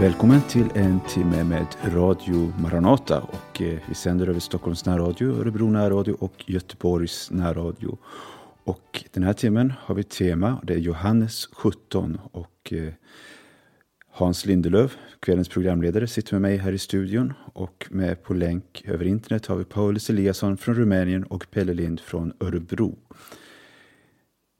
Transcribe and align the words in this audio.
Välkommen 0.00 0.40
till 0.42 0.68
en 0.74 1.00
timme 1.00 1.44
med 1.44 1.66
Radio 1.84 2.52
Maranata. 2.58 3.20
Och, 3.20 3.62
eh, 3.62 3.78
vi 3.88 3.94
sänder 3.94 4.28
över 4.28 4.40
Stockholms 4.40 4.86
närradio, 4.86 5.40
Örebro 5.40 5.70
närradio 5.70 6.12
och 6.12 6.44
Göteborgs 6.46 7.30
närradio. 7.30 7.98
Och 8.64 9.04
den 9.12 9.22
här 9.22 9.32
timmen 9.32 9.72
har 9.78 9.94
vi 9.94 10.02
tema, 10.02 10.60
det 10.64 10.74
är 10.74 10.78
Johannes 10.78 11.46
17. 11.46 12.20
Och, 12.32 12.72
eh, 12.72 12.92
Hans 14.10 14.46
Lindelöf, 14.46 14.96
kvällens 15.20 15.48
programledare, 15.48 16.06
sitter 16.06 16.34
med 16.34 16.42
mig 16.42 16.56
här 16.56 16.72
i 16.72 16.78
studion. 16.78 17.32
Och 17.52 17.86
med 17.90 18.22
på 18.22 18.34
länk 18.34 18.82
över 18.86 19.04
internet 19.04 19.46
har 19.46 19.56
vi 19.56 19.64
Paulus 19.64 20.10
Eliasson 20.10 20.56
från 20.56 20.74
Rumänien 20.74 21.24
och 21.24 21.46
Pelle 21.50 21.74
Lind 21.74 22.00
från 22.00 22.32
Örebro. 22.40 22.98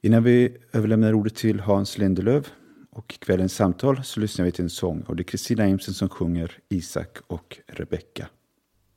Innan 0.03 0.23
vi 0.25 0.57
överlämnar 0.73 1.13
ordet 1.13 1.35
till 1.35 1.61
Hans 1.61 1.99
Lindelöf 1.99 2.53
och 3.01 3.19
kvällens 3.19 3.55
samtal 3.55 4.05
så 4.05 4.21
lyssnar 4.21 4.45
vi 4.45 4.53
till 4.53 4.65
en 4.65 4.71
sång. 4.71 5.03
Och 5.09 5.17
det 5.17 5.23
är 5.23 5.25
Kristina 5.25 5.69
Imsen 5.69 5.95
som 5.95 6.09
sjunger 6.09 6.59
Isak 6.69 7.19
och 7.27 7.59
Rebecka. 7.67 8.27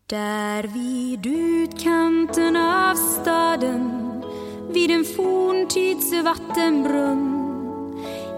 Där 0.05 0.63
vid 0.63 1.25
utkanten 1.25 2.55
av 2.55 2.95
staden 2.95 4.11
vid 4.73 4.91
en 4.91 5.05
forntids 5.05 6.13
vattenbrunn 6.23 7.39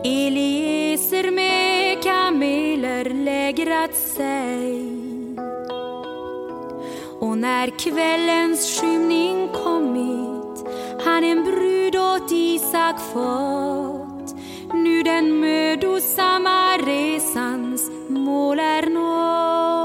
Eliezer 0.03 1.31
med 1.31 2.03
kameler 2.03 3.05
lägrat 3.25 3.95
sig. 3.95 4.91
Och 7.19 7.37
när 7.37 7.79
kvällens 7.79 8.81
skymning 8.81 9.47
kommit 9.47 10.65
han 11.05 11.23
en 11.23 11.43
brud 11.43 11.95
åt 11.95 12.31
Isak 12.31 12.99
fått 12.99 13.94
nu 14.73 15.03
den 15.03 15.39
mödosamma 15.39 16.77
resans 16.77 17.91
mål 18.09 18.59
är 18.59 18.89
nått. 18.89 19.84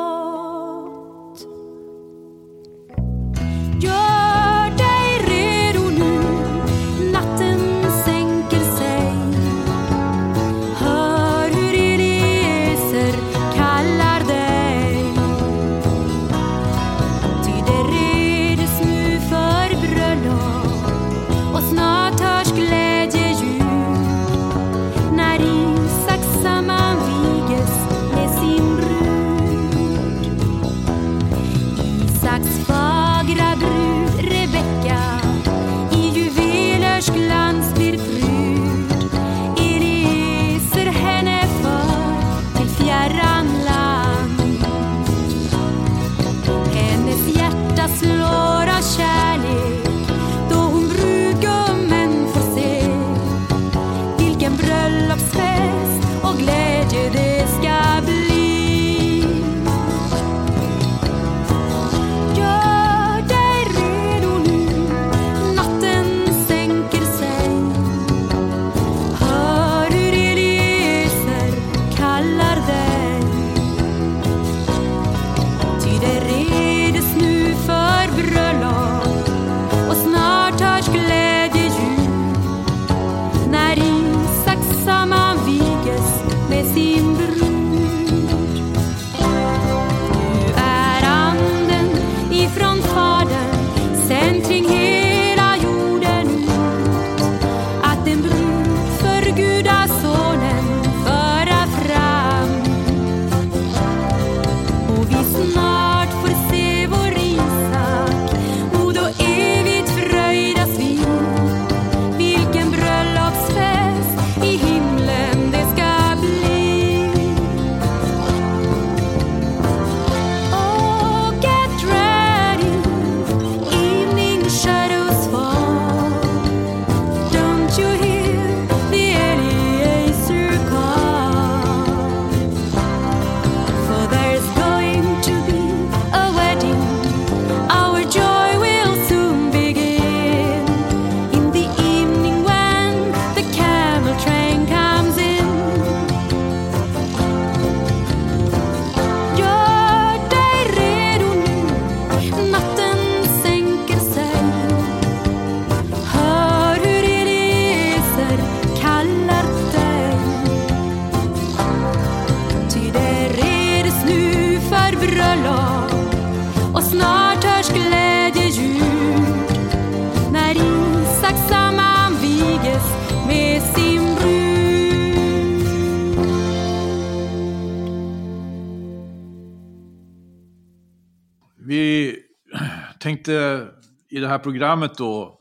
Tänkte 183.11 183.69
i 184.09 184.19
det 184.21 184.29
här 184.29 184.39
programmet 184.39 184.99
då 184.99 185.41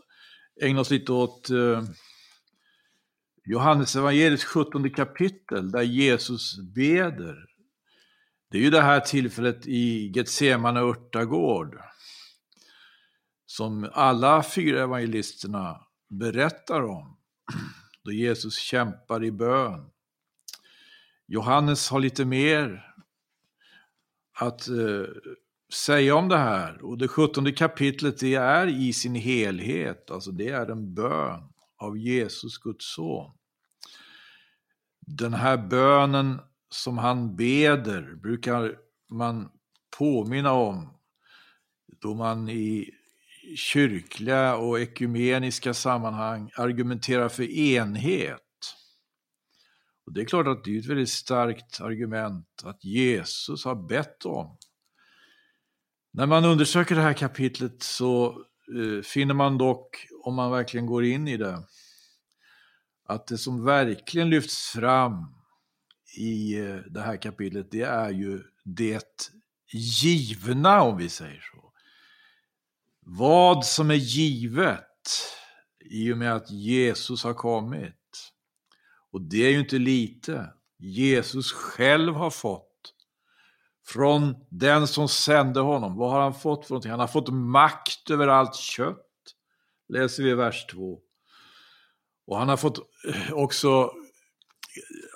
ägna 0.62 0.81
oss 0.81 0.91
lite 0.91 1.12
åt 1.12 1.50
eh, 1.50 1.84
Johannes 3.45 3.95
evangeliets 3.95 4.44
17 4.44 4.89
kapitel 4.89 5.71
där 5.71 5.81
Jesus 5.81 6.57
beder. 6.75 7.36
Det 8.51 8.57
är 8.57 8.62
ju 8.62 8.69
det 8.69 8.81
här 8.81 9.00
tillfället 9.00 9.68
i 9.68 10.12
Getsemane 10.16 10.80
örtagård 10.80 11.80
som 13.45 13.89
alla 13.94 14.44
fyra 14.44 14.83
evangelisterna 14.83 15.81
berättar 16.10 16.81
om. 16.81 17.18
Då 18.04 18.12
Jesus 18.12 18.57
kämpar 18.57 19.24
i 19.24 19.31
bön. 19.31 19.89
Johannes 21.27 21.89
har 21.89 22.00
lite 22.00 22.25
mer 22.25 22.94
att 24.33 24.68
eh, 24.68 25.06
säga 25.74 26.16
om 26.16 26.30
det 26.30 26.38
här. 26.38 26.86
Och 26.86 26.98
det 26.98 27.07
17 27.07 27.54
kapitlet 27.54 28.19
det 28.19 28.36
är 28.36 28.68
i 28.68 28.94
sin 28.94 29.16
helhet, 29.16 30.12
alltså 30.12 30.31
det 30.31 30.50
är 30.50 30.71
en 30.71 30.94
bön 30.94 31.44
av 31.77 31.98
Jesus, 31.98 32.57
Guds 32.57 32.94
son. 32.95 33.31
Den 35.07 35.33
här 35.33 35.57
bönen 35.57 36.39
som 36.69 36.98
han 36.98 37.36
beder 37.36 38.16
brukar 38.16 38.75
man 39.10 39.50
påminna 39.98 40.51
om 40.51 41.00
då 42.01 42.13
man 42.13 42.50
i 42.50 42.89
kyrkliga 43.56 44.56
och 44.56 44.80
ekumeniska 44.80 45.74
sammanhang 45.74 46.51
argumenterar 46.56 47.30
för 47.30 47.44
enhet. 47.44 48.39
Och 50.06 50.13
Det 50.13 50.22
är 50.22 50.25
klart 50.25 50.48
att 50.48 50.63
det 50.63 50.75
är 50.75 50.80
ett 50.80 50.86
väldigt 50.86 51.10
starkt 51.10 51.81
argument 51.81 52.62
att 52.63 52.83
Jesus 52.83 53.65
har 53.65 53.88
bett 53.88 54.25
om. 54.25 54.57
När 56.11 56.25
man 56.25 56.45
undersöker 56.45 56.95
det 56.95 57.01
här 57.01 57.13
kapitlet 57.13 57.83
så 57.83 58.29
eh, 58.77 59.01
finner 59.03 59.33
man 59.33 59.57
dock, 59.57 60.07
om 60.23 60.35
man 60.35 60.51
verkligen 60.51 60.85
går 60.85 61.06
in 61.06 61.27
i 61.27 61.38
det, 61.38 61.63
att 63.06 63.27
det 63.27 63.38
som 63.38 63.65
verkligen 63.65 64.29
lyfts 64.29 64.69
fram 64.69 65.35
i 66.17 66.59
eh, 66.59 66.75
det 66.75 67.01
här 67.01 67.21
kapitlet, 67.21 67.71
det 67.71 67.81
är 67.81 68.09
ju 68.09 68.44
det 68.63 69.31
givna, 69.73 70.81
om 70.81 70.97
vi 70.97 71.09
säger 71.09 71.41
så. 71.53 71.73
Vad 73.01 73.65
som 73.65 73.91
är 73.91 73.95
givet 73.95 74.85
i 75.89 76.13
och 76.13 76.17
med 76.17 76.35
att 76.35 76.51
Jesus 76.51 77.23
har 77.23 77.33
kommit. 77.33 77.95
Och 79.12 79.21
det 79.21 79.45
är 79.45 79.50
ju 79.50 79.59
inte 79.59 79.77
lite. 79.77 80.53
Jesus 80.77 81.51
själv 81.51 82.13
har 82.13 82.29
fått 82.29 82.69
från 83.89 84.36
den 84.50 84.88
som 84.88 85.07
sände 85.07 85.59
honom. 85.59 85.97
Vad 85.97 86.12
har 86.12 86.21
han 86.21 86.33
fått 86.33 86.65
för 86.65 86.74
någonting? 86.74 86.91
Han 86.91 87.00
har 87.00 87.07
fått 87.07 87.30
makt 87.30 88.09
över 88.09 88.27
allt 88.27 88.56
kött, 88.56 89.06
läser 89.88 90.24
vi 90.24 90.30
i 90.30 90.36
vers 90.36 90.65
2. 90.65 91.00
Och 92.27 92.38
han 92.38 92.50
har 92.50 92.57
fått 92.57 92.77
eh, 93.07 93.33
också 93.33 93.91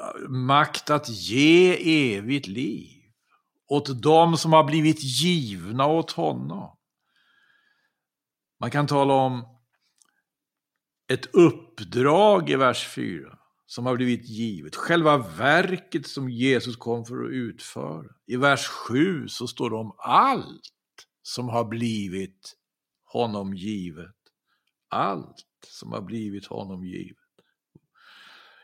eh, 0.02 0.30
makt 0.30 0.90
att 0.90 1.10
ge 1.10 2.16
evigt 2.18 2.48
liv 2.48 3.04
åt 3.68 4.02
dem 4.02 4.38
som 4.38 4.54
har 4.54 4.64
blivit 4.64 5.04
givna 5.04 5.86
åt 5.86 6.12
honom. 6.12 6.78
Man 8.60 8.72
kan 8.72 8.88
tala 8.88 9.14
om 9.14 9.46
ett 11.08 11.25
uppdrag 11.25 12.50
i 12.50 12.56
vers 12.56 12.88
4 12.96 13.38
som 13.74 13.86
har 13.86 13.96
blivit 13.96 14.30
givet. 14.30 14.75
Själva 14.75 15.18
verket 15.18 16.08
som 16.08 16.30
Jesus 16.30 16.75
kom 16.75 17.06
för 17.06 17.24
att 17.24 17.31
utföra. 17.31 18.06
I 18.25 18.36
vers 18.36 18.68
7 18.68 19.28
så 19.28 19.48
står 19.48 19.70
det 19.70 19.75
om 19.75 19.96
allt 19.98 21.08
som 21.24 21.50
har 21.50 21.66
blivit 21.66 22.54
honom 23.04 23.54
givet. 23.54 24.16
Allt 24.90 25.46
som 25.68 25.92
har 25.92 26.02
blivit 26.02 26.46
honom 26.46 26.86
givet. 26.86 27.18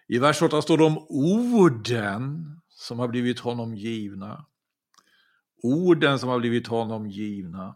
I 0.08 0.20
vers 0.20 0.42
8 0.42 0.62
står 0.62 0.78
det 0.78 0.84
om 0.84 1.06
orden 1.10 2.62
som 2.70 3.00
har 3.00 3.08
blivit 3.08 3.40
honom 3.40 3.76
givna. 3.76 4.46
Orden 5.64 6.20
som 6.20 6.30
har 6.30 6.40
blivit 6.40 6.68
honom 6.68 7.10
givna. 7.10 7.76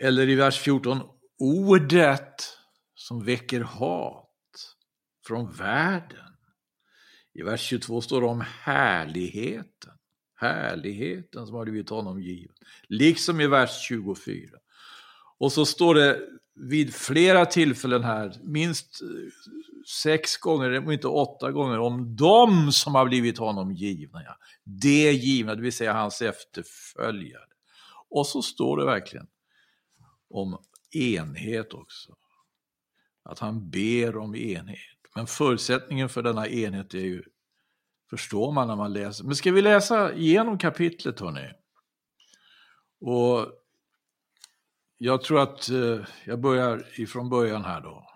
Eller 0.00 0.28
i 0.28 0.34
vers 0.34 0.58
14, 0.58 1.00
ordet 1.38 2.58
som 2.94 3.24
väcker 3.24 3.60
hat 3.60 4.23
från 5.26 5.52
världen. 5.52 6.34
I 7.34 7.42
vers 7.42 7.60
22 7.60 8.00
står 8.00 8.20
det 8.20 8.26
om 8.26 8.44
härligheten. 8.60 9.92
Härligheten 10.36 11.46
som 11.46 11.56
har 11.56 11.64
blivit 11.64 11.90
honom 11.90 12.20
given. 12.20 12.56
Liksom 12.88 13.40
i 13.40 13.46
vers 13.46 13.86
24. 13.88 14.50
Och 15.38 15.52
så 15.52 15.66
står 15.66 15.94
det 15.94 16.20
vid 16.54 16.94
flera 16.94 17.46
tillfällen 17.46 18.04
här, 18.04 18.40
minst 18.42 19.02
eh, 19.02 19.08
sex 20.02 20.36
gånger, 20.36 20.78
om 20.78 20.90
inte 20.90 21.08
åtta 21.08 21.52
gånger, 21.52 21.78
om 21.78 22.16
de 22.16 22.72
som 22.72 22.94
har 22.94 23.06
blivit 23.06 23.38
honom 23.38 23.72
givna. 23.72 24.22
Ja. 24.22 24.36
Det 24.64 25.12
givna, 25.12 25.54
det 25.54 25.62
vill 25.62 25.72
säga 25.72 25.92
hans 25.92 26.22
efterföljare. 26.22 27.48
Och 28.10 28.26
så 28.26 28.42
står 28.42 28.76
det 28.76 28.84
verkligen 28.84 29.26
om 30.30 30.58
enhet 30.90 31.72
också. 31.72 32.14
Att 33.22 33.38
han 33.38 33.70
ber 33.70 34.16
om 34.16 34.34
enhet. 34.34 34.93
Men 35.14 35.26
förutsättningen 35.26 36.08
för 36.08 36.22
denna 36.22 36.48
enhet 36.48 36.94
är 36.94 36.98
ju, 36.98 37.22
förstår 38.10 38.52
man 38.52 38.68
när 38.68 38.76
man 38.76 38.92
läser. 38.92 39.24
Men 39.24 39.36
ska 39.36 39.52
vi 39.52 39.62
läsa 39.62 40.14
igenom 40.14 40.58
kapitlet 40.58 41.20
hörni? 41.20 41.50
Och 43.00 43.52
jag 44.98 45.22
tror 45.22 45.40
att 45.40 45.68
eh, 45.68 46.00
jag 46.24 46.40
börjar 46.40 47.00
ifrån 47.00 47.28
början 47.28 47.64
här 47.64 47.80
då. 47.80 48.06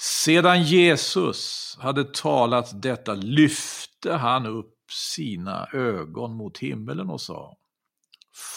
Sedan 0.00 0.62
Jesus 0.62 1.76
hade 1.80 2.04
talat 2.04 2.82
detta 2.82 3.14
lyfte 3.14 4.12
han 4.12 4.46
upp 4.46 4.76
sina 4.90 5.66
ögon 5.72 6.36
mot 6.36 6.58
himmelen 6.58 7.10
och 7.10 7.20
sa 7.20 7.56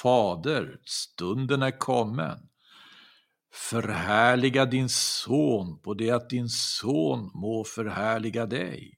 Fader, 0.02 0.80
stunden 0.86 1.62
är 1.64 1.80
kommen. 1.80 2.50
Förhärliga 3.54 4.66
din 4.66 4.90
son 4.90 5.80
på 5.80 5.94
det 5.94 6.12
att 6.12 6.30
din 6.30 6.50
son 6.50 7.32
må 7.34 7.64
förhärliga 7.64 8.46
dig. 8.46 8.98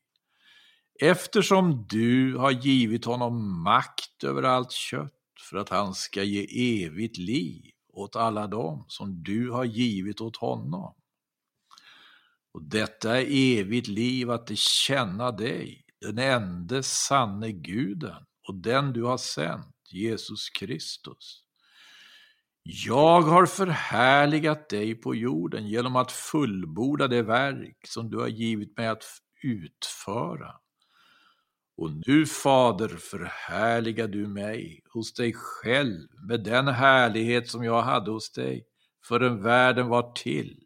Eftersom 1.02 1.86
du 1.90 2.36
har 2.38 2.52
givit 2.52 3.06
honom 3.06 3.64
makt 3.64 4.24
över 4.24 4.44
allt 4.44 4.72
kött 4.72 5.14
för 5.50 5.58
att 5.58 5.70
han 5.70 5.94
ska 5.94 6.24
ge 6.24 6.86
evigt 6.86 7.18
liv 7.18 7.72
åt 7.94 8.16
alla 8.16 8.48
dem 8.48 8.86
som 8.88 9.24
du 9.24 9.52
har 9.52 9.66
givit 9.66 10.22
åt 10.22 10.38
honom. 10.38 10.96
Och 12.54 12.64
detta 12.64 13.22
är 13.22 13.26
evigt 13.60 13.88
liv 13.88 14.32
att 14.32 14.48
de 14.48 14.56
känna 14.56 15.32
dig, 15.32 15.86
den 16.02 16.18
enda 16.18 16.84
sanne 16.84 17.52
guden 17.52 18.26
och 18.48 18.56
den 18.56 18.94
du 18.94 19.04
har 19.04 19.18
sänt, 19.18 19.76
Jesus 19.90 20.50
Kristus. 20.50 21.45
Jag 22.68 23.22
har 23.22 23.46
förhärligat 23.46 24.70
dig 24.70 24.96
på 24.96 25.16
jorden 25.16 25.68
genom 25.68 25.96
att 25.96 26.12
fullborda 26.12 27.08
det 27.08 27.22
verk 27.22 27.78
som 27.88 28.10
du 28.10 28.18
har 28.18 28.28
givit 28.28 28.78
mig 28.78 28.88
att 28.88 29.04
utföra. 29.44 30.52
Och 31.78 31.92
nu, 32.08 32.26
Fader, 32.26 32.88
förhärligar 32.88 34.08
du 34.08 34.28
mig 34.28 34.82
hos 34.94 35.14
dig 35.14 35.34
själv 35.34 36.08
med 36.28 36.44
den 36.44 36.68
härlighet 36.68 37.50
som 37.50 37.64
jag 37.64 37.82
hade 37.82 38.12
hos 38.12 38.32
dig 38.32 38.66
förrän 39.08 39.42
världen 39.42 39.88
var 39.88 40.12
till. 40.14 40.60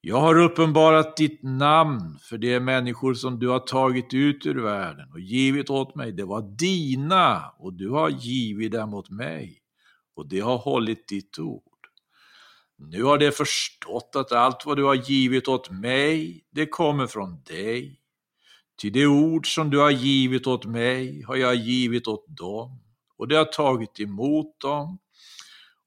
Jag 0.00 0.20
har 0.20 0.38
uppenbarat 0.38 1.16
ditt 1.16 1.42
namn 1.42 2.18
för 2.28 2.38
de 2.38 2.60
människor 2.60 3.14
som 3.14 3.38
du 3.38 3.48
har 3.48 3.60
tagit 3.60 4.14
ut 4.14 4.46
ur 4.46 4.62
världen 4.62 5.12
och 5.12 5.20
givit 5.20 5.70
åt 5.70 5.94
mig. 5.94 6.12
Det 6.12 6.24
var 6.24 6.56
dina 6.58 7.50
och 7.58 7.72
du 7.72 7.90
har 7.90 8.08
givit 8.08 8.72
dem 8.72 8.94
åt 8.94 9.10
mig 9.10 9.62
och 10.16 10.28
de 10.28 10.40
har 10.40 10.58
hållit 10.58 11.08
ditt 11.08 11.38
ord. 11.38 11.62
Nu 12.78 13.02
har 13.02 13.18
de 13.18 13.32
förstått 13.32 14.10
att 14.16 14.32
allt 14.32 14.66
vad 14.66 14.76
du 14.76 14.84
har 14.84 14.94
givit 14.94 15.48
åt 15.48 15.70
mig, 15.70 16.44
det 16.50 16.66
kommer 16.66 17.06
från 17.06 17.42
dig. 17.42 18.00
Ty 18.82 18.90
det 18.90 19.06
ord 19.06 19.54
som 19.54 19.70
du 19.70 19.78
har 19.78 19.90
givit 19.90 20.46
åt 20.46 20.64
mig 20.64 21.22
har 21.22 21.36
jag 21.36 21.54
givit 21.54 22.06
åt 22.06 22.24
dem, 22.28 22.82
och 23.16 23.28
de 23.28 23.34
har 23.34 23.44
tagit 23.44 24.00
emot 24.00 24.60
dem 24.60 24.98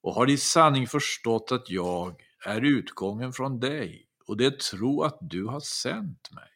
och 0.02 0.14
har 0.14 0.30
i 0.30 0.38
sanning 0.38 0.88
förstått 0.88 1.52
att 1.52 1.70
jag 1.70 2.22
är 2.46 2.62
utgången 2.62 3.34
från 3.34 3.60
dig, 3.60 4.08
och 4.26 4.38
det 4.38 4.60
tro 4.60 5.04
att 5.04 5.18
du 5.22 5.46
har 5.46 5.60
sänt 5.60 6.32
mig. 6.32 6.50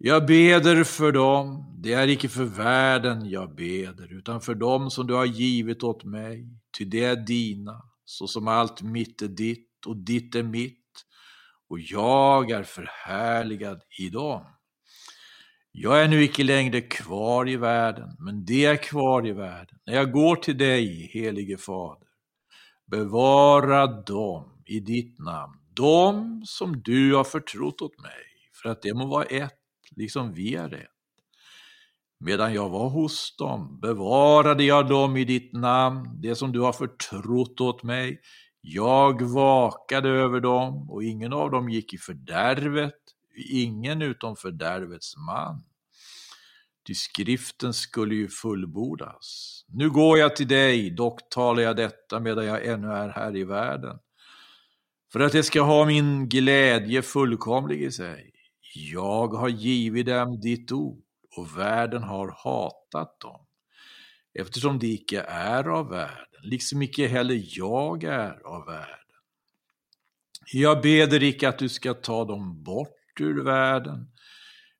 Jag 0.00 0.26
beder 0.26 0.84
för 0.84 1.12
dem, 1.12 1.74
det 1.82 1.92
är 1.92 2.08
icke 2.08 2.28
för 2.28 2.44
världen 2.44 3.30
jag 3.30 3.54
beder, 3.54 4.12
utan 4.12 4.40
för 4.40 4.54
dem 4.54 4.90
som 4.90 5.06
du 5.06 5.14
har 5.14 5.24
givit 5.24 5.82
åt 5.82 6.04
mig, 6.04 6.48
ty 6.78 6.84
det 6.84 7.04
är 7.04 7.16
dina, 7.16 7.82
så 8.04 8.26
som 8.26 8.48
allt 8.48 8.82
mitt 8.82 9.22
är 9.22 9.28
ditt 9.28 9.86
och 9.86 9.96
ditt 9.96 10.34
är 10.34 10.42
mitt, 10.42 11.04
och 11.68 11.80
jag 11.80 12.50
är 12.50 12.62
förhärligad 12.62 13.82
i 14.00 14.08
dem. 14.08 14.46
Jag 15.72 16.02
är 16.02 16.08
nu 16.08 16.22
icke 16.22 16.44
längre 16.44 16.80
kvar 16.80 17.48
i 17.48 17.56
världen, 17.56 18.16
men 18.18 18.44
det 18.44 18.64
är 18.64 18.76
kvar 18.76 19.26
i 19.26 19.32
världen. 19.32 19.78
När 19.86 19.94
jag 19.94 20.12
går 20.12 20.36
till 20.36 20.58
dig, 20.58 21.10
helige 21.12 21.56
Fader, 21.56 22.08
bevara 22.90 23.86
dem 23.86 24.62
i 24.66 24.80
ditt 24.80 25.18
namn, 25.18 25.54
dem 25.74 26.42
som 26.44 26.82
du 26.82 27.14
har 27.14 27.24
förtrott 27.24 27.82
åt 27.82 28.02
mig, 28.02 28.24
för 28.62 28.68
att 28.68 28.82
det 28.82 28.94
må 28.94 29.06
vara 29.06 29.24
ett 29.24 29.57
liksom 29.98 30.32
vi 30.32 30.54
är 30.54 30.68
det. 30.68 30.86
Medan 32.20 32.54
jag 32.54 32.68
var 32.68 32.88
hos 32.88 33.36
dem 33.36 33.80
bevarade 33.80 34.64
jag 34.64 34.88
dem 34.88 35.16
i 35.16 35.24
ditt 35.24 35.52
namn, 35.52 36.20
det 36.20 36.34
som 36.34 36.52
du 36.52 36.60
har 36.60 36.72
förtrott 36.72 37.60
åt 37.60 37.82
mig. 37.82 38.20
Jag 38.60 39.22
vakade 39.22 40.08
över 40.08 40.40
dem 40.40 40.90
och 40.90 41.04
ingen 41.04 41.32
av 41.32 41.50
dem 41.50 41.68
gick 41.68 41.94
i 41.94 41.98
fördärvet, 41.98 42.94
ingen 43.50 44.02
utom 44.02 44.36
fördärvets 44.36 45.16
man. 45.16 45.62
Ty 46.86 46.94
skriften 46.94 47.74
skulle 47.74 48.14
ju 48.14 48.28
fullbordas. 48.28 49.64
Nu 49.68 49.90
går 49.90 50.18
jag 50.18 50.36
till 50.36 50.48
dig, 50.48 50.90
dock 50.90 51.30
talar 51.30 51.62
jag 51.62 51.76
detta 51.76 52.20
medan 52.20 52.46
jag 52.46 52.66
ännu 52.66 52.88
är 52.88 53.08
här 53.08 53.36
i 53.36 53.44
världen, 53.44 53.98
för 55.12 55.20
att 55.20 55.32
det 55.32 55.42
ska 55.42 55.62
ha 55.62 55.86
min 55.86 56.28
glädje 56.28 57.02
fullkomlig 57.02 57.82
i 57.82 57.92
sig. 57.92 58.37
Jag 58.86 59.28
har 59.28 59.48
givit 59.48 60.06
dem 60.06 60.40
ditt 60.40 60.72
ord 60.72 61.04
och 61.36 61.58
världen 61.58 62.02
har 62.02 62.34
hatat 62.44 63.20
dem, 63.20 63.46
eftersom 64.38 64.78
de 64.78 64.86
icke 64.86 65.20
är 65.28 65.64
av 65.64 65.88
världen, 65.88 66.42
liksom 66.42 66.82
icke 66.82 67.06
heller 67.06 67.42
jag 67.46 68.04
är 68.04 68.46
av 68.46 68.66
världen. 68.66 68.94
Jag 70.52 70.82
beder 70.82 71.22
icke 71.22 71.48
att 71.48 71.58
du 71.58 71.68
ska 71.68 71.94
ta 71.94 72.24
dem 72.24 72.62
bort 72.62 73.20
ur 73.20 73.44
världen, 73.44 74.10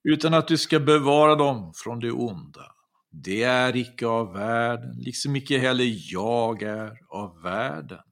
utan 0.05 0.35
att 0.35 0.49
du 0.49 0.59
ska 0.59 0.81
bevara 0.81 1.35
dem 1.35 1.73
från 1.75 2.01
det 2.01 2.13
onda. 2.13 2.75
Det 3.11 3.43
är 3.43 3.77
icke 3.77 4.07
av 4.07 4.33
världen, 4.33 4.97
liksom 4.99 5.37
icke 5.37 5.59
heller 5.59 6.13
jag 6.13 6.63
är 6.63 6.99
av 7.09 7.43
världen. 7.43 8.03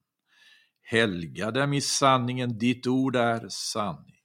Helga 0.82 1.50
dem 1.50 1.72
i 1.72 1.80
sanningen, 1.80 2.58
ditt 2.58 2.86
ord 2.86 3.16
är 3.16 3.48
sanning. 3.48 4.15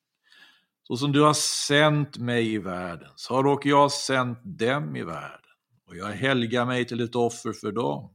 Så 0.92 0.98
som 0.98 1.12
du 1.12 1.22
har 1.22 1.34
sänt 1.34 2.18
mig 2.18 2.54
i 2.54 2.58
världen, 2.58 3.10
så 3.16 3.34
har 3.34 3.44
dock 3.44 3.66
jag 3.66 3.92
sänt 3.92 4.40
dem 4.44 4.96
i 4.96 5.04
världen. 5.04 5.52
Och 5.88 5.96
jag 5.96 6.06
helgar 6.08 6.66
mig 6.66 6.86
till 6.86 7.02
ett 7.02 7.16
offer 7.16 7.54
för 7.54 7.72
dem, 7.72 8.14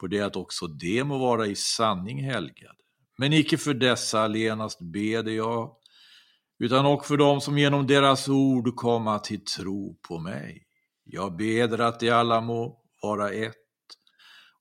på 0.00 0.06
det 0.06 0.20
att 0.20 0.36
också 0.36 0.66
de 0.66 1.04
må 1.04 1.18
vara 1.18 1.46
i 1.46 1.56
sanning 1.56 2.24
helgade. 2.24 2.78
Men 3.18 3.32
icke 3.32 3.58
för 3.58 3.74
dessa 3.74 4.20
allenast 4.20 4.80
beder 4.80 5.32
jag, 5.32 5.76
utan 6.58 6.86
också 6.86 7.08
för 7.08 7.16
dem 7.16 7.40
som 7.40 7.58
genom 7.58 7.86
deras 7.86 8.28
ord 8.28 8.76
komma 8.76 9.18
till 9.18 9.44
tro 9.44 9.98
på 10.08 10.18
mig. 10.18 10.66
Jag 11.04 11.36
beder 11.36 11.78
att 11.78 12.00
de 12.00 12.10
alla 12.10 12.40
må 12.40 12.80
vara 13.02 13.30
ett, 13.30 13.54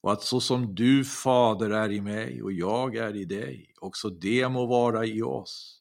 och 0.01 0.11
att 0.11 0.21
så 0.21 0.41
som 0.41 0.75
du, 0.75 1.05
Fader, 1.05 1.69
är 1.69 1.91
i 1.91 2.01
mig 2.01 2.43
och 2.43 2.51
jag 2.51 2.95
är 2.95 3.15
i 3.15 3.25
dig, 3.25 3.73
också 3.81 4.09
de 4.09 4.47
må 4.47 4.65
vara 4.65 5.05
i 5.05 5.21
oss, 5.21 5.74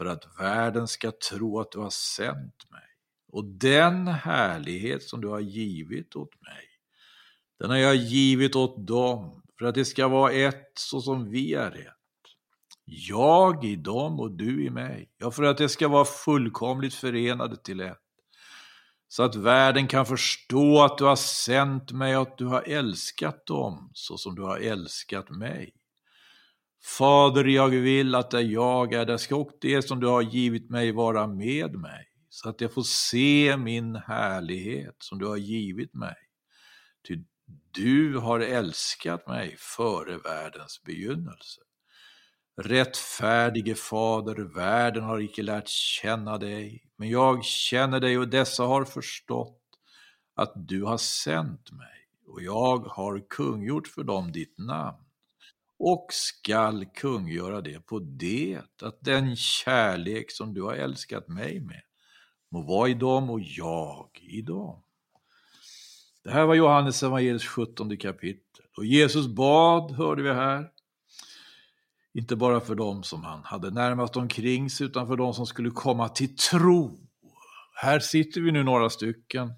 för 0.00 0.06
att 0.06 0.40
världen 0.40 0.88
ska 0.88 1.12
tro 1.30 1.60
att 1.60 1.72
du 1.72 1.78
har 1.78 1.90
sänt 1.90 2.70
mig. 2.70 2.82
Och 3.32 3.44
den 3.44 4.06
härlighet 4.08 5.02
som 5.02 5.20
du 5.20 5.28
har 5.28 5.40
givit 5.40 6.16
åt 6.16 6.42
mig, 6.42 6.64
den 7.58 7.70
har 7.70 7.76
jag 7.76 7.96
givit 7.96 8.56
åt 8.56 8.86
dem, 8.86 9.42
för 9.58 9.66
att 9.66 9.74
det 9.74 9.84
ska 9.84 10.08
vara 10.08 10.32
ett 10.32 10.72
så 10.74 11.00
som 11.00 11.30
vi 11.30 11.54
är 11.54 11.70
ett. 11.70 11.94
Jag 12.84 13.64
i 13.64 13.76
dem 13.76 14.20
och 14.20 14.30
du 14.30 14.64
i 14.64 14.70
mig, 14.70 15.10
ja, 15.18 15.30
för 15.30 15.42
att 15.42 15.58
det 15.58 15.68
ska 15.68 15.88
vara 15.88 16.04
fullkomligt 16.04 16.94
förenade 16.94 17.56
till 17.56 17.80
ett 17.80 18.00
så 19.08 19.22
att 19.22 19.34
världen 19.34 19.86
kan 19.86 20.06
förstå 20.06 20.82
att 20.82 20.98
du 20.98 21.04
har 21.04 21.16
sänt 21.16 21.92
mig 21.92 22.16
och 22.16 22.22
att 22.22 22.38
du 22.38 22.46
har 22.46 22.62
älskat 22.62 23.46
dem 23.46 23.90
så 23.94 24.18
som 24.18 24.34
du 24.34 24.42
har 24.42 24.58
älskat 24.58 25.30
mig. 25.30 25.72
Fader, 26.82 27.44
jag 27.44 27.68
vill 27.68 28.14
att 28.14 28.30
där 28.30 28.40
jag 28.40 28.92
är, 28.92 29.06
där 29.06 29.16
ska 29.16 29.36
också 29.36 29.56
det 29.60 29.82
som 29.82 30.00
du 30.00 30.06
har 30.06 30.22
givit 30.22 30.70
mig 30.70 30.92
vara 30.92 31.26
med 31.26 31.74
mig, 31.74 32.08
så 32.28 32.48
att 32.48 32.60
jag 32.60 32.72
får 32.72 32.82
se 32.82 33.56
min 33.56 33.96
härlighet 33.96 34.96
som 34.98 35.18
du 35.18 35.26
har 35.26 35.36
givit 35.36 35.94
mig. 35.94 36.16
Ty 37.08 37.18
du 37.70 38.18
har 38.18 38.40
älskat 38.40 39.26
mig 39.26 39.56
före 39.58 40.18
världens 40.18 40.82
begynnelse. 40.84 41.60
Rättfärdige 42.62 43.74
Fader, 43.74 44.54
världen 44.54 45.04
har 45.04 45.20
icke 45.20 45.42
lärt 45.42 45.68
känna 45.68 46.38
dig, 46.38 46.90
men 46.96 47.08
jag 47.08 47.44
känner 47.44 48.00
dig 48.00 48.18
och 48.18 48.28
dessa 48.28 48.64
har 48.64 48.84
förstått 48.84 49.60
att 50.34 50.52
du 50.54 50.82
har 50.82 50.98
sänt 50.98 51.72
mig 51.72 52.08
och 52.26 52.42
jag 52.42 52.78
har 52.78 53.28
kungjort 53.28 53.88
för 53.88 54.04
dem 54.04 54.32
ditt 54.32 54.58
namn 54.58 55.09
och 55.82 56.06
skall 56.10 56.84
kungöra 56.84 57.60
det 57.60 57.86
på 57.86 57.98
det 57.98 58.60
att 58.82 58.98
den 59.00 59.36
kärlek 59.36 60.30
som 60.30 60.54
du 60.54 60.62
har 60.62 60.74
älskat 60.74 61.28
mig 61.28 61.60
med 61.60 61.82
må 62.50 62.62
vara 62.62 62.88
i 62.88 62.94
dem 62.94 63.30
och 63.30 63.40
jag 63.40 64.18
i 64.20 64.42
dem. 64.42 64.82
Det 66.24 66.30
här 66.30 66.44
var 66.44 66.54
Johannes 66.54 67.02
evangeliets 67.02 67.46
17 67.46 67.96
kapitel 67.96 68.64
och 68.76 68.84
Jesus 68.84 69.26
bad, 69.26 69.90
hörde 69.90 70.22
vi 70.22 70.32
här, 70.32 70.68
inte 72.14 72.36
bara 72.36 72.60
för 72.60 72.74
dem 72.74 73.02
som 73.02 73.24
han 73.24 73.44
hade 73.44 73.70
närmast 73.70 74.16
omkring 74.16 74.70
sig, 74.70 74.86
utan 74.86 75.06
för 75.06 75.16
dem 75.16 75.34
som 75.34 75.46
skulle 75.46 75.70
komma 75.70 76.08
till 76.08 76.36
tro. 76.36 76.98
Här 77.74 78.00
sitter 78.00 78.40
vi 78.40 78.52
nu 78.52 78.62
några 78.62 78.90
stycken 78.90 79.52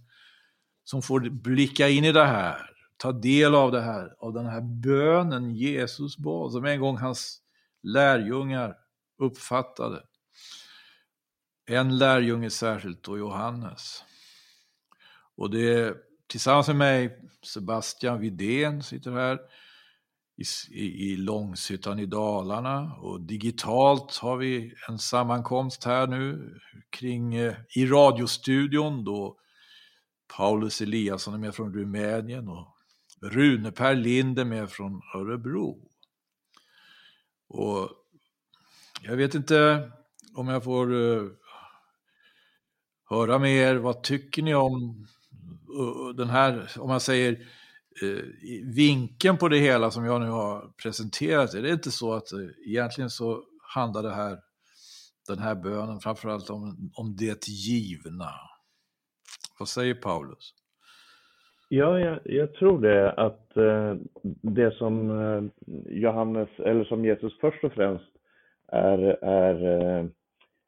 som 0.84 1.02
får 1.02 1.20
blicka 1.30 1.88
in 1.88 2.04
i 2.04 2.12
det 2.12 2.24
här, 2.24 2.71
ta 3.02 3.12
del 3.12 3.54
av 3.54 3.72
det 3.72 3.80
här, 3.80 4.14
av 4.18 4.32
den 4.32 4.46
här 4.46 4.60
bönen 4.60 5.54
Jesus 5.54 6.18
bad, 6.18 6.52
som 6.52 6.64
en 6.64 6.80
gång 6.80 6.96
hans 6.96 7.42
lärjungar 7.82 8.76
uppfattade. 9.18 10.02
En 11.66 11.98
lärjunge 11.98 12.50
särskilt, 12.50 13.02
då 13.02 13.18
Johannes. 13.18 14.04
Och 15.36 15.50
det 15.50 15.96
tillsammans 16.26 16.68
med 16.68 16.76
mig, 16.76 17.18
Sebastian 17.42 18.20
Vidén 18.20 18.82
sitter 18.82 19.12
här, 19.12 19.38
i, 20.70 21.12
i 21.12 21.16
Långshyttan 21.16 21.98
i 21.98 22.06
Dalarna 22.06 22.94
och 22.94 23.20
digitalt 23.20 24.16
har 24.16 24.36
vi 24.36 24.74
en 24.88 24.98
sammankomst 24.98 25.84
här 25.84 26.06
nu 26.06 26.54
kring 26.90 27.34
eh, 27.34 27.54
i 27.74 27.86
radiostudion 27.86 29.04
då 29.04 29.38
Paulus 30.36 30.80
Eliasson 30.80 31.34
är 31.34 31.38
med 31.38 31.54
från 31.54 31.74
Rumänien 31.74 32.48
och 32.48 32.71
Rune 33.22 33.72
Per 33.72 33.94
Linde 33.94 34.44
med 34.44 34.70
från 34.70 35.02
Örebro. 35.14 35.88
Och 37.48 37.90
jag 39.02 39.16
vet 39.16 39.34
inte 39.34 39.90
om 40.34 40.48
jag 40.48 40.64
får 40.64 40.92
uh, 40.92 41.30
höra 43.04 43.38
med 43.38 43.50
er, 43.50 43.74
vad 43.74 44.02
tycker 44.02 44.42
ni 44.42 44.54
om 44.54 45.06
uh, 45.78 46.08
den 46.16 46.30
här, 46.30 46.70
om 46.78 46.88
man 46.88 47.00
säger 47.00 47.48
uh, 48.02 48.22
vinkeln 48.64 49.38
på 49.38 49.48
det 49.48 49.58
hela 49.58 49.90
som 49.90 50.04
jag 50.04 50.20
nu 50.20 50.28
har 50.28 50.72
presenterat, 50.82 51.54
är 51.54 51.62
det 51.62 51.70
inte 51.70 51.90
så 51.90 52.14
att 52.14 52.28
egentligen 52.66 53.10
så 53.10 53.44
handlar 53.62 54.02
det 54.02 54.14
här, 54.14 54.38
den 55.28 55.38
här 55.38 55.54
bönen 55.54 56.00
framförallt 56.00 56.50
om, 56.50 56.90
om 56.94 57.16
det 57.16 57.48
givna? 57.48 58.32
Vad 59.58 59.68
säger 59.68 59.94
Paulus? 59.94 60.54
Ja, 61.74 62.00
jag, 62.00 62.18
jag 62.24 62.54
tror 62.54 62.80
det 62.80 63.12
att 63.12 63.56
eh, 63.56 63.94
det 64.42 64.70
som 64.70 65.10
eh, 65.10 65.42
Johannes, 65.86 66.48
eller 66.58 66.84
som 66.84 67.04
Jesus 67.04 67.38
först 67.40 67.64
och 67.64 67.72
främst 67.72 68.10
är, 68.68 68.98
är 69.24 69.80
eh, 69.80 70.06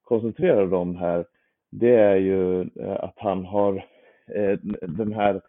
koncentrerad 0.02 0.74
om 0.74 0.96
här, 0.96 1.24
det 1.70 1.94
är 1.94 2.16
ju 2.16 2.70
att 2.98 3.14
han 3.16 3.44
har 3.44 3.84
den 4.80 5.12
här 5.12 5.40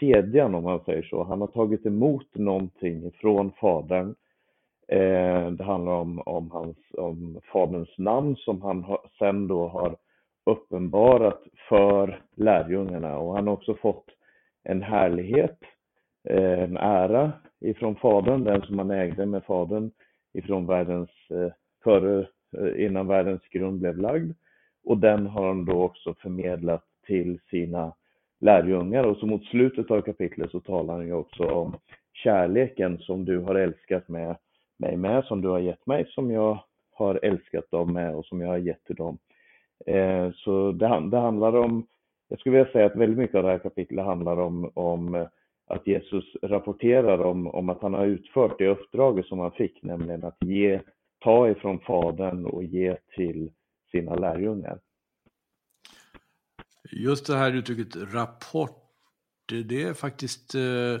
kedjan 0.00 0.54
om 0.54 0.64
man 0.64 0.84
säger 0.84 1.02
så. 1.02 1.24
Han 1.24 1.40
har 1.40 1.48
tagit 1.48 1.86
emot 1.86 2.34
någonting 2.34 3.10
från 3.20 3.52
Fadern. 3.60 4.14
Det 5.56 5.64
handlar 5.64 5.92
om, 5.92 6.22
om, 6.26 6.50
hans, 6.50 6.76
om 6.98 7.40
Faderns 7.52 7.98
namn 7.98 8.36
som 8.36 8.62
han 8.62 8.82
har, 8.82 8.98
sen 9.18 9.48
då 9.48 9.68
har 9.68 9.96
uppenbarat 10.46 11.42
för 11.68 12.20
lärjungarna 12.34 13.18
och 13.18 13.34
han 13.34 13.46
har 13.46 13.54
också 13.54 13.74
fått 13.74 14.06
en 14.64 14.82
härlighet, 14.82 15.58
eh, 16.28 16.62
en 16.62 16.76
ära 16.76 17.32
ifrån 17.60 17.96
Fadern, 17.96 18.44
den 18.44 18.62
som 18.62 18.78
han 18.78 18.90
ägde 18.90 19.26
med 19.26 19.44
Fadern 19.44 19.90
ifrån 20.32 20.66
världens, 20.66 21.10
eh, 21.30 21.52
före, 21.84 22.26
eh, 22.58 22.84
innan 22.84 23.06
världens 23.06 23.42
grund 23.48 23.80
blev 23.80 23.98
lagd. 23.98 24.32
Och 24.84 24.98
den 24.98 25.26
har 25.26 25.46
han 25.46 25.64
då 25.64 25.82
också 25.82 26.14
förmedlat 26.14 26.84
till 27.06 27.40
sina 27.50 27.94
lärjungar 28.40 29.04
och 29.04 29.16
så 29.16 29.26
mot 29.26 29.44
slutet 29.44 29.90
av 29.90 30.00
kapitlet 30.00 30.50
så 30.50 30.60
talar 30.60 30.94
han 30.94 31.06
ju 31.06 31.12
också 31.12 31.44
om 31.44 31.76
kärleken 32.12 32.98
som 32.98 33.24
du 33.24 33.38
har 33.38 33.54
älskat 33.54 34.08
med 34.08 34.36
mig 34.78 34.96
med, 34.96 35.24
som 35.24 35.40
du 35.40 35.48
har 35.48 35.58
gett 35.58 35.86
mig, 35.86 36.06
som 36.08 36.30
jag 36.30 36.64
har 36.92 37.20
älskat 37.22 37.70
dem 37.70 37.92
med 37.92 38.14
och 38.14 38.26
som 38.26 38.40
jag 38.40 38.48
har 38.48 38.58
gett 38.58 38.84
till 38.84 38.96
dem. 38.96 39.18
Så 40.34 40.72
det, 40.72 40.86
handlar 41.18 41.56
om, 41.56 41.86
jag 42.28 42.40
skulle 42.40 42.56
vilja 42.56 42.72
säga 42.72 42.86
att 42.86 42.96
väldigt 42.96 43.18
mycket 43.18 43.36
av 43.36 43.42
det 43.42 43.50
här 43.50 43.58
kapitlet 43.58 44.04
handlar 44.04 44.36
om, 44.36 44.70
om 44.74 45.14
eh, 45.14 45.28
att 45.66 45.86
Jesus 45.86 46.24
rapporterar 46.42 47.18
om, 47.18 47.46
om 47.46 47.68
att 47.68 47.82
han 47.82 47.94
har 47.94 48.06
utfört 48.06 48.58
det 48.58 48.68
uppdraget 48.68 49.26
som 49.26 49.38
han 49.38 49.52
fick, 49.52 49.82
nämligen 49.82 50.24
att 50.24 50.36
ge, 50.40 50.80
ta 51.18 51.48
ifrån 51.48 51.80
Fadern 51.80 52.46
och 52.46 52.64
ge 52.64 52.96
till 53.16 53.52
sina 53.90 54.14
lärjungar. 54.14 54.80
Just 56.90 57.26
det 57.26 57.36
här 57.36 57.52
uttrycket 57.52 57.96
rapport, 58.14 58.80
det 59.68 59.82
är 59.82 59.94
faktiskt, 59.94 60.54
eh, 60.54 60.98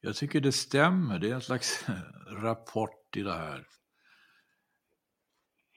jag 0.00 0.16
tycker 0.16 0.40
det 0.40 0.52
stämmer. 0.52 1.18
Det 1.18 1.30
är 1.30 1.34
en 1.34 1.40
slags 1.40 1.86
rapport 2.42 3.16
i 3.16 3.22
det 3.22 3.32
här. 3.32 3.66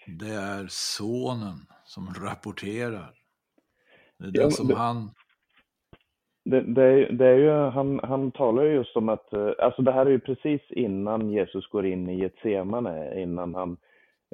Det 0.08 0.34
är 0.34 0.68
sonen 0.70 1.66
som 1.86 2.14
rapporterar. 2.14 3.19
Det 4.20 4.28
är 4.28 4.32
det 4.32 4.40
ja, 4.42 4.50
som 4.50 4.68
det, 4.68 4.76
han... 4.76 5.10
Det, 6.46 6.62
det, 6.62 6.84
är, 6.84 7.12
det 7.12 7.28
är 7.28 7.38
ju, 7.38 7.52
han, 7.52 8.00
han 8.04 8.32
talar 8.32 8.64
ju 8.64 8.72
just 8.72 8.96
om 8.96 9.10
att, 9.10 9.34
eh, 9.34 9.52
alltså 9.60 9.82
det 9.82 9.92
här 9.92 10.06
är 10.06 10.10
ju 10.10 10.20
precis 10.20 10.62
innan 10.70 11.30
Jesus 11.30 11.68
går 11.68 11.86
in 11.86 12.10
i 12.10 12.22
ett 12.22 12.38
semane, 12.44 13.22
innan 13.22 13.56
han 13.56 13.78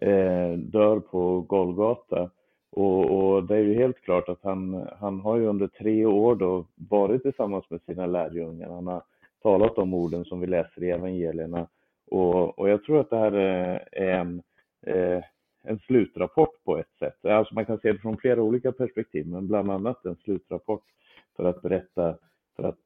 eh, 0.01 0.51
dör 0.57 0.99
på 0.99 1.41
Golgata. 1.41 2.29
Och, 2.71 3.11
och, 3.11 3.43
det 3.43 3.55
är 3.55 3.59
ju 3.59 3.73
helt 3.73 4.01
klart 4.01 4.29
att 4.29 4.43
han, 4.43 4.87
han 4.99 5.19
har 5.19 5.37
ju 5.37 5.47
under 5.47 5.67
tre 5.67 6.05
år 6.05 6.35
då 6.35 6.65
varit 6.75 7.21
tillsammans 7.21 7.69
med 7.69 7.81
sina 7.81 8.05
lärjungar. 8.05 8.69
Han 8.69 8.87
har 8.87 9.03
talat 9.43 9.77
om 9.77 9.93
orden 9.93 10.25
som 10.25 10.39
vi 10.39 10.47
läser 10.47 10.83
i 10.83 10.91
evangelierna. 10.91 11.67
Och, 12.11 12.59
och 12.59 12.69
jag 12.69 12.83
tror 12.83 12.99
att 12.99 13.09
det 13.09 13.17
här 13.17 13.31
är 13.31 13.87
en, 13.91 14.41
en 15.67 15.79
slutrapport 15.79 16.63
på 16.63 16.77
ett 16.77 16.93
sätt. 16.99 17.25
Alltså 17.25 17.55
man 17.55 17.65
kan 17.65 17.79
se 17.79 17.91
det 17.91 17.99
från 17.99 18.17
flera 18.17 18.41
olika 18.41 18.71
perspektiv, 18.71 19.27
men 19.27 19.47
bland 19.47 19.71
annat 19.71 20.05
en 20.05 20.15
slutrapport 20.15 20.83
för 21.35 21.43
att 21.43 21.61
berätta, 21.61 22.17
för 22.55 22.63
att, 22.63 22.79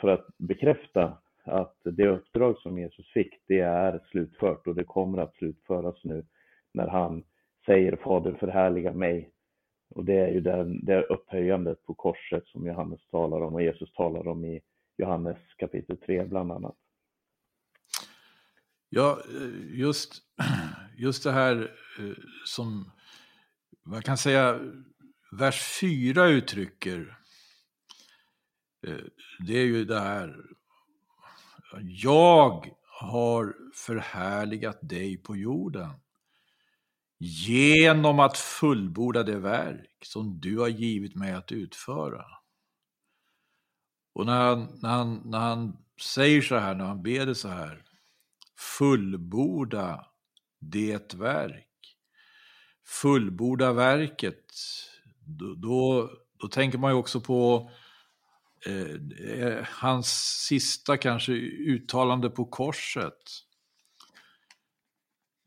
för 0.00 0.08
att 0.08 0.26
bekräfta 0.38 1.18
att 1.44 1.76
det 1.84 2.08
uppdrag 2.08 2.58
som 2.58 2.78
Jesus 2.78 3.06
fick, 3.12 3.34
det 3.46 3.60
är 3.60 4.00
slutfört 4.10 4.66
och 4.66 4.74
det 4.74 4.84
kommer 4.84 5.18
att 5.18 5.34
slutföras 5.34 6.04
nu 6.04 6.24
när 6.72 6.86
han 6.86 7.24
säger 7.66 7.96
Fader 7.96 8.32
förhärliga 8.32 8.92
mig. 8.92 9.30
Och 9.94 10.04
det 10.04 10.18
är 10.18 10.28
ju 10.28 10.40
den, 10.40 10.84
det 10.84 11.02
upphöjandet 11.02 11.84
på 11.84 11.94
korset 11.94 12.46
som 12.46 12.66
Johannes 12.66 13.00
talar 13.10 13.40
om 13.40 13.54
och 13.54 13.62
Jesus 13.62 13.92
talar 13.92 14.28
om 14.28 14.44
i 14.44 14.60
Johannes 14.96 15.38
kapitel 15.56 15.96
3 15.96 16.24
bland 16.24 16.52
annat. 16.52 16.76
Ja, 18.88 19.18
eh, 19.28 19.78
just, 19.80 20.22
just 21.00 21.24
det 21.24 21.32
här 21.32 21.76
eh, 21.98 22.16
som 22.44 22.92
man 23.86 24.02
kan 24.02 24.18
säga 24.18 24.60
vers 25.32 25.78
4 25.80 26.26
uttrycker. 26.26 27.18
Eh, 28.86 29.04
det 29.46 29.58
är 29.58 29.64
ju 29.64 29.84
det 29.84 30.00
här. 30.00 30.36
Jag 31.82 32.76
har 33.00 33.56
förhärligat 33.74 34.78
dig 34.82 35.16
på 35.16 35.36
jorden 35.36 35.90
genom 37.18 38.20
att 38.20 38.38
fullborda 38.38 39.22
det 39.22 39.38
verk 39.38 39.98
som 40.04 40.40
du 40.40 40.58
har 40.58 40.68
givit 40.68 41.14
mig 41.14 41.32
att 41.32 41.52
utföra. 41.52 42.24
Och 44.12 44.26
när 44.26 44.38
han, 44.38 44.78
när 44.82 44.88
han, 44.88 45.22
när 45.24 45.38
han 45.38 45.76
säger 46.02 46.42
så 46.42 46.56
här, 46.56 46.74
när 46.74 46.84
han 46.84 47.02
ber 47.02 47.26
det 47.26 47.34
så 47.34 47.48
här, 47.48 47.84
fullborda 48.78 50.09
det 50.60 51.14
verk. 51.14 51.66
Fullborda 52.86 53.72
verket, 53.72 54.44
då, 55.26 55.54
då, 55.54 56.10
då 56.38 56.48
tänker 56.48 56.78
man 56.78 56.92
ju 56.92 56.96
också 56.96 57.20
på 57.20 57.70
eh, 58.66 58.94
eh, 59.38 59.64
hans 59.68 60.08
sista 60.46 60.96
kanske 60.96 61.32
uttalande 61.32 62.30
på 62.30 62.44
korset. 62.44 63.22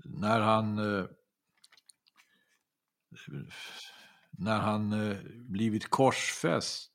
När 0.05 0.39
han 0.39 0.77
eh, 0.77 1.05
när 4.31 4.59
han 4.59 4.93
eh, 4.93 5.17
blivit 5.35 5.89
korsfäst 5.89 6.91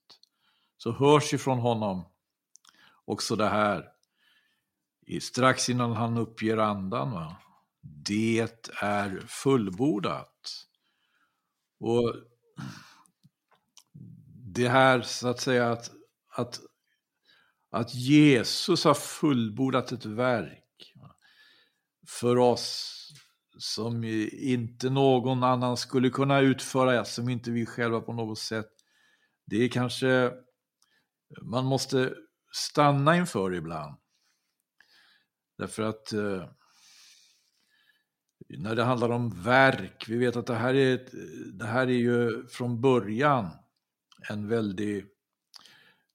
så 0.77 0.93
hörs 0.93 1.35
ju 1.35 1.39
från 1.39 1.59
honom 1.59 2.05
också 3.05 3.37
det 3.37 3.49
här 3.49 3.89
strax 5.21 5.69
innan 5.69 5.93
han 5.93 6.17
uppger 6.17 6.57
andan. 6.57 7.11
Va? 7.11 7.37
Det 8.04 8.49
är 8.83 9.21
fullbordat. 9.26 10.66
Och 11.80 12.14
det 14.54 14.68
här 14.68 15.02
så 15.02 15.28
att 15.28 15.40
säga 15.40 15.71
att, 15.71 15.90
att, 16.28 16.61
att 17.71 17.95
Jesus 17.95 18.85
har 18.85 18.95
fullbordat 18.95 19.92
ett 19.92 20.04
verk 20.04 20.95
för 22.09 22.37
oss 22.38 22.95
som 23.59 24.04
inte 24.33 24.90
någon 24.90 25.42
annan 25.42 25.76
skulle 25.76 26.11
kunna 26.11 26.40
utföra, 26.40 27.04
som 27.04 27.28
inte 27.28 27.50
vi 27.50 27.66
själva 27.66 28.00
på 28.00 28.12
något 28.12 28.38
sätt. 28.38 28.71
Det 29.47 29.57
är 29.57 29.68
kanske 29.68 30.33
man 31.42 31.64
måste 31.64 32.14
stanna 32.52 33.16
inför 33.16 33.54
ibland. 33.54 33.97
Därför 35.59 35.83
att 35.83 36.12
eh, 36.12 36.50
när 38.49 38.75
det 38.75 38.83
handlar 38.83 39.11
om 39.11 39.43
verk, 39.43 40.05
vi 40.09 40.17
vet 40.17 40.37
att 40.37 40.47
det 40.47 40.55
här 40.55 40.75
är, 40.75 41.09
det 41.52 41.67
här 41.67 41.87
är 41.87 41.99
ju 41.99 42.47
från 42.47 42.80
början 42.80 43.50
en 44.30 44.49
väldig 44.49 45.04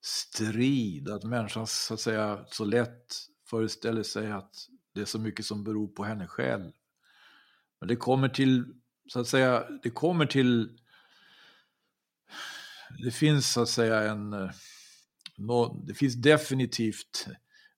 strid, 0.02 1.10
att 1.10 1.24
människan 1.24 1.68
så 1.68 1.94
att 1.94 2.00
säga 2.00 2.46
så 2.48 2.66
lätt 2.66 3.16
föreställer 3.50 4.04
sig 4.04 4.32
att 4.32 4.56
det 4.94 5.02
är 5.02 5.06
så 5.06 5.20
mycket 5.20 5.46
som 5.46 5.64
beror 5.64 5.88
på 5.88 6.04
henne 6.04 6.28
själv. 6.28 6.72
Men 7.80 7.88
det 7.88 7.96
kommer 7.96 8.30
till, 8.30 8.74
så 9.08 9.20
att 9.20 9.28
säga, 9.28 9.68
det 9.84 9.90
kommer 9.90 10.26
till, 10.26 10.80
det 13.04 13.12
finns 13.12 13.54
så 13.54 13.62
att 13.62 13.70
säga 13.70 14.02
en, 14.12 14.32
det 15.88 15.94
finns 15.94 16.16
definitivt 16.16 17.28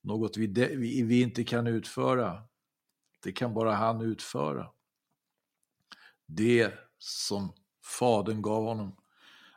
något 0.02 0.38
vi, 0.38 0.48
de, 0.48 0.76
vi, 0.76 1.04
vi 1.04 1.22
inte 1.22 1.44
kan 1.44 1.68
utföra. 1.68 2.44
Det 3.26 3.32
kan 3.32 3.54
bara 3.54 3.74
han 3.74 4.02
utföra. 4.02 4.68
Det 6.26 6.74
som 6.98 7.54
Fadern 8.00 8.42
gav 8.42 8.64
honom 8.64 8.96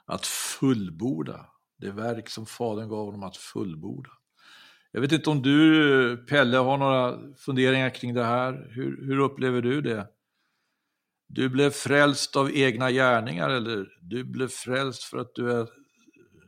att 0.04 0.26
fullborda. 0.26 1.46
Det 1.76 1.90
verk 1.90 2.28
som 2.28 2.46
Fadern 2.46 2.88
gav 2.88 3.04
honom 3.04 3.22
att 3.22 3.36
fullborda. 3.36 4.10
Jag 4.90 5.00
vet 5.00 5.12
inte 5.12 5.30
om 5.30 5.42
du, 5.42 6.26
Pelle, 6.28 6.56
har 6.56 6.78
några 6.78 7.18
funderingar 7.36 7.90
kring 7.90 8.14
det 8.14 8.24
här. 8.24 8.70
Hur, 8.70 9.06
hur 9.06 9.18
upplever 9.18 9.62
du 9.62 9.80
det? 9.80 10.08
Du 11.26 11.48
blev 11.48 11.70
frälst 11.70 12.36
av 12.36 12.50
egna 12.56 12.90
gärningar 12.90 13.50
eller 13.50 13.88
du 14.00 14.24
blev 14.24 14.48
frälst 14.48 15.02
för 15.02 15.18
att 15.18 15.34
du 15.34 15.52
är 15.52 15.68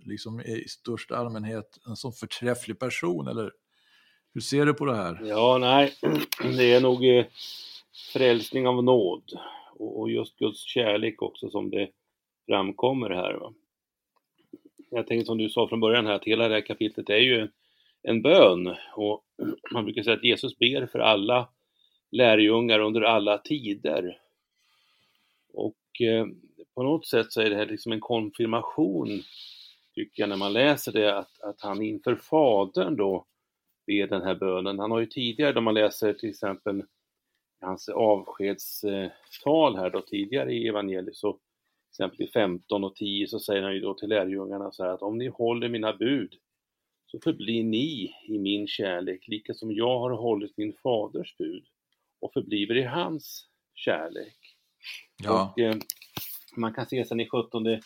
liksom 0.05 0.41
i 0.41 0.69
största 0.69 1.17
allmänhet 1.17 1.79
en 1.87 1.97
sån 1.97 2.13
förträfflig 2.13 2.79
person 2.79 3.29
eller 3.29 3.53
hur 4.35 4.41
ser 4.41 4.67
du 4.67 4.75
på 4.75 4.85
det 4.85 4.97
här? 4.97 5.21
Ja, 5.25 5.59
nej, 5.61 5.95
det 6.57 6.73
är 6.73 6.81
nog 6.81 7.05
eh, 7.05 7.25
frälsning 8.13 8.67
av 8.67 8.85
nåd 8.85 9.33
och 9.79 10.11
just 10.11 10.39
Guds 10.39 10.61
kärlek 10.61 11.23
också 11.23 11.51
som 11.51 11.71
det 11.71 11.89
framkommer 12.47 13.11
här. 13.11 13.35
Va? 13.35 13.55
Jag 14.91 15.07
tänker 15.07 15.25
som 15.25 15.39
du 15.39 15.49
sa 15.49 15.69
från 15.69 15.81
början 15.81 16.07
här 16.07 16.15
att 16.15 16.25
hela 16.25 16.49
det 16.49 16.55
här 16.55 16.67
kapitlet 16.67 17.11
är 17.11 17.17
ju 17.17 17.49
en 18.03 18.23
bön 18.23 18.75
och 18.97 19.25
man 19.73 19.85
brukar 19.85 20.03
säga 20.03 20.17
att 20.17 20.25
Jesus 20.25 20.59
ber 20.59 20.87
för 20.87 20.99
alla 20.99 21.49
lärjungar 22.11 22.79
under 22.79 23.01
alla 23.01 23.39
tider. 23.39 24.19
Och 25.53 26.01
eh, 26.01 26.27
på 26.75 26.83
något 26.83 27.07
sätt 27.07 27.33
så 27.33 27.41
är 27.41 27.51
det 27.51 27.57
här 27.57 27.67
liksom 27.67 27.93
en 27.93 28.01
konfirmation, 28.01 29.23
tycker 29.95 30.23
jag, 30.23 30.29
när 30.29 30.37
man 30.37 30.53
läser 30.53 30.93
det, 30.93 31.19
att, 31.19 31.41
att 31.41 31.61
han 31.61 31.83
inför 31.83 32.17
Fadern 32.17 32.97
då 32.97 33.27
ber 33.91 34.07
den 34.07 34.23
här 34.23 34.35
bönen. 34.35 34.79
Han 34.79 34.91
har 34.91 35.01
ju 35.01 35.07
tidigare, 35.07 35.53
då 35.53 35.61
man 35.61 35.75
läser 35.75 36.13
till 36.13 36.31
exempel 36.31 36.83
hans 37.61 37.89
avskedstal 37.89 39.77
här 39.77 39.91
då 39.91 40.01
tidigare 40.01 40.53
i 40.53 40.69
evangeliet, 40.69 41.17
så 41.17 41.33
till 41.33 41.41
exempel 42.05 42.23
i 42.23 42.31
15 42.31 42.85
och 42.85 42.97
10 42.97 43.27
så 43.27 43.41
säger 43.41 43.63
han 43.63 43.75
ju 43.75 43.81
då 43.81 43.95
till 43.95 44.09
lärjungarna 44.09 44.73
så 44.73 44.85
här 44.85 44.91
att 44.91 45.03
om 45.03 45.19
ni 45.19 45.29
håller 45.29 45.69
mina 45.69 45.93
bud 45.93 46.35
så 47.07 47.19
förblir 47.21 47.65
ni 47.65 48.15
i 48.29 48.39
min 48.39 48.67
kärlek, 48.67 49.29
lika 49.29 49.55
som 49.55 49.73
jag 49.73 49.99
har 49.99 50.11
hållit 50.11 50.57
min 50.57 50.73
faders 50.83 51.37
bud 51.37 51.65
och 52.21 52.33
förbliver 52.33 52.77
i 52.77 52.83
hans 52.83 53.49
kärlek. 53.75 54.57
Ja. 55.23 55.53
Och, 55.57 55.61
eh, 55.61 55.77
man 56.57 56.75
kan 56.75 56.87
se 56.87 57.05
sen 57.05 57.21
i 57.21 57.29
17 57.29 57.67
eh, 57.67 57.81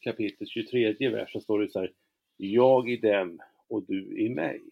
kapitel 0.00 0.46
23 0.46 1.08
vers 1.08 1.32
så 1.32 1.40
står 1.40 1.60
det 1.60 1.70
så 1.70 1.78
här 1.78 1.92
Jag 2.36 2.90
i 2.90 2.96
dem 2.96 3.40
och 3.68 3.82
du 3.82 4.18
i 4.18 4.28
mig. 4.28 4.62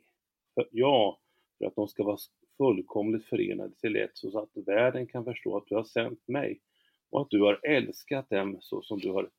För, 0.55 0.69
ja, 0.73 1.21
för 1.59 1.67
att 1.67 1.75
de 1.75 1.89
ska 1.89 2.05
vara 2.05 2.19
fullkomligt 2.57 3.25
förenade 3.25 3.75
till 3.75 3.97
ett 3.97 4.11
så 4.15 4.39
att 4.39 4.67
världen 4.67 5.07
kan 5.07 5.25
förstå 5.25 5.57
att 5.57 5.67
du 5.67 5.75
har 5.75 5.85
sänt 5.85 6.29
mig 6.29 6.61
och 7.11 7.21
att 7.21 7.31
du 7.31 7.43
har 7.43 7.67
älskat 7.67 8.31
dem 8.31 8.59
så 8.61 8.83
som 8.83 8.99
du 8.99 9.11
har 9.11 9.31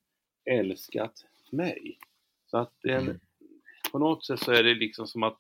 älskat 0.45 1.25
mig. 1.51 1.97
Så 2.45 2.57
att 2.57 2.73
den, 2.83 3.03
mm. 3.03 3.19
på 3.91 3.99
något 3.99 4.25
sätt 4.25 4.39
så 4.39 4.51
är 4.51 4.63
det 4.63 4.75
liksom 4.75 5.07
som 5.07 5.23
att 5.23 5.37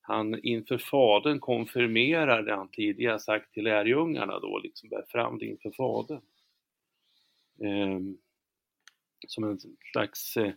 han 0.00 0.40
inför 0.44 0.78
Fadern 0.78 1.40
konfirmerar 1.40 2.42
det 2.42 2.54
han 2.54 2.68
tidigare 2.68 3.18
sagt 3.18 3.52
till 3.52 3.64
lärjungarna 3.64 4.40
då, 4.40 4.58
liksom 4.58 4.88
bär 4.88 5.04
fram 5.08 5.38
det 5.38 5.46
inför 5.46 5.70
Fadern. 5.70 6.20
Eh, 7.60 8.00
som 9.28 9.44
en 9.44 9.58
slags, 9.92 10.36
eh, 10.36 10.52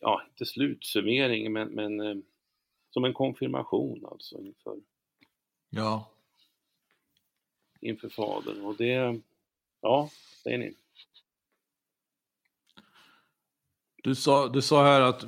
ja, 0.00 0.22
inte 0.30 0.46
slutsummering, 0.46 1.52
men, 1.52 1.68
men 1.68 2.00
eh, 2.00 2.16
som 2.90 3.04
en 3.04 3.14
konfirmation 3.14 4.06
alltså 4.10 4.38
inför, 4.38 4.76
ja. 5.70 6.10
inför 7.80 8.08
Fadern. 8.08 8.64
Och 8.64 8.76
det, 8.76 9.20
ja, 9.80 10.10
säger 10.42 10.58
ni. 10.58 10.74
Du 14.02 14.14
sa, 14.14 14.48
du 14.48 14.62
sa 14.62 14.84
här 14.84 15.00
att 15.00 15.24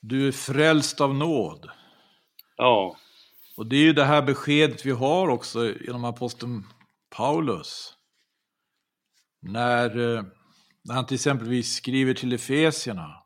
du 0.00 0.28
är 0.28 0.32
frälst 0.32 1.00
av 1.00 1.14
nåd. 1.14 1.70
Ja. 2.56 2.96
Och 3.56 3.66
det 3.66 3.76
är 3.76 3.80
ju 3.82 3.92
det 3.92 4.04
här 4.04 4.22
beskedet 4.22 4.86
vi 4.86 4.90
har 4.90 5.28
också 5.28 5.74
genom 5.80 6.04
aposteln 6.04 6.66
Paulus. 7.10 7.96
När, 9.40 10.16
eh, 10.16 10.24
när 10.82 10.94
han 10.94 11.06
till 11.06 11.14
exempel 11.14 11.64
skriver 11.64 12.14
till 12.14 12.32
Efesierna. 12.32 13.22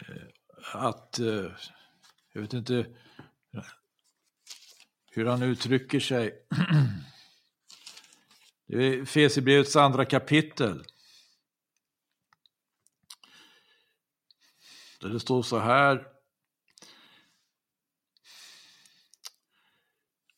Eh, 0.00 0.26
att, 0.72 1.18
eh, 1.18 1.52
jag 2.32 2.40
vet 2.40 2.52
inte, 2.52 2.86
hur 5.10 5.26
han 5.26 5.42
uttrycker 5.42 6.00
sig. 6.00 6.46
Det 8.66 8.76
är 8.76 9.04
Fesibrevets 9.04 9.76
andra 9.76 10.04
kapitel. 10.04 10.84
Där 15.00 15.08
det 15.08 15.20
står 15.20 15.42
så 15.42 15.58
här. 15.58 16.06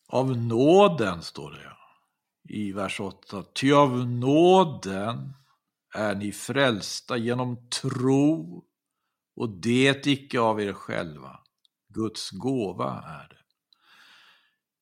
Av 0.08 0.36
nåden, 0.36 1.22
står 1.22 1.50
det 1.50 1.76
i 2.54 2.72
vers 2.72 3.00
8. 3.00 3.44
Ty 3.54 3.72
av 3.72 4.08
nåden 4.08 5.34
är 5.94 6.14
ni 6.14 6.32
frälsta 6.32 7.16
genom 7.16 7.68
tro 7.68 8.64
och 9.34 9.48
det 9.48 10.06
icke 10.06 10.40
av 10.40 10.60
er 10.60 10.72
själva. 10.72 11.40
Guds 11.88 12.30
gåva 12.30 13.04
är 13.06 13.28
det. 13.28 13.36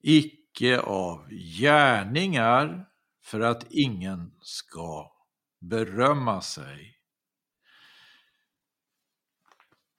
Icke 0.02 0.80
av 0.80 1.28
gärningar 1.30 2.86
för 3.22 3.40
att 3.40 3.66
ingen 3.70 4.32
ska 4.42 5.12
berömma 5.60 6.40
sig. 6.40 6.96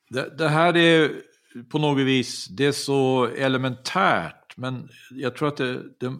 Det, 0.09 0.37
det, 0.37 0.49
här 0.49 0.77
är 0.77 1.21
på 1.69 1.79
något 1.79 2.05
vis, 2.05 2.47
det 2.47 2.65
är 2.65 2.71
så 2.71 3.25
elementärt, 3.25 4.57
men 4.57 4.89
jag 5.11 5.35
tror 5.35 5.47
att 5.47 5.57
det, 5.57 5.99
det 5.99 6.17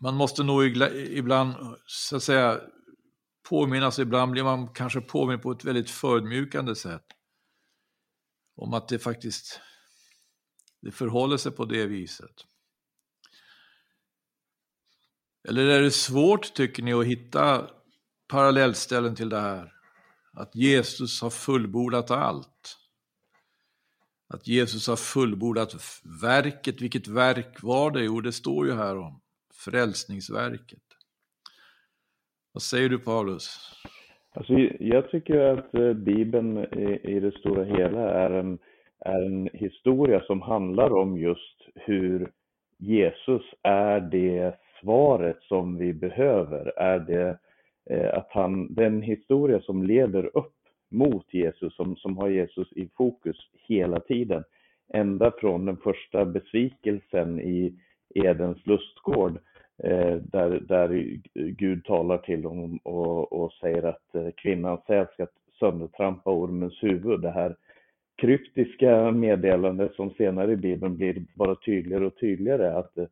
man 0.00 0.14
måste 0.14 0.42
nog 0.42 0.64
ibland, 0.94 1.54
så 1.86 2.16
att 2.16 2.22
säga, 2.22 2.60
påminnas, 3.50 3.98
ibland 3.98 4.32
blir 4.32 4.42
man 4.42 4.68
kanske 4.68 5.00
påminn 5.00 5.40
på 5.40 5.50
ett 5.50 5.64
väldigt 5.64 5.90
förödmjukande 5.90 6.74
sätt. 6.74 7.06
Om 8.56 8.74
att 8.74 8.88
det 8.88 8.98
faktiskt, 8.98 9.60
det 10.82 10.90
förhåller 10.90 11.36
sig 11.36 11.52
på 11.52 11.64
det 11.64 11.86
viset. 11.86 12.46
Eller 15.48 15.66
är 15.66 15.82
det 15.82 15.90
svårt, 15.90 16.54
tycker 16.54 16.82
ni, 16.82 16.92
att 16.92 17.06
hitta 17.06 17.70
parallellställen 18.28 19.16
till 19.16 19.28
det 19.28 19.40
här? 19.40 19.72
Att 20.32 20.54
Jesus 20.54 21.22
har 21.22 21.30
fullbordat 21.30 22.10
allt. 22.10 22.76
Att 24.28 24.46
Jesus 24.46 24.86
har 24.86 24.96
fullbordat 24.96 26.00
verket. 26.22 26.80
Vilket 26.80 27.08
verk 27.08 27.62
var 27.62 27.90
det? 27.90 28.04
Jo, 28.04 28.20
det 28.20 28.32
står 28.32 28.66
ju 28.66 28.74
här 28.74 28.98
om 28.98 29.20
frälsningsverket. 29.54 30.89
Vad 32.60 32.64
säger 32.64 32.88
du 32.88 32.98
Paulus? 32.98 33.72
Alltså, 34.34 34.52
jag 34.80 35.10
tycker 35.10 35.40
att 35.40 35.74
eh, 35.74 35.92
Bibeln 35.92 36.58
i, 36.58 37.00
i 37.02 37.20
det 37.20 37.38
stora 37.38 37.64
hela 37.64 38.10
är 38.10 38.30
en, 38.30 38.58
är 38.98 39.22
en 39.22 39.48
historia 39.52 40.20
som 40.20 40.42
handlar 40.42 40.92
om 40.92 41.18
just 41.18 41.56
hur 41.74 42.30
Jesus 42.78 43.42
är 43.62 44.00
det 44.00 44.54
svaret 44.80 45.36
som 45.42 45.78
vi 45.78 45.92
behöver. 45.92 46.78
Är 46.78 46.98
det 46.98 47.38
eh, 47.90 48.18
att 48.18 48.28
han, 48.30 48.74
den 48.74 49.02
historia 49.02 49.60
som 49.60 49.82
leder 49.82 50.36
upp 50.36 50.56
mot 50.90 51.34
Jesus, 51.34 51.76
som, 51.76 51.96
som 51.96 52.16
har 52.16 52.28
Jesus 52.28 52.72
i 52.72 52.88
fokus 52.96 53.36
hela 53.68 54.00
tiden. 54.00 54.44
Ända 54.94 55.32
från 55.40 55.66
den 55.66 55.76
första 55.76 56.24
besvikelsen 56.24 57.40
i 57.40 57.74
Edens 58.14 58.66
lustgård 58.66 59.38
Eh, 59.38 59.59
Eh, 59.84 60.16
där, 60.16 60.60
där 60.68 61.18
Gud 61.34 61.84
talar 61.84 62.18
till 62.18 62.44
honom 62.44 62.76
och, 62.76 63.32
och 63.32 63.52
säger 63.52 63.82
att 63.82 64.14
eh, 64.14 64.30
kvinnans 64.36 64.80
ska 64.84 65.26
söndertrampa 65.58 66.30
ormens 66.30 66.82
huvud. 66.82 67.20
Det 67.20 67.30
här 67.30 67.56
kryptiska 68.16 69.10
meddelandet 69.10 69.94
som 69.94 70.10
senare 70.10 70.52
i 70.52 70.56
Bibeln 70.56 70.96
blir 70.96 71.22
bara 71.34 71.54
tydligare 71.54 72.06
och 72.06 72.16
tydligare 72.16 72.72
att 72.72 72.98
eh, 72.98 73.06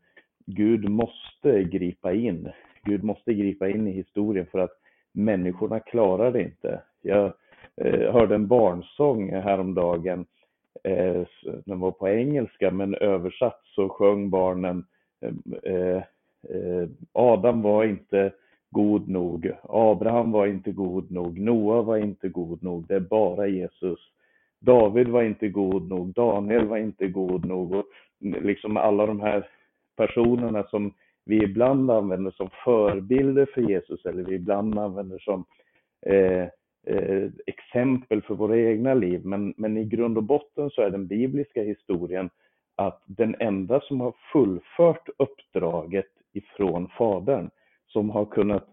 Gud 0.47 0.89
måste 0.89 1.63
gripa 1.65 2.13
in. 2.13 2.49
Gud 2.85 3.05
måste 3.05 3.35
gripa 3.35 3.69
in 3.69 3.89
i 3.89 3.93
historien 3.93 4.47
för 4.47 4.59
att 4.59 4.79
människorna 5.13 5.81
klarar 5.81 6.33
det 6.33 6.43
inte. 6.43 6.83
Jag 7.03 7.33
eh, 7.77 8.13
hörde 8.13 8.35
en 8.35 8.47
barnsång 8.47 9.33
häromdagen. 9.33 10.27
Eh, 10.85 11.23
den 11.67 11.81
var 11.81 11.91
på 11.91 12.09
engelska 12.09 12.71
men 12.71 12.95
översatt 12.95 13.61
så 13.65 13.89
sjöng 13.89 14.31
barnen 14.31 14.85
Eh, 15.21 15.73
eh 15.73 16.03
Eh, 16.43 16.89
Adam 17.13 17.63
var 17.63 17.85
inte 17.85 18.33
god 18.71 19.09
nog, 19.09 19.53
Abraham 19.63 20.33
var 20.33 20.47
inte 20.47 20.73
god 20.73 21.11
nog, 21.11 21.39
Noa 21.39 21.83
var 21.83 21.97
inte 21.97 22.29
god 22.29 22.63
nog, 22.63 22.87
det 22.87 22.95
är 22.95 23.01
bara 23.01 23.47
Jesus. 23.47 23.99
David 24.61 25.09
var 25.09 25.23
inte 25.23 25.49
god 25.49 25.89
nog, 25.89 26.13
Daniel 26.13 26.67
var 26.67 26.77
inte 26.77 27.09
god 27.09 27.45
nog. 27.47 27.75
Och 27.75 27.85
liksom 28.21 28.77
alla 28.77 29.07
de 29.07 29.21
här 29.21 29.49
personerna 29.97 30.65
som 30.65 30.95
vi 31.25 31.45
ibland 31.45 31.91
använder 31.91 32.31
som 32.31 32.51
förebilder 32.65 33.47
för 33.55 33.61
Jesus 33.61 34.07
eller 34.07 34.23
vi 34.23 34.35
ibland 34.35 34.79
använder 34.79 35.19
som 35.19 35.45
eh, 36.07 36.49
eh, 36.87 37.31
exempel 37.47 38.23
för 38.23 38.35
våra 38.35 38.59
egna 38.59 38.95
liv. 38.95 39.21
Men, 39.25 39.55
men 39.57 39.77
i 39.77 39.85
grund 39.85 40.17
och 40.17 40.25
botten 40.25 40.71
så 40.71 40.83
är 40.83 40.91
den 40.91 41.07
bibliska 41.07 41.63
historien 41.63 42.31
att 42.77 43.03
den 43.07 43.37
enda 43.41 43.81
som 43.81 44.01
har 44.01 44.15
fullfört 44.33 45.09
uppdraget 45.19 46.07
ifrån 46.39 46.89
Fadern, 46.99 47.51
som 47.87 48.11
har 48.11 48.25
kunnat 48.25 48.67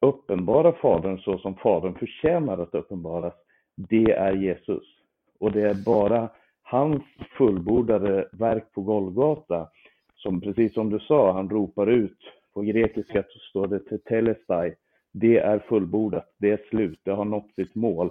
uppenbara 0.00 0.72
Fadern 0.72 1.18
så 1.18 1.38
som 1.38 1.54
Fadern 1.54 1.94
förtjänar 1.94 2.58
att 2.58 2.74
uppenbaras, 2.74 3.34
det 3.76 4.12
är 4.12 4.32
Jesus. 4.32 4.84
Och 5.40 5.52
det 5.52 5.62
är 5.62 5.84
bara 5.84 6.28
hans 6.62 7.02
fullbordade 7.38 8.28
verk 8.32 8.72
på 8.72 8.82
Golgata, 8.82 9.68
som 10.14 10.40
precis 10.40 10.74
som 10.74 10.90
du 10.90 10.98
sa, 10.98 11.32
han 11.32 11.50
ropar 11.50 11.86
ut, 11.86 12.18
på 12.54 12.60
grekiska 12.60 13.22
så 13.22 13.38
står 13.38 13.66
det 13.66 13.78
tetelestai, 13.78 14.74
det 15.12 15.38
är 15.38 15.58
fullbordat, 15.58 16.34
det 16.38 16.50
är 16.50 16.60
slut, 16.70 17.00
det 17.02 17.10
har 17.10 17.24
nått 17.24 17.54
sitt 17.54 17.74
mål. 17.74 18.10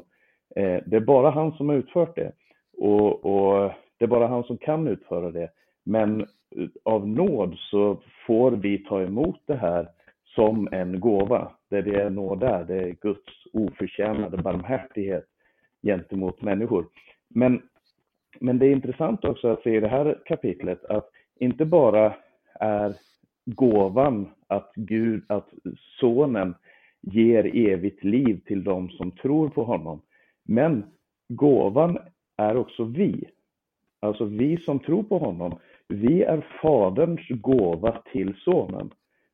Eh, 0.55 0.79
det 0.85 0.95
är 0.95 1.05
bara 1.05 1.29
han 1.29 1.51
som 1.51 1.69
har 1.69 1.75
utfört 1.75 2.15
det. 2.15 2.31
Och, 2.77 3.25
och, 3.25 3.71
det 3.97 4.05
är 4.05 4.09
bara 4.09 4.27
han 4.27 4.43
som 4.43 4.57
kan 4.57 4.87
utföra 4.87 5.31
det. 5.31 5.49
Men 5.83 6.25
av 6.83 7.07
nåd 7.07 7.55
så 7.57 8.01
får 8.27 8.51
vi 8.51 8.77
ta 8.77 9.01
emot 9.01 9.41
det 9.45 9.55
här 9.55 9.87
som 10.35 10.67
en 10.71 10.99
gåva. 10.99 11.51
Det 11.69 11.81
det 11.81 12.01
är 12.01 12.09
nåd 12.09 12.39
där, 12.39 12.63
det 12.63 12.75
är 12.75 12.95
Guds 13.01 13.45
oförtjänade 13.53 14.37
barmhärtighet 14.37 15.25
gentemot 15.83 16.41
människor. 16.41 16.85
Men, 17.27 17.61
men 18.39 18.59
det 18.59 18.65
är 18.65 18.71
intressant 18.71 19.25
också 19.25 19.47
att 19.47 19.63
se 19.63 19.75
i 19.75 19.79
det 19.79 19.87
här 19.87 20.21
kapitlet 20.25 20.85
att 20.85 21.09
inte 21.39 21.65
bara 21.65 22.15
är 22.59 22.93
gåvan 23.45 24.29
att 24.47 24.71
Gud, 24.75 25.23
att 25.27 25.49
sonen 25.99 26.55
ger 27.01 27.69
evigt 27.69 28.03
liv 28.03 28.41
till 28.45 28.63
dem 28.63 28.89
som 28.89 29.11
tror 29.11 29.49
på 29.49 29.63
honom. 29.63 30.01
Men 30.43 30.83
gåvan 31.29 31.97
är 32.37 32.57
också 32.57 32.83
vi. 32.83 33.29
Alltså 34.01 34.25
vi 34.25 34.57
som 34.57 34.79
tror 34.79 35.03
på 35.03 35.17
honom 35.17 35.59
vi 35.89 36.23
är 36.23 36.45
Faderns 36.61 37.27
gåva 37.29 38.01
till 38.11 38.35
Sonen. 38.37 38.89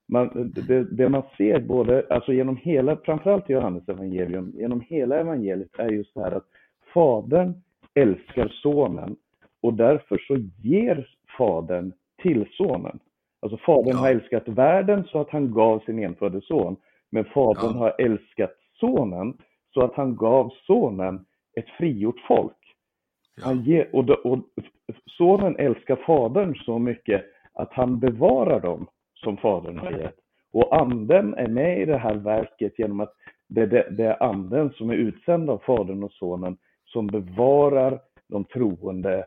Man, 0.08 0.52
det, 0.68 0.84
det, 0.84 1.10
man 1.10 1.24
ser 1.38 1.60
både, 1.60 2.06
alltså 2.10 2.34
genom 2.34 2.58
hela, 2.58 2.98
framförallt 2.98 3.50
i 3.50 3.54
Johannes 3.54 3.90
evangelium, 3.90 4.52
genom 4.56 4.82
hela 4.82 5.20
evangeliet 5.20 5.80
är 5.80 5.90
just 5.90 6.14
det 6.14 6.22
här 6.22 6.32
att 6.32 6.48
Fadern 6.94 7.54
älskar 7.94 8.48
Sonen 8.48 9.16
och 9.62 9.74
därför 9.74 10.18
så 10.18 10.36
ger 10.64 11.08
Fadern 11.38 11.94
till 12.22 12.46
Sonen. 12.52 13.00
Alltså 13.40 13.58
Fadern 13.58 13.92
ja. 13.92 13.98
har 13.98 14.10
älskat 14.10 14.48
världen 14.48 15.04
så 15.04 15.22
att 15.22 15.30
han 15.30 15.54
gav 15.54 15.80
sin 15.80 16.00
enfödde 16.00 16.42
son, 16.42 16.76
men 17.12 17.26
Fadern 17.26 17.72
ja. 17.74 17.78
har 17.78 17.96
älskat 18.02 18.56
Sonen 18.80 19.38
så 19.74 19.82
att 19.82 19.96
han 19.96 20.16
gav 20.16 20.52
Sonen 20.68 21.26
ett 21.56 21.70
frigjort 21.70 22.20
folk. 22.28 22.65
Ja. 23.36 23.46
Han 23.46 23.64
ger, 23.64 23.96
och, 23.96 24.10
och 24.10 24.40
sonen 25.06 25.56
älskar 25.56 25.96
fadern 25.96 26.56
så 26.56 26.80
mycket 26.80 27.26
att 27.54 27.74
han 27.74 28.00
bevarar 28.00 28.60
dem 28.60 28.88
som 29.14 29.38
fadern 29.38 29.78
har 29.78 29.92
gett. 29.92 30.16
Och 30.52 30.82
anden 30.82 31.34
är 31.34 31.48
med 31.48 31.82
i 31.82 31.86
det 31.86 31.98
här 31.98 32.16
verket 32.16 32.80
genom 32.80 33.00
att 33.00 33.14
det, 33.48 33.66
det, 33.66 33.88
det 33.92 34.06
är 34.06 34.24
anden 34.24 34.70
som 34.70 34.90
är 34.90 34.94
utsänd 34.96 35.50
av 35.50 35.58
fadern 35.58 36.04
och 36.04 36.12
sonen 36.12 36.58
som 36.86 37.08
bevarar 37.08 38.00
de 38.28 38.44
troende 38.44 39.26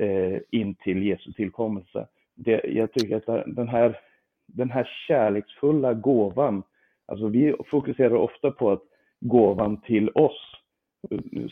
eh, 0.00 0.38
in 0.50 0.74
till 0.74 1.02
Jesu 1.02 1.32
tillkommelse. 1.32 2.06
Det, 2.34 2.60
jag 2.64 2.92
tycker 2.92 3.16
att 3.16 3.44
den 3.46 3.68
här, 3.68 3.98
den 4.46 4.70
här 4.70 4.88
kärleksfulla 5.08 5.94
gåvan, 5.94 6.62
alltså 7.06 7.28
vi 7.28 7.54
fokuserar 7.70 8.14
ofta 8.14 8.50
på 8.50 8.70
att 8.70 8.82
gåvan 9.20 9.80
till 9.80 10.10
oss, 10.14 10.54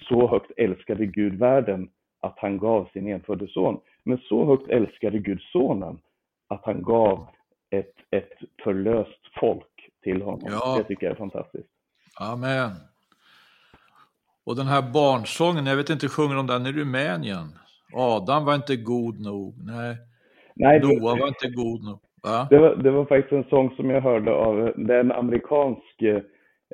så 0.08 0.28
högt 0.28 0.50
älskade 0.56 1.06
Gud 1.06 1.38
världen 1.38 1.88
att 2.20 2.38
han 2.38 2.58
gav 2.58 2.88
sin 2.92 3.08
enfödde 3.08 3.48
son. 3.48 3.80
Men 4.04 4.18
så 4.18 4.46
högt 4.46 4.68
älskade 4.68 5.18
Gud 5.18 5.40
sonen 5.40 5.98
att 6.48 6.64
han 6.64 6.82
gav 6.82 7.26
ett, 7.70 7.94
ett 8.10 8.32
förlöst 8.64 9.20
folk 9.40 9.90
till 10.02 10.22
honom. 10.22 10.48
Ja. 10.50 10.74
Det 10.78 10.84
tycker 10.84 11.06
jag 11.06 11.12
är 11.12 11.18
fantastiskt. 11.18 11.68
Amen. 12.20 12.70
Och 14.44 14.56
den 14.56 14.66
här 14.66 14.82
barnsången, 14.92 15.66
jag 15.66 15.76
vet 15.76 15.90
inte, 15.90 16.08
sjunger 16.08 16.34
de 16.34 16.46
den 16.46 16.66
i 16.66 16.72
Rumänien? 16.72 17.58
Adam 17.92 18.44
var 18.44 18.54
inte 18.54 18.76
god 18.76 19.20
nog, 19.20 19.54
nej. 19.64 19.96
Nej, 20.54 20.80
Noa 20.80 21.16
var 21.16 21.28
inte 21.28 21.48
god 21.48 21.84
nog. 21.84 21.98
Va? 22.22 22.46
Det 22.50 22.58
var, 22.58 22.76
det 22.76 22.90
var 22.90 23.04
faktiskt 23.04 23.32
en 23.32 23.44
sång 23.50 23.70
som 23.76 23.90
jag 23.90 24.00
hörde 24.00 24.32
av, 24.32 24.72
det 24.76 24.94
är 24.94 25.00
en 25.00 25.12
amerikansk 25.12 26.02